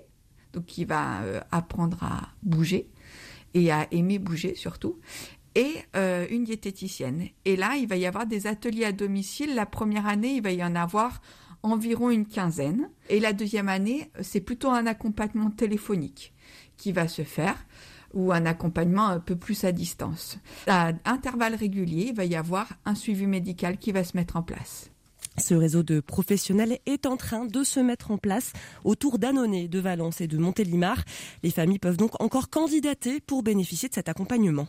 donc 0.53 0.65
qui 0.65 0.85
va 0.85 1.21
euh, 1.21 1.39
apprendre 1.51 2.03
à 2.03 2.29
bouger 2.43 2.89
et 3.53 3.71
à 3.71 3.87
aimer 3.91 4.19
bouger 4.19 4.55
surtout, 4.55 4.99
et 5.55 5.73
euh, 5.95 6.27
une 6.29 6.43
diététicienne. 6.43 7.29
Et 7.45 7.55
là, 7.55 7.75
il 7.77 7.87
va 7.87 7.95
y 7.95 8.05
avoir 8.05 8.27
des 8.27 8.47
ateliers 8.47 8.85
à 8.85 8.91
domicile. 8.91 9.55
La 9.55 9.65
première 9.65 10.07
année, 10.07 10.35
il 10.35 10.43
va 10.43 10.51
y 10.51 10.63
en 10.63 10.75
avoir 10.75 11.21
environ 11.63 12.09
une 12.09 12.25
quinzaine. 12.25 12.89
Et 13.09 13.19
la 13.19 13.33
deuxième 13.33 13.69
année, 13.69 14.11
c'est 14.21 14.41
plutôt 14.41 14.69
un 14.69 14.85
accompagnement 14.85 15.49
téléphonique 15.49 16.33
qui 16.77 16.91
va 16.91 17.07
se 17.07 17.23
faire 17.23 17.65
ou 18.13 18.31
un 18.31 18.45
accompagnement 18.45 19.07
un 19.07 19.19
peu 19.19 19.35
plus 19.35 19.63
à 19.63 19.71
distance. 19.71 20.39
À 20.67 20.91
intervalles 21.05 21.55
réguliers, 21.55 22.07
il 22.09 22.15
va 22.15 22.25
y 22.25 22.35
avoir 22.35 22.67
un 22.85 22.95
suivi 22.95 23.25
médical 23.25 23.77
qui 23.77 23.91
va 23.91 24.03
se 24.03 24.15
mettre 24.15 24.35
en 24.37 24.43
place. 24.43 24.91
Ce 25.39 25.53
réseau 25.53 25.83
de 25.83 25.99
professionnels 25.99 26.79
est 26.85 27.05
en 27.05 27.15
train 27.15 27.45
de 27.45 27.63
se 27.63 27.79
mettre 27.79 28.11
en 28.11 28.17
place 28.17 28.53
autour 28.83 29.19
d'Annonay, 29.19 29.67
de 29.67 29.79
Valence 29.79 30.19
et 30.19 30.27
de 30.27 30.37
Montélimar. 30.37 31.03
Les 31.43 31.51
familles 31.51 31.79
peuvent 31.79 31.97
donc 31.97 32.21
encore 32.21 32.49
candidater 32.49 33.19
pour 33.19 33.43
bénéficier 33.43 33.87
de 33.87 33.93
cet 33.93 34.09
accompagnement. 34.09 34.67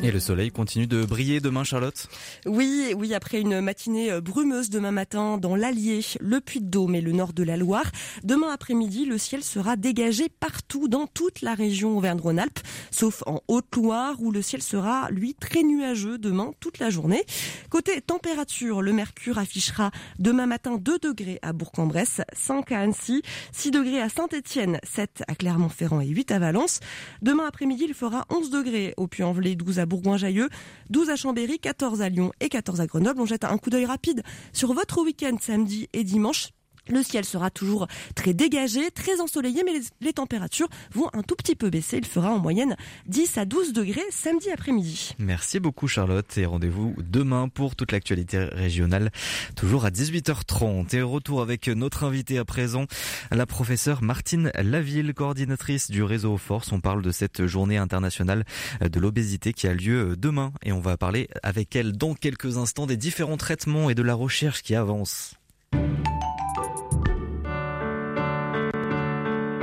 Et 0.00 0.12
le 0.12 0.20
soleil 0.20 0.52
continue 0.52 0.86
de 0.86 1.04
briller 1.04 1.40
demain, 1.40 1.64
Charlotte? 1.64 2.06
Oui, 2.46 2.94
oui, 2.96 3.14
après 3.14 3.40
une 3.40 3.60
matinée 3.60 4.12
euh, 4.12 4.20
brumeuse 4.20 4.70
demain 4.70 4.92
matin 4.92 5.38
dans 5.38 5.56
l'Allier, 5.56 6.04
le 6.20 6.40
Puy-de-Dôme 6.40 6.94
et 6.94 7.00
le 7.00 7.10
nord 7.10 7.32
de 7.32 7.42
la 7.42 7.56
Loire, 7.56 7.90
demain 8.22 8.52
après-midi, 8.52 9.06
le 9.06 9.18
ciel 9.18 9.42
sera 9.42 9.74
dégagé 9.74 10.28
partout 10.28 10.86
dans 10.86 11.08
toute 11.08 11.42
la 11.42 11.54
région 11.54 11.98
Auvergne-Rhône-Alpes, 11.98 12.60
sauf 12.92 13.24
en 13.26 13.42
Haute-Loire 13.48 14.14
où 14.20 14.30
le 14.30 14.40
ciel 14.40 14.62
sera, 14.62 15.10
lui, 15.10 15.34
très 15.34 15.64
nuageux 15.64 16.16
demain 16.16 16.52
toute 16.60 16.78
la 16.78 16.90
journée. 16.90 17.24
Côté 17.68 18.00
température, 18.00 18.82
le 18.82 18.92
mercure 18.92 19.38
affichera 19.38 19.90
demain 20.20 20.46
matin 20.46 20.76
2 20.78 21.00
degrés 21.00 21.40
à 21.42 21.52
Bourg-en-Bresse, 21.52 22.20
5 22.34 22.70
à 22.70 22.80
Annecy, 22.82 23.22
6 23.50 23.72
degrés 23.72 24.00
à 24.00 24.08
Saint-Étienne, 24.08 24.78
7 24.84 25.24
à 25.26 25.34
Clermont-Ferrand 25.34 26.00
et 26.00 26.06
8 26.06 26.30
à 26.30 26.38
Valence. 26.38 26.78
Demain 27.20 27.46
après-midi, 27.48 27.86
il 27.88 27.94
fera 27.94 28.26
11 28.30 28.50
degrés 28.50 28.94
au 28.96 29.08
Puy-en-Velay, 29.08 29.56
12 29.56 29.80
à 29.80 29.87
Bourgoin-Jailleux, 29.88 30.48
12 30.90 31.10
à 31.10 31.16
Chambéry, 31.16 31.58
14 31.58 32.00
à 32.02 32.08
Lyon 32.08 32.30
et 32.40 32.48
14 32.48 32.80
à 32.80 32.86
Grenoble. 32.86 33.20
On 33.20 33.26
jette 33.26 33.44
un 33.44 33.58
coup 33.58 33.70
d'œil 33.70 33.86
rapide 33.86 34.22
sur 34.52 34.72
votre 34.72 35.02
week-end 35.02 35.36
samedi 35.40 35.88
et 35.92 36.04
dimanche. 36.04 36.50
Le 36.88 37.02
ciel 37.02 37.24
sera 37.24 37.50
toujours 37.50 37.86
très 38.14 38.34
dégagé, 38.34 38.90
très 38.90 39.20
ensoleillé, 39.20 39.62
mais 39.64 39.80
les, 40.00 40.12
températures 40.12 40.68
vont 40.92 41.08
un 41.12 41.22
tout 41.22 41.36
petit 41.36 41.54
peu 41.54 41.70
baisser. 41.70 41.98
Il 41.98 42.06
fera 42.06 42.30
en 42.30 42.38
moyenne 42.38 42.76
10 43.06 43.38
à 43.38 43.44
12 43.44 43.72
degrés 43.72 44.02
samedi 44.10 44.50
après-midi. 44.50 45.14
Merci 45.18 45.60
beaucoup 45.60 45.86
Charlotte 45.86 46.36
et 46.38 46.46
rendez-vous 46.46 46.94
demain 46.98 47.48
pour 47.48 47.76
toute 47.76 47.92
l'actualité 47.92 48.38
régionale, 48.38 49.10
toujours 49.54 49.84
à 49.84 49.90
18h30. 49.90 50.96
Et 50.96 51.02
retour 51.02 51.42
avec 51.42 51.68
notre 51.68 52.04
invitée 52.04 52.38
à 52.38 52.44
présent, 52.44 52.86
la 53.30 53.46
professeure 53.46 54.02
Martine 54.02 54.50
Laville, 54.54 55.14
coordinatrice 55.14 55.90
du 55.90 56.02
réseau 56.02 56.36
Force. 56.36 56.72
On 56.72 56.80
parle 56.80 57.02
de 57.02 57.10
cette 57.10 57.46
journée 57.46 57.76
internationale 57.76 58.44
de 58.80 59.00
l'obésité 59.00 59.52
qui 59.52 59.66
a 59.66 59.74
lieu 59.74 60.16
demain 60.16 60.52
et 60.64 60.72
on 60.72 60.80
va 60.80 60.96
parler 60.96 61.28
avec 61.42 61.76
elle 61.76 61.92
dans 61.92 62.14
quelques 62.14 62.56
instants 62.56 62.86
des 62.86 62.96
différents 62.96 63.36
traitements 63.36 63.90
et 63.90 63.94
de 63.94 64.02
la 64.02 64.14
recherche 64.14 64.62
qui 64.62 64.74
avance. 64.74 65.34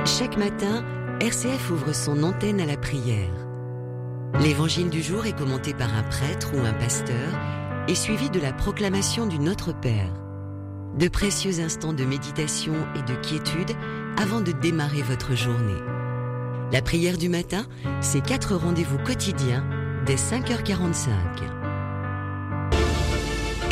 Chaque 0.06 0.36
matin, 0.36 0.84
RCF 1.20 1.68
ouvre 1.72 1.92
son 1.92 2.22
antenne 2.22 2.60
à 2.60 2.64
la 2.64 2.76
prière. 2.76 3.32
L'évangile 4.40 4.88
du 4.88 5.02
jour 5.02 5.26
est 5.26 5.36
commenté 5.36 5.74
par 5.74 5.92
un 5.92 6.04
prêtre 6.04 6.52
ou 6.54 6.60
un 6.64 6.72
pasteur 6.74 7.32
et 7.88 7.96
suivi 7.96 8.30
de 8.30 8.38
la 8.38 8.52
proclamation 8.52 9.26
du 9.26 9.40
Notre 9.40 9.72
Père. 9.72 10.12
De 10.96 11.08
précieux 11.08 11.58
instants 11.58 11.92
de 11.92 12.04
méditation 12.04 12.74
et 12.94 13.02
de 13.02 13.16
quiétude 13.16 13.72
avant 14.16 14.40
de 14.40 14.52
démarrer 14.52 15.02
votre 15.02 15.34
journée. 15.34 15.82
La 16.72 16.82
prière 16.82 17.18
du 17.18 17.28
matin, 17.28 17.66
c'est 18.00 18.24
quatre 18.24 18.54
rendez-vous 18.54 18.98
quotidiens 18.98 19.64
dès 20.06 20.14
5h45. 20.14 21.08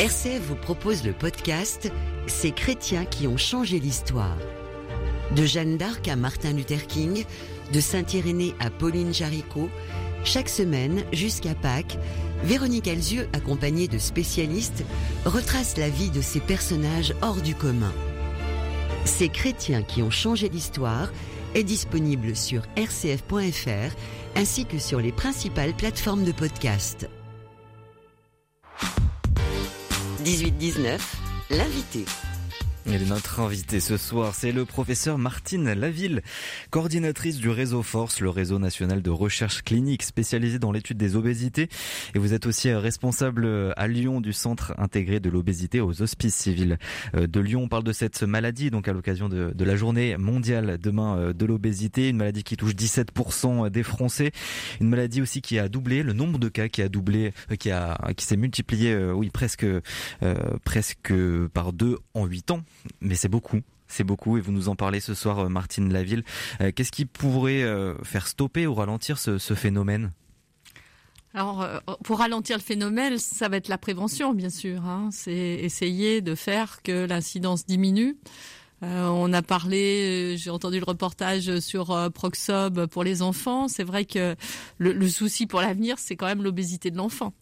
RCF 0.00 0.42
vous 0.48 0.56
propose 0.56 1.04
le 1.04 1.12
podcast 1.12 1.92
Ces 2.26 2.50
chrétiens 2.50 3.04
qui 3.04 3.28
ont 3.28 3.36
changé 3.36 3.78
l'histoire. 3.78 4.36
De 5.34 5.44
Jeanne 5.44 5.76
d'Arc 5.76 6.06
à 6.08 6.16
Martin 6.16 6.52
Luther 6.52 6.86
King, 6.86 7.24
de 7.72 7.80
Saint-Irénée 7.80 8.54
à 8.60 8.70
Pauline 8.70 9.12
Jaricot, 9.12 9.68
chaque 10.22 10.48
semaine, 10.48 11.02
jusqu'à 11.12 11.54
Pâques, 11.54 11.98
Véronique 12.44 12.88
Alzieux, 12.88 13.28
accompagnée 13.32 13.88
de 13.88 13.98
spécialistes, 13.98 14.84
retrace 15.24 15.76
la 15.76 15.88
vie 15.88 16.10
de 16.10 16.20
ces 16.20 16.40
personnages 16.40 17.14
hors 17.20 17.40
du 17.40 17.54
commun. 17.54 17.92
Ces 19.04 19.28
chrétiens 19.28 19.82
qui 19.82 20.02
ont 20.02 20.10
changé 20.10 20.48
l'histoire 20.48 21.12
est 21.54 21.64
disponible 21.64 22.36
sur 22.36 22.62
rcf.fr 22.76 23.94
ainsi 24.36 24.66
que 24.66 24.78
sur 24.78 25.00
les 25.00 25.12
principales 25.12 25.74
plateformes 25.74 26.24
de 26.24 26.32
podcast. 26.32 27.08
18-19, 30.24 30.98
l'invité. 31.50 32.04
Et 32.86 32.98
notre 32.98 33.40
invité 33.40 33.80
ce 33.80 33.96
soir, 33.96 34.34
c'est 34.34 34.52
le 34.52 34.66
professeur 34.66 35.16
Martine 35.16 35.72
Laville, 35.72 36.20
coordinatrice 36.68 37.38
du 37.38 37.48
réseau 37.48 37.82
Force, 37.82 38.20
le 38.20 38.28
réseau 38.28 38.58
national 38.58 39.00
de 39.00 39.08
recherche 39.08 39.62
clinique 39.62 40.02
spécialisé 40.02 40.58
dans 40.58 40.70
l'étude 40.70 40.98
des 40.98 41.16
obésités. 41.16 41.70
Et 42.14 42.18
vous 42.18 42.34
êtes 42.34 42.44
aussi 42.44 42.70
responsable 42.70 43.72
à 43.78 43.88
Lyon 43.88 44.20
du 44.20 44.34
centre 44.34 44.74
intégré 44.76 45.18
de 45.18 45.30
l'obésité 45.30 45.80
aux 45.80 46.02
hospices 46.02 46.34
civils 46.34 46.78
de 47.14 47.40
Lyon. 47.40 47.62
On 47.64 47.68
parle 47.68 47.84
de 47.84 47.92
cette 47.92 48.22
maladie, 48.22 48.70
donc 48.70 48.86
à 48.86 48.92
l'occasion 48.92 49.30
de, 49.30 49.64
la 49.64 49.76
journée 49.76 50.18
mondiale 50.18 50.76
demain 50.78 51.16
euh, 51.16 51.32
de 51.32 51.46
l'obésité, 51.46 52.10
une 52.10 52.18
maladie 52.18 52.44
qui 52.44 52.58
touche 52.58 52.74
17% 52.74 53.70
des 53.70 53.82
Français, 53.82 54.30
une 54.82 54.90
maladie 54.90 55.22
aussi 55.22 55.40
qui 55.40 55.58
a 55.58 55.70
doublé, 55.70 56.02
le 56.02 56.12
nombre 56.12 56.38
de 56.38 56.50
cas 56.50 56.68
qui 56.68 56.82
a 56.82 56.90
doublé, 56.90 57.32
euh, 57.50 57.56
qui 57.56 57.70
a, 57.70 57.98
qui 58.14 58.26
s'est 58.26 58.36
multiplié, 58.36 58.92
euh, 58.92 59.12
oui, 59.12 59.30
presque, 59.30 59.66
presque 60.64 61.14
par 61.54 61.72
deux 61.72 61.98
en 62.12 62.26
huit 62.26 62.50
ans 62.50 62.62
mais 63.00 63.14
c'est 63.14 63.28
beaucoup. 63.28 63.60
C'est 63.86 64.04
beaucoup 64.04 64.38
et 64.38 64.40
vous 64.40 64.52
nous 64.52 64.68
en 64.68 64.76
parlez 64.76 65.00
ce 65.00 65.14
soir, 65.14 65.38
euh, 65.38 65.48
Martine 65.48 65.92
Laville. 65.92 66.24
Euh, 66.60 66.72
qu'est-ce 66.74 66.92
qui 66.92 67.04
pourrait 67.04 67.62
euh, 67.62 67.94
faire 68.02 68.26
stopper 68.26 68.66
ou 68.66 68.74
ralentir 68.74 69.18
ce, 69.18 69.38
phénomène? 69.54 70.12
Alors, 71.34 71.68
pour 72.04 72.18
ralentir 72.18 72.56
le 72.56 72.62
phénomène, 72.62 73.18
ça 73.18 73.48
va 73.48 73.56
être 73.56 73.68
la 73.68 73.78
prévention, 73.78 74.34
bien 74.34 74.50
sûr. 74.50 74.84
Hein. 74.84 75.08
C'est 75.10 75.32
essayer 75.32 76.20
de 76.20 76.36
faire 76.36 76.80
que 76.82 77.06
l'incidence 77.06 77.66
diminue. 77.66 78.16
on 78.82 79.32
a 79.32 79.42
parlé, 79.42 80.36
j'ai 80.38 80.50
entendu 80.50 80.78
le 80.78 80.84
reportage 80.84 81.58
sur 81.58 82.10
Proxob 82.14 82.86
pour 82.86 83.02
les 83.02 83.20
enfants. 83.20 83.66
C'est 83.66 83.82
vrai 83.82 84.04
que 84.04 84.36
le 84.78 85.08
souci 85.08 85.48
pour 85.48 85.60
l'avenir, 85.60 85.98
c'est 85.98 86.14
quand 86.14 86.26
même 86.26 86.44
l'obésité 86.44 86.92
de 86.92 86.98
l'enfant. 86.98 87.32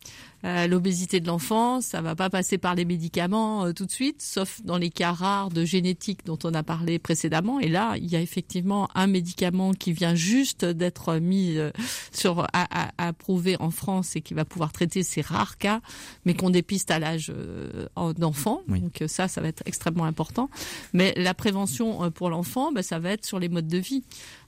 Euh, 0.45 0.67
l'obésité 0.67 1.21
de 1.21 1.27
l'enfant, 1.29 1.81
ça 1.81 2.01
va 2.01 2.17
pas 2.17 2.29
passer 2.29 2.59
par 2.59 2.75
les 2.75 2.85
médicaments 2.85 3.67
euh, 3.67 3.73
tout 3.73 3.87
de 3.87 3.91
suite, 3.91 4.21
sauf 4.21 4.61
dans 4.65 4.77
les 4.77 4.91
cas 4.91 5.13
rares 5.13 5.51
de 5.51 5.65
génétique 5.65 6.27
dont 6.27 6.39
on 6.43 6.53
a 6.55 6.63
parlé 6.63 6.99
précédemment. 6.99 7.61
Et 7.61 7.69
là, 7.69 7.95
il 7.97 8.07
y 8.07 8.17
a 8.17 8.21
effectivement 8.21 8.89
un 8.95 9.07
médicament 9.07 9.73
qui 9.73 9.93
vient 9.93 10.17
juste 10.17 10.65
d'être 10.65 11.17
mis 11.19 11.59
euh, 11.59 11.71
sur 12.13 12.47
à, 12.53 12.91
approuvé 12.99 13.57
en 13.61 13.71
France 13.71 14.17
et 14.17 14.21
qui 14.21 14.35
va 14.35 14.45
pouvoir 14.45 14.73
traiter 14.73 15.03
ces 15.03 15.21
rares 15.21 15.59
cas, 15.59 15.81
mais 16.25 16.35
qu'on 16.35 16.51
dépiste 16.51 16.91
à 16.91 16.99
l'âge 16.99 17.33
d'enfant. 18.17 18.63
Donc 18.69 19.03
ça, 19.07 19.29
ça 19.29 19.41
va 19.41 19.49
être 19.49 19.63
extrêmement 19.67 20.05
important. 20.05 20.51
Mais 20.93 21.15
la 21.17 21.35
prévention 21.35 22.11
pour 22.11 22.31
l'enfant, 22.31 22.73
ben, 22.73 22.83
ça 22.83 22.99
va 22.99 23.11
être 23.11 23.25
sur 23.25 23.39
les 23.39 23.49
modes 23.49 23.69
de 23.69 23.79
vie. 23.79 24.03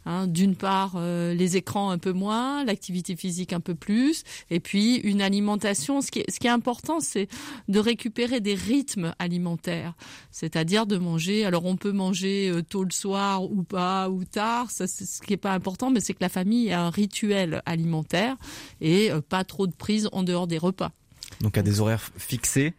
Hein, 0.07 0.27
D'une 0.27 0.57
part, 0.57 1.01
les 1.01 1.57
écrans 1.57 1.91
un 1.91 1.99
peu 1.99 2.13
moins, 2.13 2.65
l'activité 2.65 3.17
physique 3.17 3.53
un 3.53 3.61
peu 3.61 3.75
plus, 3.75 4.23
et 4.51 4.61
puis 4.61 4.97
une 4.97 5.23
alimentation 5.23 6.01
ce 6.01 6.11
qui 6.11 6.21
est, 6.21 6.31
ce 6.31 6.39
qui 6.39 6.47
est 6.47 6.51
important, 6.51 7.01
c'est 7.01 7.29
de 7.69 7.79
récupérer 7.79 8.41
des 8.41 8.55
rythmes 8.55 9.15
alimentaires, 9.19 9.95
c'est-à-dire 10.31 10.87
de 10.87 10.97
manger. 10.97 11.45
Alors 11.45 11.65
on 11.65 11.77
peut 11.77 11.93
manger 11.93 12.51
euh, 12.51 12.63
tôt 12.63 12.85
le 12.85 12.91
soir 12.91 13.45
ou 13.45 13.63
pas 13.63 14.09
ou 14.09 14.25
tard, 14.25 14.71
ça, 14.71 14.87
ce 14.87 15.21
qui 15.21 15.33
est 15.33 15.39
pas 15.39 15.53
important, 15.53 15.91
mais 15.91 16.01
c'est 16.01 16.15
que 16.15 16.23
la 16.23 16.29
famille 16.29 16.71
a 16.73 16.83
un 16.83 16.91
rituel 16.91 17.63
alimentaire 17.67 18.37
et 18.81 19.11
euh, 19.11 19.21
pas 19.21 19.45
trop 19.45 19.67
de 19.67 19.75
prise 19.75 20.09
en 20.13 20.23
dehors 20.23 20.47
des 20.47 20.59
repas. 20.59 20.93
Donc 21.41 21.59
à 21.59 21.63
des 21.63 21.81
horaires 21.81 22.11
fixés 22.17 22.75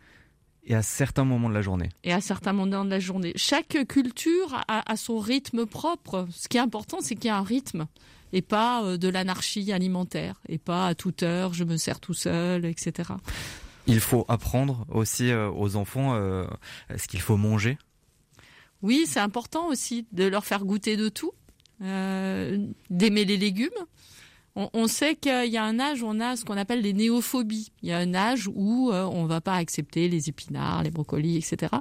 et 0.66 0.76
à 0.76 0.82
certains 0.82 1.26
moments 1.26 1.50
de 1.50 1.54
la 1.54 1.62
journée. 1.62 1.90
Et 2.04 2.12
à 2.12 2.22
certains 2.22 2.54
moments 2.54 2.86
de 2.86 2.90
la 2.90 3.00
journée. 3.00 3.34
Chaque 3.36 3.86
culture 3.88 4.64
a, 4.68 4.92
a 4.92 4.98
son 4.98 5.20
rythme 5.20 5.66
propre. 5.66 6.28
Ce 6.32 6.48
qui 6.48 6.58
est 6.58 6.62
important, 6.62 6.98
c'est 7.02 7.16
qu'il 7.16 7.26
y 7.26 7.30
a 7.30 7.38
un 7.38 7.44
rythme 7.44 7.88
et 8.34 8.42
pas 8.42 8.84
euh, 8.84 8.98
de 8.98 9.08
l'anarchie 9.08 9.72
alimentaire 9.72 10.42
et 10.48 10.58
pas 10.58 10.88
à 10.88 10.96
toute 10.96 11.24
heure 11.24 11.54
je 11.54 11.64
me 11.64 11.78
sers 11.78 12.00
tout 12.00 12.14
seul, 12.14 12.66
etc. 12.66 13.14
Il 13.88 14.00
faut 14.00 14.26
apprendre 14.28 14.86
aussi 14.90 15.32
euh, 15.32 15.50
aux 15.50 15.76
enfants 15.76 16.16
euh, 16.16 16.46
ce 16.98 17.08
qu'il 17.08 17.22
faut 17.22 17.38
manger. 17.38 17.78
Oui, 18.82 19.06
c'est 19.08 19.20
important 19.20 19.68
aussi 19.68 20.06
de 20.12 20.26
leur 20.26 20.46
faire 20.46 20.66
goûter 20.66 20.98
de 20.98 21.10
tout, 21.10 21.32
d'aimer 21.80 23.26
les 23.26 23.38
légumes, 23.38 23.70
on, 24.56 24.88
sait 24.88 25.16
qu'il 25.16 25.50
y 25.52 25.58
a 25.58 25.64
un 25.64 25.80
âge 25.80 26.02
où 26.02 26.08
on 26.08 26.20
a 26.22 26.38
ce 26.38 26.46
qu'on 26.46 26.56
appelle 26.56 26.82
les 26.82 26.94
néophobies. 26.94 27.72
Il 27.84 27.90
y 27.90 27.92
a 27.92 27.98
un 27.98 28.14
âge 28.14 28.50
où 28.54 28.90
euh, 28.92 29.04
on 29.04 29.26
va 29.26 29.42
pas 29.42 29.56
accepter 29.56 30.08
les 30.08 30.30
épinards, 30.30 30.84
les 30.84 30.92
brocolis, 30.92 31.38
etc. 31.38 31.74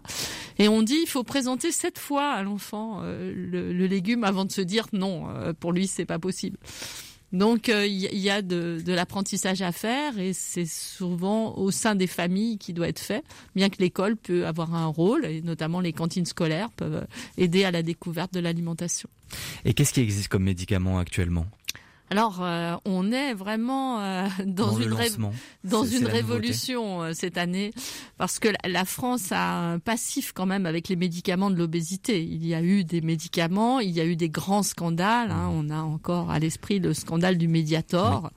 Et 0.58 0.68
on 0.68 0.82
dit 0.82 0.98
il 1.02 1.08
faut 1.08 1.22
présenter 1.22 1.70
sept 1.70 1.98
fois 1.98 2.30
à 2.32 2.42
l'enfant 2.42 3.00
euh, 3.02 3.32
le, 3.32 3.86
légume 3.86 4.24
avant 4.24 4.44
de 4.44 4.50
se 4.50 4.60
dire 4.60 4.86
non, 4.92 5.28
euh, 5.28 5.52
pour 5.52 5.72
lui 5.72 5.86
c'est 5.86 6.04
pas 6.04 6.18
possible. 6.18 6.58
Donc 7.32 7.66
il 7.66 8.16
y, 8.16 8.30
a 8.30 8.42
de, 8.42 8.80
de 8.84 8.92
l'apprentissage 8.92 9.60
à 9.60 9.72
faire 9.72 10.20
et 10.20 10.32
c'est 10.32 10.66
souvent 10.66 11.56
au 11.56 11.72
sein 11.72 11.96
des 11.96 12.06
familles 12.06 12.58
qui 12.58 12.72
doit 12.72 12.86
être 12.86 13.00
fait, 13.00 13.24
bien 13.56 13.70
que 13.70 13.78
l'école 13.80 14.16
peut 14.16 14.46
avoir 14.46 14.72
un 14.76 14.86
rôle 14.86 15.24
et 15.24 15.42
notamment 15.42 15.80
les 15.80 15.92
cantines 15.92 16.26
scolaires 16.26 16.70
peuvent 16.70 17.04
aider 17.36 17.64
à 17.64 17.72
la 17.72 17.82
découverte 17.82 18.32
de 18.32 18.38
l'alimentation. 18.38 19.08
Et 19.64 19.74
qu'est-ce 19.74 19.92
qui 19.92 20.00
existe 20.00 20.28
comme 20.28 20.44
médicament 20.44 21.00
actuellement? 21.00 21.46
Alors, 22.10 22.40
euh, 22.42 22.76
on 22.84 23.12
est 23.12 23.32
vraiment 23.32 24.00
euh, 24.00 24.28
dans, 24.44 24.76
une 24.78 24.94
dans 25.64 25.84
une 25.84 26.06
révolution 26.06 27.02
euh, 27.02 27.12
cette 27.14 27.38
année 27.38 27.72
parce 28.18 28.38
que 28.38 28.48
la 28.64 28.84
France 28.84 29.32
a 29.32 29.72
un 29.72 29.78
passif 29.78 30.32
quand 30.32 30.44
même 30.44 30.66
avec 30.66 30.88
les 30.88 30.96
médicaments 30.96 31.50
de 31.50 31.56
l'obésité. 31.56 32.22
Il 32.22 32.46
y 32.46 32.54
a 32.54 32.62
eu 32.62 32.84
des 32.84 33.00
médicaments, 33.00 33.80
il 33.80 33.90
y 33.90 34.00
a 34.00 34.04
eu 34.04 34.16
des 34.16 34.28
grands 34.28 34.62
scandales. 34.62 35.30
Hein. 35.30 35.50
On 35.52 35.70
a 35.70 35.80
encore 35.80 36.30
à 36.30 36.38
l'esprit 36.38 36.78
le 36.78 36.92
scandale 36.92 37.38
du 37.38 37.48
Mediator. 37.48 38.30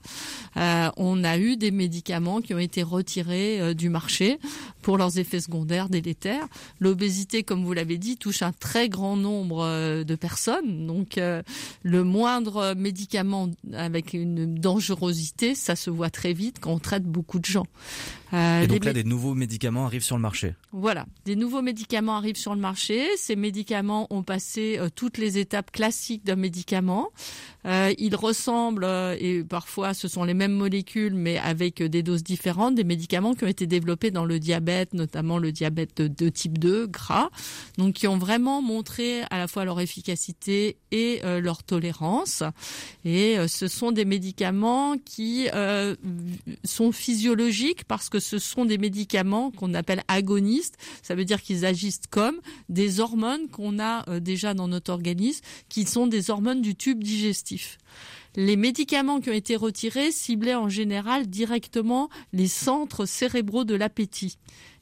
on 0.56 1.24
a 1.24 1.38
eu 1.38 1.56
des 1.56 1.70
médicaments 1.70 2.40
qui 2.40 2.54
ont 2.54 2.58
été 2.58 2.82
retirés 2.82 3.74
du 3.74 3.90
marché 3.90 4.38
pour 4.82 4.96
leurs 4.96 5.18
effets 5.18 5.40
secondaires 5.40 5.88
délétères. 5.88 6.48
L'obésité, 6.80 7.42
comme 7.42 7.64
vous 7.64 7.74
l'avez 7.74 7.98
dit, 7.98 8.16
touche 8.16 8.42
un 8.42 8.52
très 8.52 8.88
grand 8.88 9.16
nombre 9.16 10.02
de 10.02 10.14
personnes. 10.14 10.86
Donc, 10.86 11.20
le 11.82 12.04
moindre 12.04 12.74
médicament 12.74 13.48
avec 13.72 14.12
une 14.14 14.54
dangerosité, 14.54 15.54
ça 15.54 15.76
se 15.76 15.90
voit 15.90 16.10
très 16.10 16.32
vite 16.32 16.58
quand 16.60 16.72
on 16.72 16.78
traite 16.78 17.04
beaucoup 17.04 17.38
de 17.38 17.44
gens. 17.44 17.66
Euh, 18.34 18.62
et 18.62 18.66
donc 18.66 18.84
là, 18.84 18.92
des 18.92 19.04
nouveaux 19.04 19.34
médicaments 19.34 19.86
arrivent 19.86 20.04
sur 20.04 20.16
le 20.16 20.22
marché. 20.22 20.54
Voilà, 20.72 21.06
des 21.24 21.36
nouveaux 21.36 21.62
médicaments 21.62 22.16
arrivent 22.16 22.36
sur 22.36 22.54
le 22.54 22.60
marché. 22.60 23.06
Ces 23.16 23.36
médicaments 23.36 24.06
ont 24.10 24.22
passé 24.22 24.76
euh, 24.78 24.88
toutes 24.94 25.16
les 25.16 25.38
étapes 25.38 25.70
classiques 25.70 26.24
d'un 26.26 26.36
médicament. 26.36 27.08
Euh, 27.64 27.92
ils 27.98 28.14
ressemblent, 28.14 28.86
et 29.18 29.42
parfois 29.44 29.94
ce 29.94 30.08
sont 30.08 30.24
les 30.24 30.34
mêmes 30.34 30.52
molécules, 30.52 31.14
mais 31.14 31.38
avec 31.38 31.82
des 31.82 32.02
doses 32.02 32.22
différentes, 32.22 32.74
des 32.74 32.84
médicaments 32.84 33.34
qui 33.34 33.44
ont 33.44 33.48
été 33.48 33.66
développés 33.66 34.10
dans 34.10 34.24
le 34.24 34.38
diabète, 34.38 34.94
notamment 34.94 35.38
le 35.38 35.52
diabète 35.52 36.00
de, 36.00 36.28
type 36.28 36.58
2, 36.58 36.86
gras, 36.86 37.30
donc 37.76 37.94
qui 37.94 38.06
ont 38.06 38.18
vraiment 38.18 38.62
montré 38.62 39.22
à 39.30 39.38
la 39.38 39.48
fois 39.48 39.64
leur 39.64 39.80
efficacité 39.80 40.76
et 40.92 41.20
leur 41.40 41.62
tolérance. 41.62 42.42
Et 43.04 43.36
ce 43.48 43.68
sont 43.68 43.92
des 43.92 44.04
médicaments 44.04 44.96
qui 45.04 45.48
sont 46.64 46.92
physiologiques 46.92 47.84
parce 47.84 48.08
que 48.08 48.20
ce 48.20 48.38
sont 48.38 48.64
des 48.64 48.78
médicaments 48.78 49.50
qu'on 49.50 49.74
appelle 49.74 50.02
agonistes. 50.08 50.76
Ça 51.02 51.14
veut 51.14 51.24
dire 51.24 51.42
qu'ils 51.42 51.64
agissent 51.64 52.02
comme 52.10 52.40
des 52.68 53.00
hormones 53.00 53.48
qu'on 53.48 53.78
a 53.78 54.08
euh, 54.08 54.20
déjà 54.20 54.54
dans 54.54 54.68
notre 54.68 54.92
organisme, 54.92 55.44
qui 55.68 55.84
sont 55.84 56.06
des 56.06 56.30
hormones 56.30 56.62
du 56.62 56.74
tube 56.74 57.02
digestif. 57.02 57.78
Les 58.36 58.56
médicaments 58.56 59.20
qui 59.20 59.30
ont 59.30 59.34
été 59.34 59.56
retirés 59.56 60.12
ciblaient 60.12 60.54
en 60.54 60.68
général 60.68 61.26
directement 61.26 62.08
les 62.32 62.46
centres 62.46 63.06
cérébraux 63.06 63.64
de 63.64 63.74
l'appétit. 63.74 64.38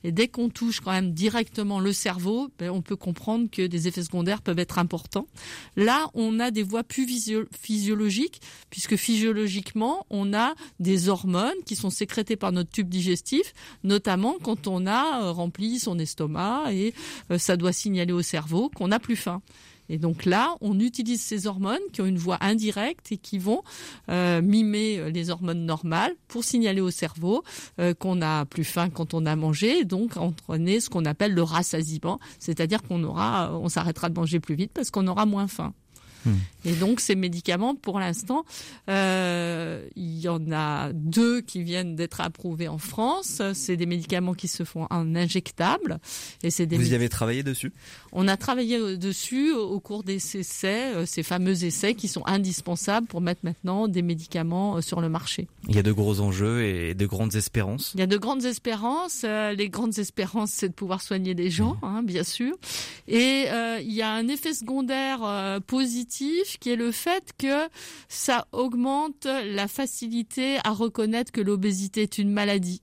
Et 0.07 0.13
dès 0.13 0.29
qu'on 0.29 0.51
touche 0.51 0.79
quand 0.79 0.93
même 0.93 1.11
directement 1.11 1.81
le 1.81 1.93
cerveau, 1.93 2.49
ben, 2.61 2.71
on 2.71 2.81
peut 2.81 2.95
comprendre 2.95 3.51
que 3.51 3.67
des 3.67 3.89
effets 3.89 4.05
secondaires 4.05 4.41
peuvent 4.41 4.61
être 4.61 4.79
importants. 4.79 5.27
Là, 5.75 6.11
on 6.15 6.39
a 6.39 6.53
des 6.53 6.63
voies 6.63 6.85
plus 6.85 7.09
physiologiques, 7.51 8.41
puisque 8.71 8.95
physiologiquement, 8.95 10.07
on 10.09 10.33
a 10.33 10.55
des 10.79 11.09
hormones 11.09 11.57
qui 11.65 11.75
sont 11.75 11.91
sécrétées 11.91 12.37
par 12.37 12.53
notre 12.53 12.71
tube 12.71 12.89
digestif, 12.89 13.53
notamment 13.83 14.37
quand 14.41 14.69
on 14.69 14.87
a 14.87 15.25
euh, 15.25 15.33
rempli 15.33 15.81
son 15.81 15.99
estomac 15.99 16.73
et 16.73 16.95
euh, 17.33 17.39
ça 17.39 17.57
doit 17.57 17.73
signaler 17.73 18.13
au 18.13 18.23
cerveau 18.23 18.71
qu'on 18.73 18.87
n'a 18.87 19.01
plus 19.01 19.17
faim. 19.17 19.43
Et 19.89 19.99
donc 19.99 20.25
là, 20.25 20.57
on 20.61 20.79
utilise 20.81 21.23
ces 21.23 21.47
hormones 21.47 21.81
qui 21.93 22.01
ont 22.03 22.07
une 22.07 22.19
voie 22.19 22.39
indirecte 22.41 23.13
et 23.13 23.17
qui 23.17 23.39
vont 23.39 23.63
euh, 24.09 24.43
mimer 24.43 24.99
euh, 24.99 25.11
les 25.11 25.31
hormones 25.31 25.65
normales 25.65 26.15
pour 26.29 26.45
signaler 26.45 26.81
au 26.81 26.91
cerveau 26.91 27.45
euh, 27.81 27.95
qu'on 27.95 28.23
a 28.23 28.45
plus 28.45 28.65
faim 28.65 28.91
quand 28.91 29.15
on 29.15 29.27
a 29.27 29.37
mangé, 29.37 29.81
et 29.81 29.85
donc 29.85 30.17
entraîner 30.17 30.81
ce 30.81 30.91
qu'on 30.91 31.05
appelle 31.05 31.35
le 31.35 31.43
rassasiement, 31.43 32.19
c'est-à-dire 32.39 32.83
qu'on 32.83 33.03
aura, 33.05 33.57
on 33.59 33.69
s'arrêtera 33.69 34.09
de 34.09 34.15
manger 34.15 34.41
plus 34.41 34.55
vite 34.55 34.73
parce 34.75 34.91
qu'on 34.91 35.07
aura 35.07 35.27
moins 35.27 35.49
faim. 35.49 35.73
Et 36.67 36.73
donc 36.73 36.99
ces 36.99 37.15
médicaments, 37.15 37.77
pour 37.77 38.01
l'instant, 38.01 38.45
euh, 38.91 39.87
il 39.95 40.19
y 40.19 40.29
en 40.29 40.51
a 40.51 40.93
deux 40.93 41.41
qui 41.41 41.63
viennent 41.63 41.95
d'être 41.95 42.21
approuvés 42.21 42.67
en 42.67 42.79
France. 42.79 43.41
C'est 43.55 43.77
des 43.77 43.87
médicaments 43.87 44.35
qui 44.35 44.49
se 44.49 44.65
font 44.65 44.89
en 44.91 45.15
injectable. 45.15 46.01
Et 46.43 46.51
c'est 46.51 46.67
des 46.67 46.77
Vous 46.77 46.91
y 46.91 46.97
avez 46.97 47.09
travaillé 47.09 47.45
dessus? 47.45 47.73
On 48.11 48.27
a 48.27 48.37
travaillé 48.37 48.97
dessus 48.97 49.53
au 49.53 49.79
cours 49.79 50.03
des 50.03 50.17
essais, 50.17 50.95
euh, 50.95 51.07
ces 51.07 51.23
fameux 51.23 51.65
essais 51.65 51.95
qui 51.95 52.09
sont 52.09 52.27
indispensables 52.27 53.07
pour 53.07 53.21
mettre 53.21 53.43
maintenant 53.45 53.87
des 53.87 54.03
médicaments 54.03 54.79
euh, 54.79 54.81
sur 54.81 55.01
le 55.01 55.09
marché. 55.09 55.47
Il 55.69 55.77
y 55.77 55.79
a 55.79 55.85
de 55.85 55.93
gros 55.93 56.21
enjeux 56.21 56.65
et 56.65 56.95
de 56.95 57.07
grandes 57.07 57.37
espérances. 57.37 57.93
Il 57.95 58.01
y 58.01 58.03
a 58.03 58.09
de 58.09 58.17
grandes 58.17 58.45
espérances. 58.45 59.25
Les 59.25 59.69
grandes 59.69 59.99
espérances, 59.99 60.51
c'est 60.51 60.69
de 60.69 60.75
pouvoir 60.75 61.01
soigner 61.01 61.35
des 61.35 61.51
gens, 61.51 61.77
hein, 61.83 62.03
bien 62.03 62.25
sûr. 62.25 62.57
Et 63.07 63.47
il 63.81 63.93
y 63.93 64.03
a 64.03 64.11
un 64.11 64.29
effet 64.29 64.55
secondaire 64.55 65.61
positif 65.67 66.56
qui 66.59 66.71
est 66.71 66.77
le 66.77 66.93
fait 66.93 67.33
que 67.39 67.69
ça 68.09 68.47
augmente 68.53 69.25
la 69.27 69.69
facilité 69.69 70.59
à 70.65 70.71
reconnaître 70.71 71.33
que 71.33 71.41
l'obésité 71.41 72.03
est 72.03 72.19
une 72.19 72.31
maladie. 72.31 72.83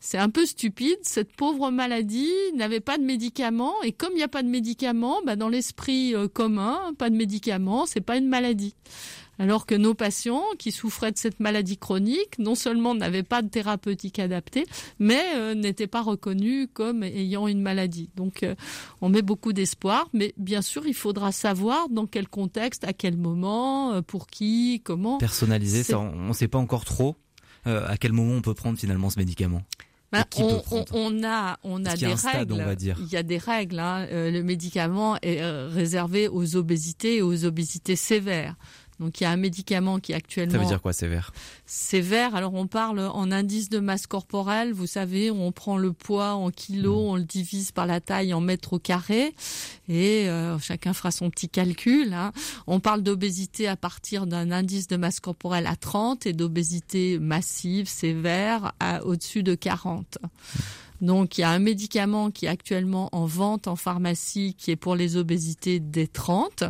C'est 0.00 0.18
un 0.18 0.28
peu 0.28 0.44
stupide, 0.44 0.98
cette 1.00 1.34
pauvre 1.34 1.70
maladie 1.70 2.30
n'avait 2.54 2.80
pas 2.80 2.98
de 2.98 3.04
médicaments 3.04 3.80
et 3.82 3.92
comme 3.92 4.12
il 4.12 4.16
n'y 4.16 4.22
a 4.22 4.28
pas 4.28 4.42
de 4.42 4.48
médicaments, 4.48 5.20
bah 5.24 5.34
dans 5.34 5.48
l'esprit 5.48 6.14
euh, 6.14 6.28
commun, 6.28 6.92
pas 6.98 7.08
de 7.08 7.16
médicaments, 7.16 7.86
c'est 7.86 8.02
pas 8.02 8.18
une 8.18 8.28
maladie 8.28 8.74
alors 9.38 9.66
que 9.66 9.74
nos 9.74 9.94
patients 9.94 10.44
qui 10.58 10.72
souffraient 10.72 11.12
de 11.12 11.18
cette 11.18 11.40
maladie 11.40 11.76
chronique, 11.76 12.38
non 12.38 12.54
seulement 12.54 12.94
n'avaient 12.94 13.22
pas 13.22 13.42
de 13.42 13.48
thérapeutique 13.48 14.18
adaptée, 14.18 14.66
mais 14.98 15.22
euh, 15.36 15.54
n'étaient 15.54 15.86
pas 15.86 16.02
reconnus 16.02 16.68
comme 16.72 17.02
ayant 17.02 17.48
une 17.48 17.60
maladie. 17.60 18.10
Donc 18.16 18.42
euh, 18.42 18.54
on 19.00 19.08
met 19.08 19.22
beaucoup 19.22 19.52
d'espoir, 19.52 20.08
mais 20.12 20.34
bien 20.36 20.62
sûr 20.62 20.86
il 20.86 20.94
faudra 20.94 21.32
savoir 21.32 21.88
dans 21.88 22.06
quel 22.06 22.28
contexte, 22.28 22.84
à 22.84 22.92
quel 22.92 23.16
moment, 23.16 23.92
euh, 23.92 24.02
pour 24.02 24.26
qui, 24.26 24.80
comment. 24.84 25.18
Personnaliser, 25.18 25.82
ça, 25.82 25.98
on 25.98 26.28
ne 26.28 26.32
sait 26.32 26.48
pas 26.48 26.58
encore 26.58 26.84
trop 26.84 27.16
à 27.66 27.96
quel 27.96 28.12
moment 28.12 28.34
on 28.34 28.42
peut 28.42 28.52
prendre 28.52 28.78
finalement 28.78 29.08
ce 29.08 29.18
médicament. 29.18 29.62
On, 30.92 31.24
a, 31.24 31.58
on 31.64 31.84
a 31.86 31.96
des 31.96 32.12
règles. 32.12 32.76
Il 33.00 33.06
y 33.10 33.16
a 33.16 33.22
des 33.22 33.38
règles. 33.38 33.78
Hein. 33.78 34.06
le 34.10 34.42
médicament 34.42 35.16
est 35.22 35.42
réservé 35.42 36.28
aux 36.28 36.56
obésités 36.56 37.16
et 37.16 37.22
aux 37.22 37.46
obésités 37.46 37.96
sévères. 37.96 38.54
Donc 39.04 39.20
il 39.20 39.24
y 39.24 39.26
a 39.26 39.30
un 39.30 39.36
médicament 39.36 40.00
qui 40.00 40.12
est 40.12 40.14
actuellement. 40.14 40.54
Ça 40.54 40.58
veut 40.58 40.64
dire 40.64 40.80
quoi 40.80 40.94
sévère? 40.94 41.32
Sévère. 41.66 42.34
Alors 42.34 42.54
on 42.54 42.66
parle 42.66 43.00
en 43.00 43.30
indice 43.30 43.68
de 43.68 43.78
masse 43.78 44.06
corporelle. 44.06 44.72
Vous 44.72 44.86
savez, 44.86 45.30
on 45.30 45.52
prend 45.52 45.76
le 45.76 45.92
poids 45.92 46.32
en 46.32 46.50
kilos, 46.50 47.04
mmh. 47.04 47.10
on 47.10 47.16
le 47.16 47.24
divise 47.24 47.70
par 47.70 47.86
la 47.86 48.00
taille 48.00 48.32
en 48.32 48.40
mètres 48.40 48.72
au 48.72 48.78
carré, 48.78 49.34
et 49.90 50.28
euh, 50.30 50.58
chacun 50.58 50.94
fera 50.94 51.10
son 51.10 51.28
petit 51.28 51.50
calcul. 51.50 52.14
Hein. 52.14 52.32
On 52.66 52.80
parle 52.80 53.02
d'obésité 53.02 53.68
à 53.68 53.76
partir 53.76 54.26
d'un 54.26 54.50
indice 54.50 54.86
de 54.86 54.96
masse 54.96 55.20
corporelle 55.20 55.66
à 55.66 55.76
30 55.76 56.24
et 56.24 56.32
d'obésité 56.32 57.18
massive 57.18 57.86
sévère 57.86 58.72
à 58.80 59.04
au-dessus 59.04 59.42
de 59.42 59.54
40. 59.54 60.16
Donc 61.00 61.38
il 61.38 61.42
y 61.42 61.44
a 61.44 61.50
un 61.50 61.58
médicament 61.58 62.30
qui 62.30 62.46
est 62.46 62.48
actuellement 62.48 63.08
en 63.12 63.26
vente 63.26 63.68
en 63.68 63.76
pharmacie 63.76 64.54
qui 64.58 64.70
est 64.70 64.76
pour 64.76 64.96
les 64.96 65.16
obésités 65.16 65.80
des 65.80 66.06
30 66.06 66.64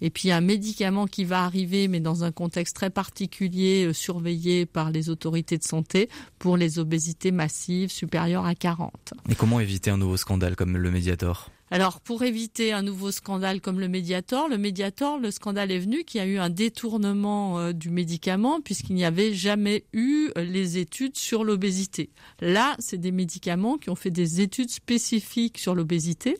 et 0.00 0.10
puis 0.10 0.30
un 0.30 0.40
médicament 0.40 1.06
qui 1.06 1.24
va 1.24 1.44
arriver 1.44 1.88
mais 1.88 2.00
dans 2.00 2.24
un 2.24 2.32
contexte 2.32 2.76
très 2.76 2.90
particulier 2.90 3.86
euh, 3.86 3.92
surveillé 3.92 4.66
par 4.66 4.90
les 4.90 5.08
autorités 5.08 5.58
de 5.58 5.64
santé 5.64 6.08
pour 6.38 6.56
les 6.56 6.78
obésités 6.78 7.30
massives 7.30 7.90
supérieures 7.90 8.46
à 8.46 8.54
40. 8.54 9.14
Et 9.28 9.34
comment 9.34 9.60
éviter 9.60 9.90
un 9.90 9.98
nouveau 9.98 10.16
scandale 10.16 10.56
comme 10.56 10.76
le 10.76 10.90
Mediator? 10.90 11.50
Alors, 11.72 12.00
pour 12.00 12.24
éviter 12.24 12.72
un 12.72 12.82
nouveau 12.82 13.12
scandale 13.12 13.60
comme 13.60 13.78
le 13.78 13.86
Mediator, 13.86 14.48
le 14.48 14.58
Mediator, 14.58 15.18
le 15.18 15.30
scandale 15.30 15.70
est 15.70 15.78
venu 15.78 16.02
qu'il 16.02 16.20
y 16.20 16.24
a 16.24 16.26
eu 16.26 16.38
un 16.38 16.50
détournement 16.50 17.60
euh, 17.60 17.72
du 17.72 17.90
médicament 17.90 18.60
puisqu'il 18.60 18.96
n'y 18.96 19.04
avait 19.04 19.32
jamais 19.32 19.84
eu 19.92 20.30
euh, 20.36 20.42
les 20.42 20.78
études 20.78 21.16
sur 21.16 21.44
l'obésité. 21.44 22.10
Là, 22.40 22.74
c'est 22.80 22.98
des 22.98 23.12
médicaments 23.12 23.78
qui 23.78 23.88
ont 23.88 23.94
fait 23.94 24.10
des 24.10 24.40
études 24.40 24.70
spécifiques 24.70 25.58
sur 25.58 25.76
l'obésité, 25.76 26.38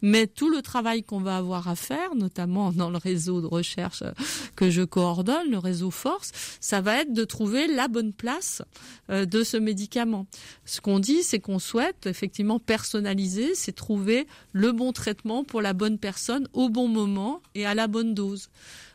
mais 0.00 0.26
tout 0.26 0.48
le 0.48 0.62
travail 0.62 1.02
qu'on 1.02 1.20
va 1.20 1.36
avoir 1.36 1.68
à 1.68 1.76
faire, 1.76 2.14
notamment 2.14 2.72
dans 2.72 2.88
le 2.88 2.96
réseau 2.96 3.42
de 3.42 3.46
recherche 3.46 4.00
euh, 4.00 4.12
que 4.56 4.70
je 4.70 4.82
coordonne, 4.82 5.50
le 5.50 5.58
réseau 5.58 5.90
Force, 5.90 6.32
ça 6.58 6.80
va 6.80 7.02
être 7.02 7.12
de 7.12 7.24
trouver 7.24 7.66
la 7.66 7.88
bonne 7.88 8.14
place 8.14 8.62
de 9.08 9.42
ce 9.42 9.56
médicament. 9.56 10.26
Ce 10.64 10.80
qu'on 10.80 11.00
dit, 11.00 11.22
c'est 11.22 11.40
qu'on 11.40 11.58
souhaite 11.58 12.06
effectivement 12.06 12.58
personnaliser, 12.58 13.54
c'est 13.54 13.72
trouver 13.72 14.26
le 14.52 14.69
bon 14.72 14.92
traitement 14.92 15.44
pour 15.44 15.62
la 15.62 15.72
bonne 15.72 15.98
personne 15.98 16.48
au 16.52 16.68
bon 16.68 16.88
moment 16.88 17.42
et 17.54 17.66
à 17.66 17.74
la 17.74 17.86
bonne 17.86 18.14
dose. 18.14 18.48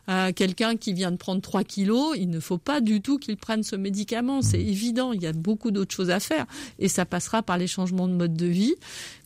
À 0.06 0.32
quelqu'un 0.32 0.76
qui 0.76 0.92
vient 0.92 1.10
de 1.10 1.16
prendre 1.16 1.40
3 1.40 1.64
kilos, 1.64 2.16
il 2.16 2.30
ne 2.30 2.40
faut 2.40 2.58
pas 2.58 2.80
du 2.80 3.00
tout 3.00 3.18
qu'il 3.18 3.36
prenne 3.36 3.62
ce 3.62 3.76
médicament. 3.76 4.42
C'est 4.42 4.58
Mmh. 4.58 4.68
évident, 4.68 5.12
il 5.12 5.22
y 5.22 5.26
a 5.26 5.32
beaucoup 5.32 5.70
d'autres 5.70 5.94
choses 5.94 6.10
à 6.10 6.20
faire 6.20 6.46
et 6.78 6.88
ça 6.88 7.04
passera 7.04 7.42
par 7.42 7.58
les 7.58 7.66
changements 7.66 8.08
de 8.08 8.12
mode 8.14 8.34
de 8.34 8.46
vie. 8.46 8.74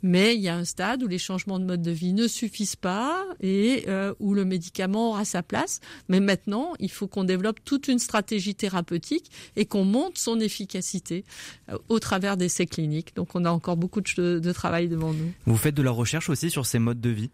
Mais 0.03 0.35
il 0.35 0.41
y 0.41 0.49
a 0.49 0.57
un 0.57 0.65
stade 0.65 1.03
où 1.03 1.07
les 1.07 1.19
changements 1.19 1.59
de 1.59 1.65
mode 1.65 1.83
de 1.83 1.91
vie 1.91 2.13
ne 2.13 2.27
suffisent 2.27 2.77
pas 2.77 3.25
et 3.41 3.85
euh, 3.89 4.15
où 4.19 4.35
le 4.35 4.45
médicament 4.45 5.11
aura 5.11 5.25
sa 5.25 5.43
place. 5.43 5.81
Mais 6.09 6.21
maintenant, 6.21 6.73
il 6.79 6.91
faut 6.91 7.07
qu'on 7.07 7.25
développe 7.25 7.63
toute 7.65 7.89
une 7.89 7.99
stratégie 7.99 8.55
thérapeutique 8.55 9.31
et 9.57 9.67
qu'on 9.67 9.85
monte 9.85 10.19
son 10.19 10.41
efficacité 10.41 11.25
euh, 11.69 11.79
au 11.89 11.99
travers 11.99 12.37
d'essais 12.37 12.67
cliniques. 12.67 13.15
Donc 13.17 13.35
on 13.35 13.45
a 13.45 13.51
encore 13.51 13.77
beaucoup 13.77 14.01
de, 14.01 14.39
de 14.39 14.53
travail 14.53 14.89
devant 14.89 15.13
nous. 15.13 15.33
Vous 15.47 15.57
faites 15.57 15.75
de 15.75 15.83
la 15.83 15.91
recherche 15.91 16.31
aussi 16.31 16.51
sur 16.51 16.67
ces 16.67 16.79
modes 16.79 17.01
de 17.01 17.11
vie? 17.11 17.31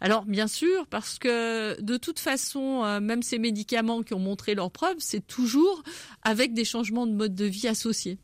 Alors 0.00 0.24
bien 0.24 0.48
sûr, 0.48 0.86
parce 0.86 1.18
que 1.18 1.80
de 1.80 1.96
toute 1.98 2.18
façon, 2.18 2.84
euh, 2.84 3.00
même 3.00 3.22
ces 3.22 3.38
médicaments 3.38 4.02
qui 4.02 4.14
ont 4.14 4.18
montré 4.18 4.54
leurs 4.54 4.70
preuves, 4.70 4.96
c'est 4.98 5.26
toujours 5.26 5.82
avec 6.22 6.54
des 6.54 6.64
changements 6.64 7.06
de 7.06 7.12
mode 7.12 7.34
de 7.34 7.44
vie 7.44 7.68
associés. 7.68 8.18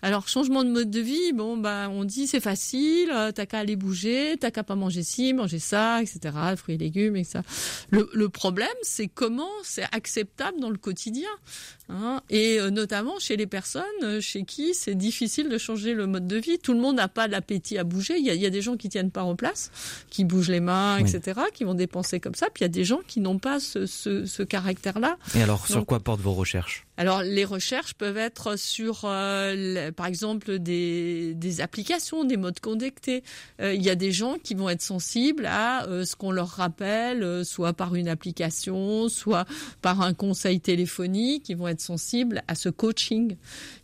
Alors 0.00 0.28
changement 0.28 0.62
de 0.62 0.70
mode 0.70 0.90
de 0.90 1.00
vie, 1.00 1.32
bon 1.32 1.56
bah 1.56 1.88
on 1.90 2.04
dit 2.04 2.28
c'est 2.28 2.38
facile, 2.40 3.10
euh, 3.12 3.32
t'as 3.32 3.46
qu'à 3.46 3.58
aller 3.58 3.74
bouger, 3.74 4.36
t'as 4.38 4.52
qu'à 4.52 4.62
pas 4.62 4.76
manger 4.76 5.02
ci, 5.02 5.32
manger 5.34 5.58
ça, 5.58 6.00
etc. 6.00 6.20
Fruits 6.56 6.76
et 6.76 6.78
légumes 6.78 7.16
et 7.16 7.24
ça. 7.24 7.42
Le, 7.90 8.08
le 8.12 8.28
problème 8.28 8.68
c'est 8.82 9.08
comment 9.08 9.50
c'est 9.64 9.86
acceptable 9.90 10.60
dans 10.60 10.70
le 10.70 10.76
quotidien, 10.76 11.28
hein, 11.88 12.20
et 12.30 12.60
euh, 12.60 12.70
notamment 12.70 13.18
chez 13.18 13.36
les 13.36 13.48
personnes 13.48 13.82
euh, 14.04 14.20
chez 14.20 14.44
qui 14.44 14.72
c'est 14.72 14.94
difficile 14.94 15.48
de 15.48 15.58
changer 15.58 15.94
le 15.94 16.06
mode 16.06 16.28
de 16.28 16.36
vie. 16.36 16.58
Tout 16.60 16.74
le 16.74 16.80
monde 16.80 16.96
n'a 16.96 17.08
pas 17.08 17.26
l'appétit 17.26 17.76
à 17.76 17.82
bouger. 17.82 18.18
Il 18.18 18.24
y, 18.24 18.30
a, 18.30 18.34
il 18.34 18.40
y 18.40 18.46
a 18.46 18.50
des 18.50 18.62
gens 18.62 18.76
qui 18.76 18.88
tiennent 18.88 19.10
pas 19.10 19.24
en 19.24 19.34
place, 19.34 19.72
qui 20.10 20.24
bougent 20.24 20.50
les 20.50 20.60
mains, 20.60 20.98
Oui. 21.02 21.10
etc., 21.12 21.40
qui 21.52 21.64
vont 21.64 21.74
dépenser 21.74 22.20
comme 22.20 22.34
ça. 22.36 22.46
Puis 22.54 22.60
il 22.62 22.64
y 22.64 22.66
a 22.66 22.68
des 22.68 22.84
gens 22.84 23.00
qui 23.08 23.18
n'ont 23.20 23.38
pas 23.40 23.58
ce, 23.58 23.84
ce, 23.86 24.26
ce 24.26 24.42
caractère-là. 24.44 25.18
Et 25.34 25.42
alors, 25.42 25.66
sur 25.66 25.84
quoi 25.84 25.98
portent 25.98 26.20
vos 26.20 26.34
recherches? 26.34 26.84
Alors 26.98 27.22
les 27.22 27.44
recherches 27.44 27.94
peuvent 27.94 28.16
être 28.16 28.58
sur, 28.58 29.02
euh, 29.04 29.92
par 29.92 30.06
exemple, 30.06 30.58
des, 30.58 31.60
applications, 31.60 32.24
des 32.24 32.36
modes 32.36 32.58
connectés. 32.58 33.22
Euh, 33.60 33.72
Il 33.72 33.82
y 33.82 33.88
a 33.88 33.94
des 33.94 34.10
gens 34.10 34.36
qui 34.42 34.54
vont 34.54 34.68
être 34.68 34.82
sensibles 34.82 35.46
à 35.46 35.86
euh, 35.86 36.04
ce 36.04 36.16
qu'on 36.16 36.32
leur 36.32 36.48
rappelle, 36.48 37.44
soit 37.44 37.72
par 37.72 37.94
une 37.94 38.08
application, 38.08 39.08
soit 39.08 39.44
par 39.80 40.02
un 40.02 40.12
conseil 40.12 40.60
téléphonique, 40.60 41.44
qui 41.44 41.54
vont 41.54 41.68
être 41.68 41.80
sensibles 41.80 42.42
à 42.48 42.56
ce 42.56 42.68
coaching. 42.68 43.36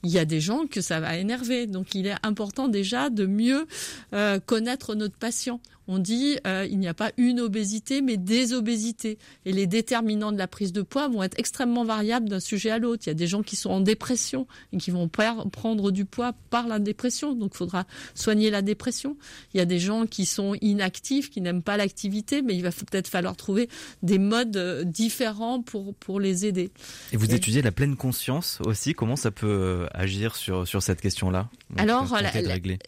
Il 0.04 0.10
y 0.10 0.18
a 0.18 0.24
des 0.24 0.40
gens 0.40 0.66
que 0.66 0.80
ça 0.80 1.00
va 1.00 1.16
énerver. 1.16 1.66
Donc 1.66 1.94
il 1.94 2.06
est 2.06 2.14
important 2.22 2.68
déjà 2.68 3.10
de 3.10 3.26
mieux 3.26 3.66
euh, 4.12 4.38
connaître 4.38 4.94
notre 4.94 5.16
patient. 5.16 5.60
On 5.86 5.98
dit 5.98 6.38
euh, 6.46 6.66
il 6.70 6.78
n'y 6.78 6.88
a 6.88 6.94
pas 6.94 7.12
une 7.18 7.40
obésité, 7.40 8.00
mais 8.00 8.16
des 8.16 8.54
obésités. 8.54 9.18
Et 9.44 9.52
les 9.52 9.66
déterminants 9.66 10.32
de 10.32 10.38
la 10.38 10.46
prise 10.48 10.72
de 10.72 10.80
poids 10.80 11.08
vont 11.08 11.22
être 11.22 11.38
extrêmement 11.38 11.84
variables 11.84 12.28
d'un 12.30 12.40
sujet 12.40 12.70
à 12.70 12.78
l'autre. 12.78 13.02
Il 13.04 13.10
y 13.10 13.12
a 13.12 13.14
des 13.14 13.26
gens 13.26 13.42
qui 13.42 13.54
sont 13.54 13.68
en 13.68 13.80
dépression 13.80 14.46
et 14.72 14.78
qui 14.78 14.90
vont 14.90 15.08
prendre 15.08 15.90
du 15.90 16.06
poids 16.06 16.32
par 16.48 16.68
la 16.68 16.78
dépression. 16.78 17.34
Donc 17.34 17.50
il 17.54 17.58
faudra 17.58 17.84
soigner 18.14 18.48
la 18.50 18.62
dépression. 18.62 19.18
Il 19.52 19.58
y 19.58 19.60
a 19.60 19.66
des 19.66 19.78
gens 19.78 20.06
qui 20.06 20.24
sont 20.24 20.54
inactifs, 20.62 21.28
qui 21.30 21.42
n'aiment 21.42 21.62
pas 21.62 21.76
l'activité, 21.76 22.40
mais 22.40 22.54
il 22.54 22.62
va 22.62 22.70
peut-être 22.70 23.08
falloir 23.08 23.36
trouver 23.36 23.68
des 24.02 24.18
modes 24.18 24.56
euh, 24.56 24.84
différents 24.84 25.60
pour, 25.60 25.94
pour 25.94 26.18
les 26.18 26.46
aider. 26.46 26.70
Et 27.12 27.18
vous 27.18 27.30
Et- 27.30 27.34
étudiez 27.34 27.60
la 27.60 27.72
pleine 27.72 27.96
conscience 27.96 28.58
aussi 28.64 28.94
Comment 28.94 29.16
ça 29.16 29.30
peut 29.30 29.46
euh, 29.46 29.86
agir 29.94 30.36
sur, 30.36 30.66
sur 30.66 30.82
cette 30.82 31.00
question-là 31.00 31.48
Alors, 31.76 32.04
la, 32.12 32.30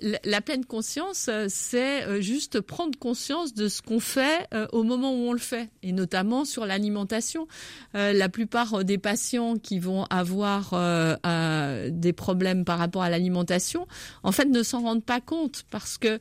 la- 0.02 0.18
la- 0.24 0.40
pleine 0.40 0.64
conscience, 0.64 1.28
euh, 1.28 1.46
c'est 1.48 2.02
euh, 2.04 2.20
juste 2.20 2.60
prendre 2.60 2.98
conscience 2.98 3.54
de 3.54 3.68
ce 3.68 3.80
qu'on 3.82 4.00
fait 4.00 4.46
euh, 4.52 4.66
au 4.72 4.82
moment 4.82 5.12
où 5.12 5.28
on 5.28 5.32
le 5.32 5.38
fait, 5.38 5.70
et 5.82 5.92
notamment 5.92 6.44
sur 6.44 6.66
l'alimentation. 6.66 7.46
Euh, 7.94 8.12
la 8.12 8.28
plupart 8.28 8.84
des 8.84 8.98
patients 8.98 9.56
qui 9.56 9.78
vont 9.78 10.04
avoir 10.04 10.72
euh, 10.74 11.16
euh, 11.26 11.88
des 11.92 12.12
problèmes 12.12 12.64
par 12.64 12.78
rapport 12.78 13.02
à 13.02 13.10
l'alimentation, 13.10 13.86
en 14.22 14.32
fait, 14.32 14.46
ne 14.46 14.62
s'en 14.62 14.82
rendent 14.82 15.04
pas 15.04 15.20
compte 15.20 15.64
parce 15.70 15.98
que 15.98 16.18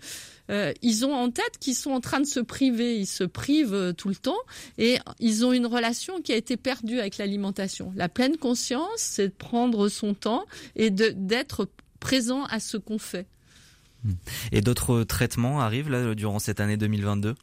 euh, 0.49 0.73
ils 0.81 1.05
ont 1.05 1.13
en 1.13 1.31
tête 1.31 1.57
qu'ils 1.59 1.75
sont 1.75 1.91
en 1.91 1.99
train 1.99 2.19
de 2.19 2.25
se 2.25 2.39
priver, 2.39 2.97
ils 2.97 3.07
se 3.07 3.23
privent 3.23 3.73
euh, 3.73 3.93
tout 3.93 4.09
le 4.09 4.15
temps 4.15 4.37
et 4.77 4.97
ils 5.19 5.45
ont 5.45 5.53
une 5.53 5.65
relation 5.65 6.21
qui 6.21 6.33
a 6.33 6.35
été 6.35 6.57
perdue 6.57 6.99
avec 6.99 7.17
l'alimentation. 7.17 7.91
La 7.95 8.09
pleine 8.09 8.37
conscience, 8.37 8.97
c'est 8.97 9.29
de 9.29 9.33
prendre 9.33 9.89
son 9.89 10.13
temps 10.13 10.45
et 10.75 10.89
d'être 10.89 11.69
présent 11.99 12.43
à 12.45 12.59
ce 12.59 12.77
qu'on 12.77 12.99
fait. 12.99 13.27
Et 14.51 14.61
d'autres 14.61 15.03
traitements 15.03 15.61
arrivent 15.61 15.89
là 15.89 16.13
durant 16.13 16.37
cette 16.37 16.59
année 16.59 16.77
2022 16.77 17.35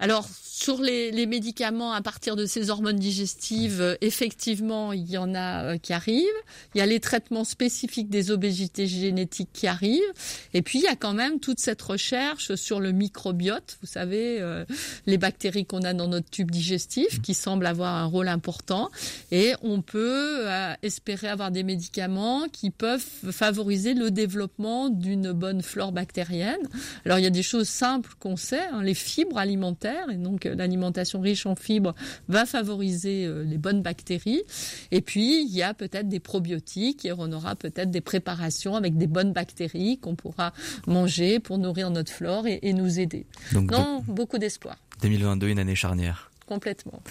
Alors, 0.00 0.26
sur 0.60 0.82
les, 0.82 1.10
les 1.10 1.24
médicaments 1.24 1.92
à 1.92 2.02
partir 2.02 2.36
de 2.36 2.44
ces 2.44 2.68
hormones 2.68 2.98
digestives, 2.98 3.80
euh, 3.80 3.94
effectivement, 4.02 4.92
il 4.92 5.10
y 5.10 5.16
en 5.16 5.34
a 5.34 5.64
euh, 5.64 5.78
qui 5.78 5.94
arrivent. 5.94 6.26
Il 6.74 6.78
y 6.78 6.80
a 6.82 6.86
les 6.86 7.00
traitements 7.00 7.44
spécifiques 7.44 8.10
des 8.10 8.30
obésités 8.30 8.86
génétiques 8.86 9.48
qui 9.54 9.66
arrivent. 9.66 10.12
Et 10.52 10.60
puis, 10.60 10.80
il 10.80 10.82
y 10.82 10.88
a 10.88 10.96
quand 10.96 11.14
même 11.14 11.40
toute 11.40 11.60
cette 11.60 11.80
recherche 11.80 12.54
sur 12.56 12.78
le 12.78 12.92
microbiote. 12.92 13.78
Vous 13.80 13.86
savez, 13.86 14.38
euh, 14.40 14.66
les 15.06 15.16
bactéries 15.16 15.64
qu'on 15.64 15.80
a 15.80 15.94
dans 15.94 16.08
notre 16.08 16.28
tube 16.28 16.50
digestif 16.50 17.22
qui 17.22 17.32
semblent 17.32 17.66
avoir 17.66 17.94
un 17.94 18.04
rôle 18.04 18.28
important. 18.28 18.90
Et 19.32 19.54
on 19.62 19.80
peut 19.80 20.46
espérer 20.82 21.28
avoir 21.28 21.50
des 21.50 21.62
médicaments 21.62 22.48
qui 22.52 22.70
peuvent 22.70 23.04
favoriser 23.30 23.94
le 23.94 24.10
développement 24.10 24.90
d'une 24.90 25.32
bonne 25.32 25.62
flore 25.62 25.92
bactérienne. 25.92 26.60
Alors, 27.06 27.18
il 27.18 27.22
y 27.22 27.26
a 27.26 27.30
des 27.30 27.42
choses 27.42 27.68
simples 27.68 28.12
qu'on 28.18 28.36
sait, 28.36 28.66
hein, 28.72 28.82
les 28.82 28.94
fibres 28.94 29.38
alimentaires, 29.38 29.89
et 30.10 30.16
donc 30.16 30.46
euh, 30.46 30.54
l'alimentation 30.54 31.20
riche 31.20 31.46
en 31.46 31.54
fibres 31.54 31.94
va 32.28 32.46
favoriser 32.46 33.26
euh, 33.26 33.44
les 33.44 33.58
bonnes 33.58 33.82
bactéries. 33.82 34.42
Et 34.90 35.00
puis, 35.00 35.42
il 35.42 35.54
y 35.54 35.62
a 35.62 35.74
peut-être 35.74 36.08
des 36.08 36.20
probiotiques, 36.20 37.04
et 37.04 37.12
on 37.12 37.32
aura 37.32 37.56
peut-être 37.56 37.90
des 37.90 38.00
préparations 38.00 38.76
avec 38.76 38.96
des 38.96 39.06
bonnes 39.06 39.32
bactéries 39.32 39.98
qu'on 39.98 40.14
pourra 40.14 40.52
manger 40.86 41.40
pour 41.40 41.58
nourrir 41.58 41.90
notre 41.90 42.12
flore 42.12 42.46
et, 42.46 42.60
et 42.62 42.72
nous 42.72 43.00
aider. 43.00 43.26
Donc, 43.52 43.70
non, 43.70 44.02
beaucoup 44.06 44.38
d'espoir, 44.38 44.76
2022, 45.02 45.48
une 45.48 45.58
année 45.58 45.74
charnière. 45.74 46.30
complètement. 46.46 47.02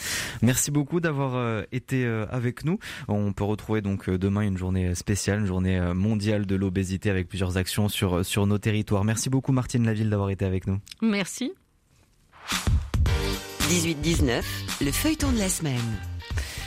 Merci 0.41 0.69
beaucoup 0.69 0.99
d'avoir 0.99 1.36
euh, 1.36 1.63
été 1.71 2.05
avec 2.05 2.65
nous. 2.65 2.77
On 3.07 3.32
peut 3.34 3.45
retrouver 3.45 3.82
donc 3.82 4.09
demain 4.09 4.41
une 4.41 4.57
journée 4.57 4.95
spéciale, 4.95 5.39
une 5.39 5.45
journée 5.45 5.80
mondiale 5.93 6.45
de 6.45 6.55
l'obésité 6.55 7.09
avec 7.09 7.27
plusieurs 7.27 7.57
actions 7.57 7.88
sur, 7.88 8.25
sur 8.25 8.47
nos 8.47 8.57
territoires. 8.57 9.03
Merci 9.03 9.30
beaucoup 9.30 9.51
Martine 9.51 9.86
Laville 9.86 10.09
d'avoir 10.09 10.30
été 10.30 10.45
avec 10.45 10.67
nous. 10.67 10.80
Merci. 11.01 11.53
18-19, 13.70 14.43
le 14.82 14.91
feuilleton 14.91 15.32
de 15.32 15.38
la 15.38 15.50
semaine. 15.50 16.00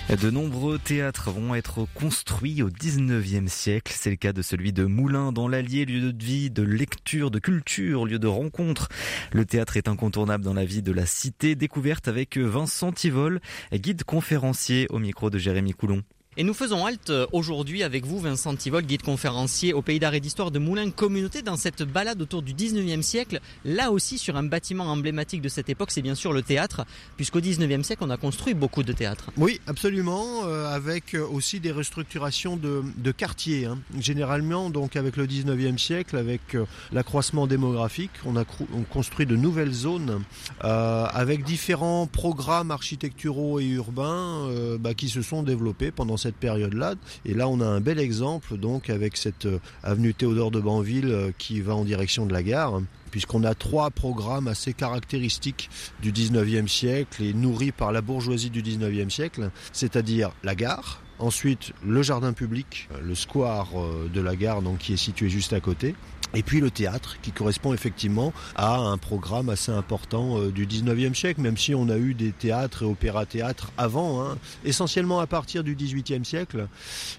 De 0.09 0.31
nombreux 0.31 0.79
théâtres 0.79 1.31
vont 1.31 1.55
être 1.55 1.87
construits 1.95 2.63
au 2.63 2.69
19e 2.69 3.49
siècle. 3.49 3.95
C'est 3.97 4.11
le 4.11 4.17
cas 4.17 4.33
de 4.33 4.43
celui 4.43 4.73
de 4.73 4.85
Moulins 4.85 5.33
dans 5.33 5.49
l'Allier, 5.49 5.85
lieu 5.85 6.13
de 6.13 6.25
vie, 6.25 6.51
de 6.51 6.63
lecture, 6.63 7.31
de 7.31 7.39
culture, 7.39 8.05
lieu 8.05 8.19
de 8.19 8.27
rencontre. 8.27 8.89
Le 9.33 9.47
théâtre 9.47 9.77
est 9.77 9.89
incontournable 9.89 10.45
dans 10.45 10.55
la 10.55 10.65
vie 10.65 10.83
de 10.83 10.93
la 10.93 11.07
cité, 11.07 11.55
découverte 11.55 12.09
avec 12.09 12.37
Vincent 12.37 12.93
Tivol, 12.93 13.41
guide 13.73 14.05
conférencier 14.05 14.87
au 14.91 14.99
micro 14.99 15.31
de 15.31 15.39
Jérémy 15.39 15.73
Coulon. 15.73 16.03
Et 16.39 16.45
nous 16.45 16.55
faisons 16.55 16.87
halte 16.87 17.11
euh, 17.11 17.27
aujourd'hui 17.33 17.83
avec 17.83 18.07
vous, 18.07 18.19
Vincent 18.19 18.57
Tivol, 18.57 18.87
guide 18.87 19.03
conférencier 19.03 19.75
au 19.75 19.83
Pays 19.83 19.99
d'Art 19.99 20.15
et 20.15 20.21
d'Histoire 20.21 20.51
de 20.51 20.59
Moulins 20.59 20.91
Communauté, 20.91 21.43
dans 21.43 21.59
cette 21.59 21.83
balade 21.83 22.23
autour 22.23 22.41
du 22.41 22.55
19e 22.55 23.03
siècle. 23.03 23.39
Là 23.67 23.91
aussi, 23.91 24.17
sur 24.17 24.35
un 24.37 24.43
bâtiment 24.43 24.85
emblématique 24.85 25.43
de 25.43 25.51
cette 25.51 25.69
époque, 25.69 25.91
c'est 25.91 26.01
bien 26.01 26.15
sûr 26.15 26.33
le 26.33 26.41
théâtre, 26.41 26.87
puisqu'au 27.19 27.41
19e 27.41 27.83
siècle, 27.83 28.03
on 28.03 28.09
a 28.09 28.17
construit 28.17 28.55
beaucoup 28.55 28.83
de 28.83 28.95
théâtres. 28.95 29.31
Oui, 29.37 29.61
absolument, 29.67 30.47
euh, 30.47 30.75
avec 30.75 31.15
euh, 31.15 31.23
aussi 31.23 31.61
des 31.61 31.71
restructurations 31.71 32.57
de, 32.57 33.13
quartiers. 33.13 33.67
hein. 33.67 33.79
Généralement, 34.01 34.71
donc 34.71 34.97
avec 34.97 35.19
le 35.19 35.27
19e 35.27 35.77
siècle, 35.77 36.17
avec 36.17 36.57
l'accroissement 36.93 37.47
démographique, 37.47 38.11
on 38.25 38.37
a 38.37 38.47
construit 38.91 39.27
de 39.27 39.37
nouvelles 39.37 39.73
zones 39.75 40.23
avec 40.61 41.45
différents 41.45 42.07
programmes 42.07 42.71
architecturaux 42.71 43.61
et 43.61 43.67
urbains 43.67 44.49
bah, 44.81 44.95
qui 44.95 45.11
se 45.11 45.21
sont 45.21 45.43
développés 45.43 45.91
pendant 45.91 46.17
cette 46.23 46.37
période-là. 46.37 46.95
Et 47.25 47.35
là, 47.35 47.49
on 47.49 47.61
a 47.61 47.67
un 47.67 47.81
bel 47.81 47.99
exemple 47.99 48.57
donc 48.57 48.91
avec 48.91 49.17
cette 49.17 49.47
euh, 49.47 49.59
avenue 49.83 50.15
Théodore 50.15 50.51
de 50.51 50.61
Banville 50.61 51.11
euh, 51.11 51.31
qui 51.37 51.61
va 51.61 51.75
en 51.75 51.85
direction 51.85 52.27
de 52.27 52.33
la 52.33 52.43
gare 52.43 52.81
puisqu'on 53.11 53.45
a 53.45 53.55
trois 53.55 53.91
programmes 53.91 54.49
assez 54.49 54.73
caractéristiques 54.73 55.69
du 56.01 56.13
19e 56.13 56.67
siècle 56.67 57.23
et 57.23 57.35
nourris 57.35 57.71
par 57.71 57.93
la 57.93 58.01
bourgeoisie 58.01 58.49
du 58.49 58.63
19e 58.63 59.11
siècle, 59.11 59.51
c'est-à-dire 59.71 60.31
la 60.43 60.55
gare, 60.55 61.03
ensuite 61.19 61.73
le 61.87 62.03
jardin 62.03 62.33
public, 62.33 62.89
le 63.05 63.15
square 63.15 63.69
euh, 63.77 64.09
de 64.13 64.21
la 64.21 64.35
gare 64.35 64.63
donc, 64.63 64.79
qui 64.79 64.95
est 64.95 64.97
situé 64.97 65.29
juste 65.29 65.53
à 65.53 65.61
côté, 65.61 65.95
Et 66.35 66.43
puis 66.43 66.61
le 66.61 66.71
théâtre, 66.71 67.19
qui 67.21 67.33
correspond 67.33 67.75
effectivement 67.75 68.33
à 68.57 68.77
un 68.77 68.97
programme 68.99 69.49
assez 69.49 69.73
important 69.73 70.39
euh, 70.39 70.51
du 70.51 70.67
19e 70.67 71.15
siècle, 71.15 71.41
même 71.41 71.57
si 71.57 71.75
on 71.75 71.89
a 71.89 71.97
eu 71.97 72.15
des 72.15 72.33
théâtres 72.33 72.83
et 72.83 72.87
opéra-théâtres 72.87 73.73
avant, 73.77 74.23
hein, 74.23 74.39
essentiellement 74.65 75.21
à 75.21 75.27
partir 75.27 75.63
du 75.63 75.77
18e 75.77 76.25
siècle. 76.25 76.69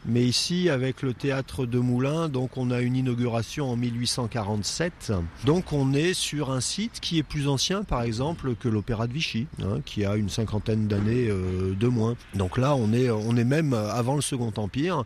Mais 0.05 0.23
ici, 0.23 0.69
avec 0.69 1.01
le 1.01 1.13
théâtre 1.13 1.65
de 1.65 1.79
Moulins, 1.79 2.27
donc 2.29 2.57
on 2.57 2.71
a 2.71 2.81
une 2.81 2.95
inauguration 2.95 3.69
en 3.69 3.75
1847. 3.75 5.13
Donc 5.45 5.73
on 5.73 5.93
est 5.93 6.13
sur 6.13 6.51
un 6.51 6.61
site 6.61 6.99
qui 6.99 7.19
est 7.19 7.23
plus 7.23 7.47
ancien, 7.47 7.83
par 7.83 8.01
exemple, 8.01 8.55
que 8.55 8.67
l'opéra 8.67 9.07
de 9.07 9.13
Vichy, 9.13 9.47
hein, 9.61 9.79
qui 9.85 10.05
a 10.05 10.15
une 10.15 10.29
cinquantaine 10.29 10.87
d'années 10.87 11.27
euh, 11.29 11.75
de 11.79 11.87
moins. 11.87 12.15
Donc 12.33 12.57
là, 12.57 12.75
on 12.75 12.93
est, 12.93 13.09
on 13.09 13.37
est 13.37 13.43
même 13.43 13.73
avant 13.73 14.15
le 14.15 14.21
Second 14.21 14.53
Empire. 14.57 15.03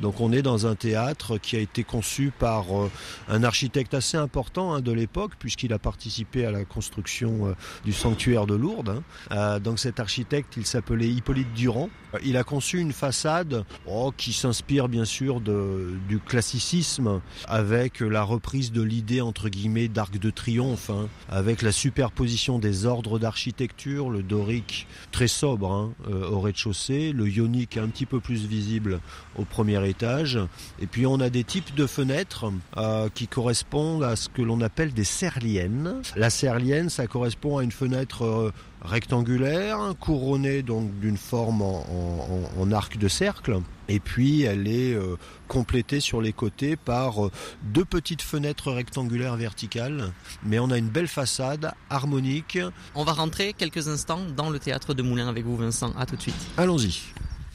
Donc 0.00 0.20
on 0.20 0.32
est 0.32 0.42
dans 0.42 0.66
un 0.66 0.74
théâtre 0.74 1.38
qui 1.38 1.56
a 1.56 1.60
été 1.60 1.84
conçu 1.84 2.32
par 2.38 2.66
euh, 2.76 2.90
un 3.28 3.42
architecte 3.46 3.94
assez 3.94 4.16
important 4.16 4.74
hein, 4.74 4.80
de 4.80 4.92
l'époque, 4.92 5.32
puisqu'il 5.38 5.72
a 5.72 5.78
participé 5.78 6.44
à 6.44 6.50
la 6.50 6.64
construction 6.64 7.46
euh, 7.46 7.54
du 7.84 7.92
sanctuaire 7.92 8.46
de 8.46 8.54
Lourdes. 8.54 8.90
Hein. 8.90 9.02
Euh, 9.32 9.58
donc 9.58 9.78
cet 9.78 10.00
architecte, 10.00 10.54
il 10.56 10.66
s'appelait 10.66 11.08
Hippolyte 11.08 11.52
Durand. 11.54 11.88
Il 12.24 12.36
a 12.36 12.44
conçu 12.44 12.78
une 12.78 12.92
façade 12.92 13.64
oh, 13.86 14.12
qui 14.16 14.32
s'inspire 14.32 14.88
bien 14.88 15.04
sûr 15.04 15.40
du 15.40 16.18
classicisme, 16.18 17.20
avec 17.46 18.00
la 18.00 18.22
reprise 18.22 18.72
de 18.72 18.82
l'idée 18.82 19.20
entre 19.20 19.48
guillemets 19.48 19.88
d'arc 19.88 20.18
de 20.18 20.30
triomphe, 20.30 20.90
hein, 20.90 21.08
avec 21.28 21.62
la 21.62 21.72
superposition 21.72 22.58
des 22.58 22.86
ordres 22.86 23.18
d'architecture, 23.18 24.10
le 24.10 24.22
dorique 24.22 24.86
très 25.12 25.28
sobre 25.28 25.92
euh, 26.08 26.28
au 26.30 26.40
rez-de-chaussée, 26.40 27.12
le 27.12 27.28
ionique 27.28 27.76
un 27.76 27.88
petit 27.88 28.06
peu 28.06 28.20
plus 28.20 28.46
visible 28.46 29.00
au 29.36 29.44
premier 29.44 29.86
étage, 29.88 30.38
et 30.80 30.86
puis 30.86 31.06
on 31.06 31.20
a 31.20 31.30
des 31.30 31.44
types 31.44 31.74
de 31.74 31.86
fenêtres 31.86 32.46
euh, 32.76 33.08
qui 33.14 33.26
correspondent 33.36 34.02
à 34.02 34.16
ce 34.16 34.30
que 34.30 34.40
l'on 34.40 34.62
appelle 34.62 34.94
des 34.94 35.04
serliennes. 35.04 36.00
La 36.16 36.30
serlienne, 36.30 36.88
ça 36.88 37.06
correspond 37.06 37.58
à 37.58 37.64
une 37.64 37.70
fenêtre 37.70 38.24
euh, 38.24 38.50
rectangulaire, 38.80 39.92
couronnée 40.00 40.62
donc 40.62 40.98
d'une 41.00 41.18
forme 41.18 41.60
en, 41.60 42.72
arc 42.72 42.96
de 42.96 43.08
cercle. 43.08 43.60
Et 43.90 44.00
puis 44.00 44.40
elle 44.40 44.66
est 44.66 44.94
euh, 44.94 45.18
complétée 45.48 46.00
sur 46.00 46.22
les 46.22 46.32
côtés 46.32 46.76
par 46.76 47.28
deux 47.62 47.84
petites 47.84 48.22
fenêtres 48.22 48.72
rectangulaires 48.72 49.36
verticales. 49.36 50.14
Mais 50.42 50.58
on 50.58 50.70
a 50.70 50.78
une 50.78 50.88
belle 50.88 51.06
façade 51.06 51.72
harmonique. 51.90 52.58
On 52.94 53.04
va 53.04 53.12
rentrer 53.12 53.52
quelques 53.52 53.88
instants 53.88 54.22
dans 54.34 54.48
le 54.48 54.58
théâtre 54.58 54.94
de 54.94 55.02
Moulins 55.02 55.28
avec 55.28 55.44
vous 55.44 55.58
Vincent. 55.58 55.92
À 55.98 56.06
tout 56.06 56.16
de 56.16 56.22
suite. 56.22 56.46
Allons-y. 56.56 57.02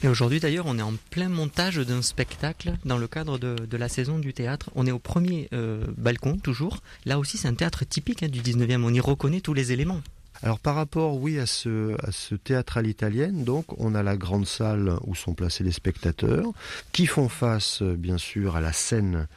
Et 0.04 0.08
aujourd'hui 0.08 0.40
d'ailleurs, 0.40 0.66
on 0.66 0.78
est 0.78 0.82
en 0.82 0.94
plein 1.10 1.28
montage 1.28 1.76
d'un 1.76 2.02
spectacle 2.02 2.74
dans 2.84 2.98
le 2.98 3.06
cadre 3.06 3.38
de, 3.38 3.76
la 3.76 3.88
saison 3.88 4.18
du 4.18 4.34
théâtre. 4.34 4.68
On 4.74 4.86
est 4.86 4.90
au 4.90 4.98
premier 4.98 5.48
euh, 5.52 5.84
balcon 5.96 6.38
toujours. 6.38 6.78
Là 7.06 7.20
aussi, 7.20 7.38
c'est 7.38 7.46
un 7.46 7.54
théâtre 7.54 7.84
typique 7.84 8.24
hein, 8.24 8.28
du 8.28 8.40
19e. 8.40 8.82
On 8.82 8.92
y 8.92 9.00
reconnaît 9.00 9.40
tous 9.40 9.54
les 9.54 9.70
éléments. 9.70 10.00
Alors 10.42 10.58
par 10.58 10.74
rapport, 10.74 11.14
oui, 11.14 11.38
à 11.38 11.46
ce, 11.46 11.94
à 12.04 12.10
ce 12.10 12.34
théâtre 12.34 12.78
à 12.78 12.82
l'italienne, 12.82 13.44
donc 13.44 13.80
on 13.80 13.94
a 13.94 14.02
la 14.02 14.16
grande 14.16 14.46
salle 14.46 14.96
où 15.06 15.14
sont 15.14 15.34
placés 15.34 15.62
les 15.62 15.70
spectateurs, 15.70 16.46
qui 16.90 17.06
font 17.06 17.28
face, 17.28 17.80
bien 17.82 18.18
sûr, 18.18 18.56
à 18.56 18.60
la 18.60 18.72
scène 18.72 19.28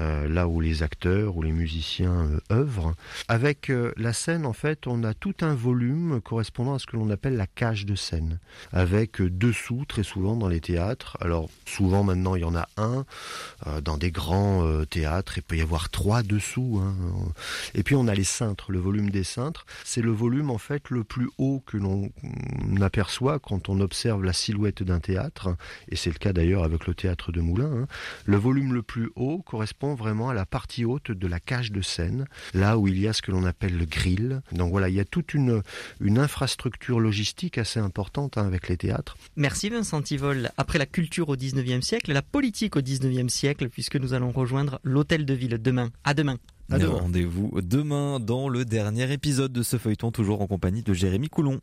euh, 0.00 0.26
là 0.26 0.48
où 0.48 0.60
les 0.60 0.82
acteurs 0.82 1.36
ou 1.36 1.42
les 1.42 1.52
musiciens 1.52 2.26
euh, 2.50 2.54
œuvrent. 2.62 2.94
Avec 3.28 3.68
euh, 3.68 3.92
la 3.98 4.14
scène, 4.14 4.46
en 4.46 4.54
fait, 4.54 4.86
on 4.86 5.04
a 5.04 5.12
tout 5.12 5.34
un 5.42 5.54
volume 5.54 6.20
correspondant 6.22 6.74
à 6.74 6.78
ce 6.78 6.86
que 6.86 6.96
l'on 6.96 7.10
appelle 7.10 7.36
la 7.36 7.46
cage 7.46 7.84
de 7.84 7.94
scène, 7.94 8.38
avec 8.72 9.20
dessous 9.20 9.84
très 9.86 10.02
souvent 10.02 10.34
dans 10.34 10.48
les 10.48 10.60
théâtres. 10.60 11.18
Alors 11.20 11.50
souvent 11.66 12.04
maintenant 12.04 12.34
il 12.36 12.42
y 12.42 12.44
en 12.44 12.54
a 12.54 12.68
un 12.76 13.04
dans 13.82 13.96
des 13.96 14.10
grands 14.10 14.84
théâtres, 14.86 15.38
il 15.38 15.42
peut 15.42 15.56
y 15.56 15.60
avoir 15.60 15.90
trois 15.90 16.22
dessous. 16.22 16.80
Hein. 16.82 16.94
Et 17.74 17.82
puis 17.82 17.94
on 17.94 18.08
a 18.08 18.14
les 18.14 18.24
cintres, 18.24 18.72
le 18.72 18.78
volume 18.78 19.10
des 19.10 19.24
cintres, 19.24 19.66
c'est 19.84 20.02
le 20.02 20.10
volume 20.10 20.50
en 20.50 20.58
fait 20.58 20.90
le 20.90 21.04
plus 21.04 21.28
haut 21.38 21.62
que 21.66 21.76
l'on 21.76 22.10
aperçoit 22.80 23.38
quand 23.38 23.68
on 23.68 23.80
observe 23.80 24.24
la 24.24 24.32
silhouette 24.32 24.82
d'un 24.82 25.00
théâtre, 25.00 25.56
et 25.88 25.96
c'est 25.96 26.10
le 26.10 26.18
cas 26.18 26.32
d'ailleurs 26.32 26.64
avec 26.64 26.86
le 26.86 26.94
théâtre 26.94 27.32
de 27.32 27.40
Moulins. 27.40 27.82
Hein. 27.82 27.86
Le 28.24 28.36
volume 28.36 28.74
le 28.74 28.82
plus 28.82 29.10
haut 29.16 29.42
correspond 29.42 29.81
vraiment 29.94 30.30
à 30.30 30.34
la 30.34 30.46
partie 30.46 30.84
haute 30.84 31.10
de 31.10 31.26
la 31.26 31.40
cage 31.40 31.72
de 31.72 31.82
scène, 31.82 32.26
là 32.54 32.78
où 32.78 32.88
il 32.88 32.98
y 32.98 33.08
a 33.08 33.12
ce 33.12 33.22
que 33.22 33.30
l'on 33.30 33.44
appelle 33.44 33.76
le 33.76 33.84
grill. 33.84 34.40
Donc 34.52 34.70
voilà, 34.70 34.88
il 34.88 34.94
y 34.94 35.00
a 35.00 35.04
toute 35.04 35.34
une, 35.34 35.62
une 36.00 36.18
infrastructure 36.18 37.00
logistique 37.00 37.58
assez 37.58 37.80
importante 37.80 38.38
hein, 38.38 38.46
avec 38.46 38.68
les 38.68 38.76
théâtres. 38.76 39.16
Merci 39.36 39.68
Vincent 39.68 40.00
Tivol. 40.02 40.50
Après 40.56 40.78
la 40.78 40.86
culture 40.86 41.28
au 41.28 41.36
19e 41.36 41.82
siècle, 41.82 42.12
la 42.12 42.22
politique 42.22 42.76
au 42.76 42.80
19e 42.80 43.28
siècle, 43.28 43.68
puisque 43.68 43.96
nous 43.96 44.14
allons 44.14 44.30
rejoindre 44.30 44.80
l'hôtel 44.84 45.26
de 45.26 45.34
ville 45.34 45.58
demain. 45.60 45.90
À 46.04 46.14
demain. 46.14 46.38
Rendez-vous 46.70 47.60
demain 47.60 48.18
dans 48.18 48.48
le 48.48 48.64
dernier 48.64 49.12
épisode 49.12 49.52
de 49.52 49.62
ce 49.62 49.76
feuilleton, 49.76 50.10
toujours 50.10 50.40
en 50.40 50.46
compagnie 50.46 50.82
de 50.82 50.94
Jérémy 50.94 51.28
Coulon. 51.28 51.60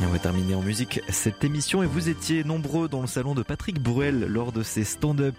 Et 0.00 0.06
on 0.06 0.10
va 0.10 0.18
terminer 0.18 0.54
en 0.54 0.62
musique 0.62 1.02
cette 1.10 1.44
émission 1.44 1.82
et 1.82 1.86
vous 1.86 2.08
étiez 2.08 2.42
nombreux 2.42 2.88
dans 2.88 3.02
le 3.02 3.06
salon 3.06 3.34
de 3.34 3.42
Patrick 3.42 3.82
Bruel 3.82 4.24
lors 4.28 4.50
de 4.50 4.62
ses 4.62 4.82
stand-up. 4.82 5.34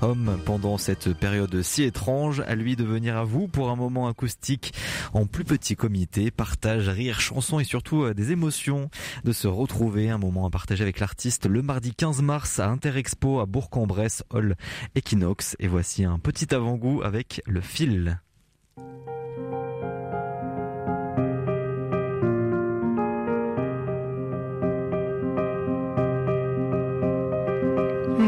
Homme, 0.00 0.40
pendant 0.46 0.78
cette 0.78 1.12
période 1.12 1.60
si 1.62 1.82
étrange, 1.82 2.40
à 2.46 2.54
lui 2.54 2.74
de 2.74 2.84
venir 2.84 3.18
à 3.18 3.24
vous 3.24 3.48
pour 3.48 3.68
un 3.68 3.76
moment 3.76 4.08
acoustique 4.08 4.72
en 5.12 5.26
plus 5.26 5.44
petit 5.44 5.76
comité, 5.76 6.30
partage, 6.30 6.88
rire, 6.88 7.20
chanson 7.20 7.60
et 7.60 7.64
surtout 7.64 8.04
euh, 8.04 8.14
des 8.14 8.32
émotions, 8.32 8.88
de 9.24 9.32
se 9.32 9.46
retrouver, 9.46 10.08
un 10.08 10.18
moment 10.18 10.46
à 10.46 10.50
partager 10.50 10.82
avec 10.82 11.00
l'artiste 11.00 11.46
le 11.46 11.60
mardi 11.60 11.94
15 11.94 12.22
mars 12.22 12.60
à 12.60 12.68
Interexpo 12.68 13.40
à 13.40 13.46
Bourg-en-Bresse, 13.46 14.24
Hall 14.30 14.56
Equinox. 14.94 15.54
Et 15.58 15.68
voici 15.68 16.04
un 16.04 16.18
petit 16.18 16.54
avant-goût 16.54 17.02
avec 17.02 17.42
le 17.46 17.60
fil. 17.60 18.18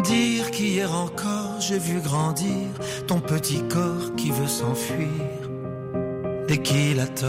Dire 0.03 0.51
qu'hier 0.51 0.95
encore 0.95 1.61
j'ai 1.61 1.79
vu 1.79 2.01
grandir 2.01 2.69
ton 3.07 3.21
petit 3.21 3.63
corps 3.69 4.15
qui 4.17 4.31
veut 4.31 4.47
s'enfuir 4.47 5.09
dès 6.49 6.59
qu'il 6.59 7.01
a 7.01 7.07
tort. 7.07 7.29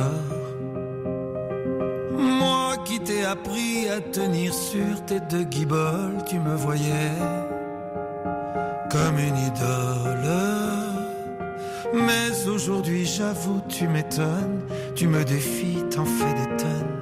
Moi 2.18 2.78
qui 2.86 3.00
t'ai 3.00 3.26
appris 3.26 3.90
à 3.90 4.00
tenir 4.00 4.54
sur 4.54 5.04
tes 5.06 5.20
deux 5.20 5.44
guiboles, 5.44 6.24
tu 6.28 6.40
me 6.40 6.56
voyais 6.56 7.12
comme 8.90 9.20
une 9.20 9.38
idole. 9.38 10.30
Mais 11.94 12.48
aujourd'hui 12.48 13.06
j'avoue 13.06 13.62
tu 13.68 13.88
m'étonnes, 13.88 14.62
tu 14.96 15.08
me 15.08 15.26
défies, 15.26 15.84
t'en 15.94 16.06
fais 16.06 16.34
des 16.34 16.58
tonnes. 16.58 17.00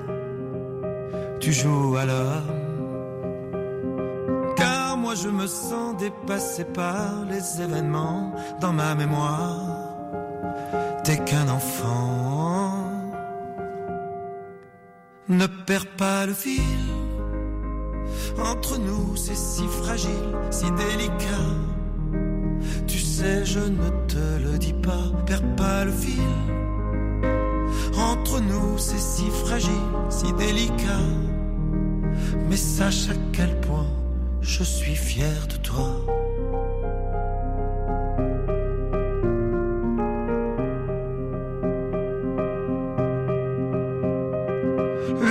Tu 1.40 1.54
joues 1.54 1.96
à 1.96 2.06
l'homme 2.06 2.59
je 5.24 5.30
me 5.30 5.48
sens 5.48 5.98
dépassé 5.98 6.64
par 6.64 7.26
les 7.30 7.62
événements 7.62 8.34
dans 8.62 8.72
ma 8.72 8.96
mémoire. 8.96 9.60
T'es 11.04 11.18
qu'un 11.18 11.50
enfant. 11.50 12.86
Ne 15.28 15.48
perds 15.68 15.92
pas 15.98 16.26
le 16.26 16.34
fil. 16.34 16.62
Entre 18.52 18.78
nous, 18.78 19.16
c'est 19.16 19.36
si 19.36 19.66
fragile, 19.68 20.32
si 20.52 20.66
délicat. 20.72 21.50
Tu 22.88 23.00
sais, 23.00 23.46
je 23.46 23.60
ne 23.60 23.90
te 24.08 24.26
le 24.44 24.58
dis 24.58 24.74
pas. 24.74 25.06
Perds 25.26 25.56
pas 25.56 25.86
le 25.86 25.92
fil. 25.92 26.34
Entre 27.98 28.40
nous, 28.40 28.78
c'est 28.78 29.06
si 29.14 29.30
fragile, 29.44 29.90
si 30.10 30.32
délicat. 30.34 31.08
Mais 32.50 32.58
sache 32.58 33.10
à 33.10 33.14
quel 33.34 33.60
point 33.62 34.00
je 34.42 34.64
suis 34.64 34.96
fier 34.96 35.48
de 35.48 35.58
toi. 35.58 35.90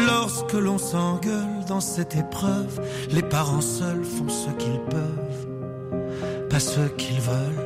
Lorsque 0.07 0.53
l'on 0.55 0.79
s'engueule 0.79 1.65
dans 1.67 1.81
cette 1.81 2.17
épreuve, 2.17 2.81
les 3.11 3.23
parents 3.23 3.61
seuls 3.61 4.05
font 4.05 4.29
ce 4.29 4.51
qu'ils 4.51 4.81
peuvent, 4.91 6.49
pas 6.49 6.61
ce 6.61 6.89
qu'ils 6.97 7.21
veulent. 7.21 7.65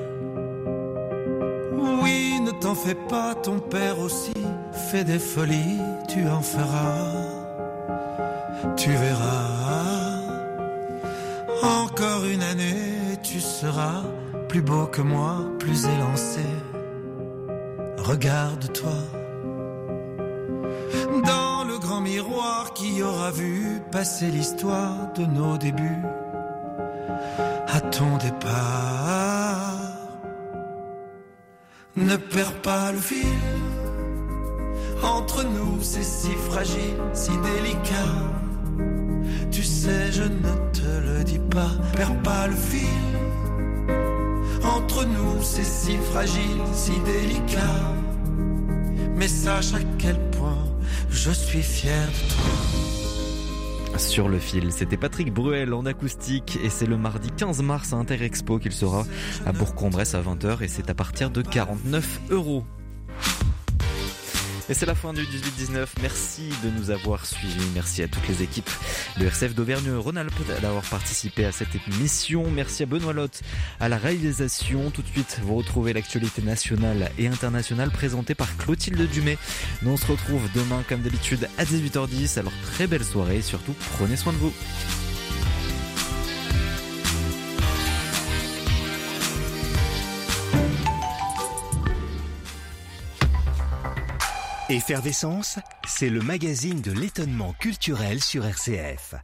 Oui, 2.02 2.40
ne 2.40 2.50
t'en 2.60 2.74
fais 2.74 2.96
pas, 3.08 3.34
ton 3.34 3.58
père 3.58 3.98
aussi 4.00 4.32
fait 4.90 5.04
des 5.04 5.18
folies, 5.18 5.80
tu 6.08 6.26
en 6.28 6.42
feras, 6.42 7.12
tu 8.76 8.90
verras. 8.90 9.61
Encore 11.92 12.24
une 12.24 12.42
année, 12.42 13.18
tu 13.22 13.38
seras 13.38 14.02
plus 14.48 14.62
beau 14.62 14.86
que 14.86 15.02
moi, 15.02 15.44
plus 15.58 15.84
élancé. 15.84 16.40
Regarde-toi. 17.98 18.96
Dans 21.26 21.64
le 21.64 21.78
grand 21.78 22.00
miroir 22.00 22.72
qui 22.72 23.02
aura 23.02 23.30
vu 23.30 23.82
passer 23.90 24.28
l'histoire 24.28 25.12
de 25.12 25.26
nos 25.26 25.58
débuts. 25.58 26.02
À 27.68 27.80
ton 27.82 28.16
départ. 28.16 29.82
Ne 31.96 32.16
perds 32.16 32.62
pas 32.62 32.90
le 32.92 33.00
fil. 33.00 33.26
Entre 35.02 35.44
nous, 35.44 35.82
c'est 35.82 36.02
si 36.02 36.30
fragile, 36.30 36.96
si 37.12 37.32
délicat. 37.36 38.41
Tu 39.52 39.62
sais, 39.62 40.10
je 40.10 40.22
ne 40.22 40.70
te 40.72 41.06
le 41.06 41.24
dis 41.24 41.38
pas. 41.38 41.70
Perds 41.94 42.22
pas 42.22 42.46
le 42.48 42.56
fil. 42.56 42.88
Entre 44.64 45.04
nous, 45.04 45.42
c'est 45.42 45.64
si 45.64 45.96
fragile, 45.98 46.62
si 46.72 46.92
délicat. 47.04 47.92
Mais 49.14 49.28
sache 49.28 49.74
à 49.74 49.78
quel 49.98 50.18
point 50.30 50.64
je 51.10 51.30
suis 51.30 51.62
fier 51.62 52.06
de 52.06 52.32
toi. 52.34 53.98
Sur 53.98 54.28
le 54.28 54.38
fil, 54.38 54.72
c'était 54.72 54.96
Patrick 54.96 55.32
Bruel 55.32 55.74
en 55.74 55.84
acoustique 55.84 56.58
et 56.64 56.70
c'est 56.70 56.86
le 56.86 56.96
mardi 56.96 57.28
15 57.36 57.62
mars 57.62 57.92
à 57.92 57.96
Interexpo 57.96 58.58
qu'il 58.58 58.72
sera 58.72 59.04
à 59.44 59.52
Bourg-en-Bresse 59.52 60.14
à 60.14 60.22
20h 60.22 60.62
et 60.62 60.68
c'est 60.68 60.88
à 60.88 60.94
partir 60.94 61.30
de 61.30 61.42
49 61.42 62.20
euros. 62.30 62.64
Et 64.68 64.74
c'est 64.74 64.86
la 64.86 64.94
fin 64.94 65.12
du 65.12 65.22
18-19. 65.22 65.86
Merci 66.00 66.48
de 66.64 66.70
nous 66.70 66.90
avoir 66.90 67.26
suivis. 67.26 67.66
Merci 67.74 68.02
à 68.02 68.08
toutes 68.08 68.26
les 68.28 68.42
équipes 68.42 68.70
de 69.18 69.26
RCF 69.26 69.54
d'Auvergne-Rhône-Alpes 69.54 70.60
d'avoir 70.62 70.84
participé 70.84 71.44
à 71.44 71.52
cette 71.52 71.74
émission. 71.88 72.44
Merci 72.50 72.84
à 72.84 72.86
Benoît 72.86 73.12
Lotte 73.12 73.42
à 73.80 73.88
la 73.88 73.98
réalisation. 73.98 74.90
Tout 74.90 75.02
de 75.02 75.08
suite, 75.08 75.40
vous 75.42 75.56
retrouvez 75.56 75.92
l'actualité 75.92 76.42
nationale 76.42 77.10
et 77.18 77.26
internationale 77.26 77.90
présentée 77.90 78.34
par 78.34 78.56
Clotilde 78.56 79.10
Dumay. 79.10 79.36
Nous 79.82 79.90
on 79.90 79.96
se 79.96 80.06
retrouve 80.06 80.48
demain 80.54 80.82
comme 80.88 81.02
d'habitude 81.02 81.48
à 81.58 81.64
18h10. 81.64 82.38
Alors 82.38 82.52
très 82.62 82.86
belle 82.86 83.04
soirée 83.04 83.42
surtout 83.42 83.74
prenez 83.98 84.16
soin 84.16 84.32
de 84.32 84.38
vous. 84.38 84.52
Effervescence, 94.72 95.58
c'est 95.86 96.08
le 96.08 96.22
magazine 96.22 96.80
de 96.80 96.92
l'étonnement 96.92 97.52
culturel 97.60 98.22
sur 98.22 98.46
RCF. 98.46 99.14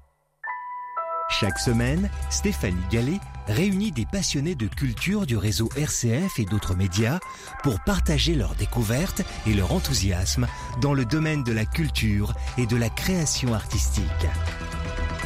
Chaque 1.30 1.58
semaine, 1.58 2.10
Stéphanie 2.28 2.76
Gallet 2.90 3.18
réunit 3.46 3.90
des 3.90 4.04
passionnés 4.04 4.54
de 4.54 4.66
culture 4.66 5.24
du 5.24 5.38
réseau 5.38 5.70
RCF 5.74 6.38
et 6.38 6.44
d'autres 6.44 6.74
médias 6.74 7.18
pour 7.62 7.80
partager 7.80 8.34
leurs 8.34 8.56
découvertes 8.56 9.22
et 9.46 9.54
leur 9.54 9.72
enthousiasme 9.72 10.46
dans 10.82 10.92
le 10.92 11.06
domaine 11.06 11.44
de 11.44 11.52
la 11.52 11.64
culture 11.64 12.34
et 12.58 12.66
de 12.66 12.76
la 12.76 12.90
création 12.90 13.54
artistique. 13.54 14.04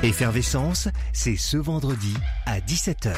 Effervescence, 0.05 0.87
c'est 1.13 1.37
ce 1.37 1.57
vendredi 1.57 2.15
à 2.47 2.61
17h. 2.61 3.17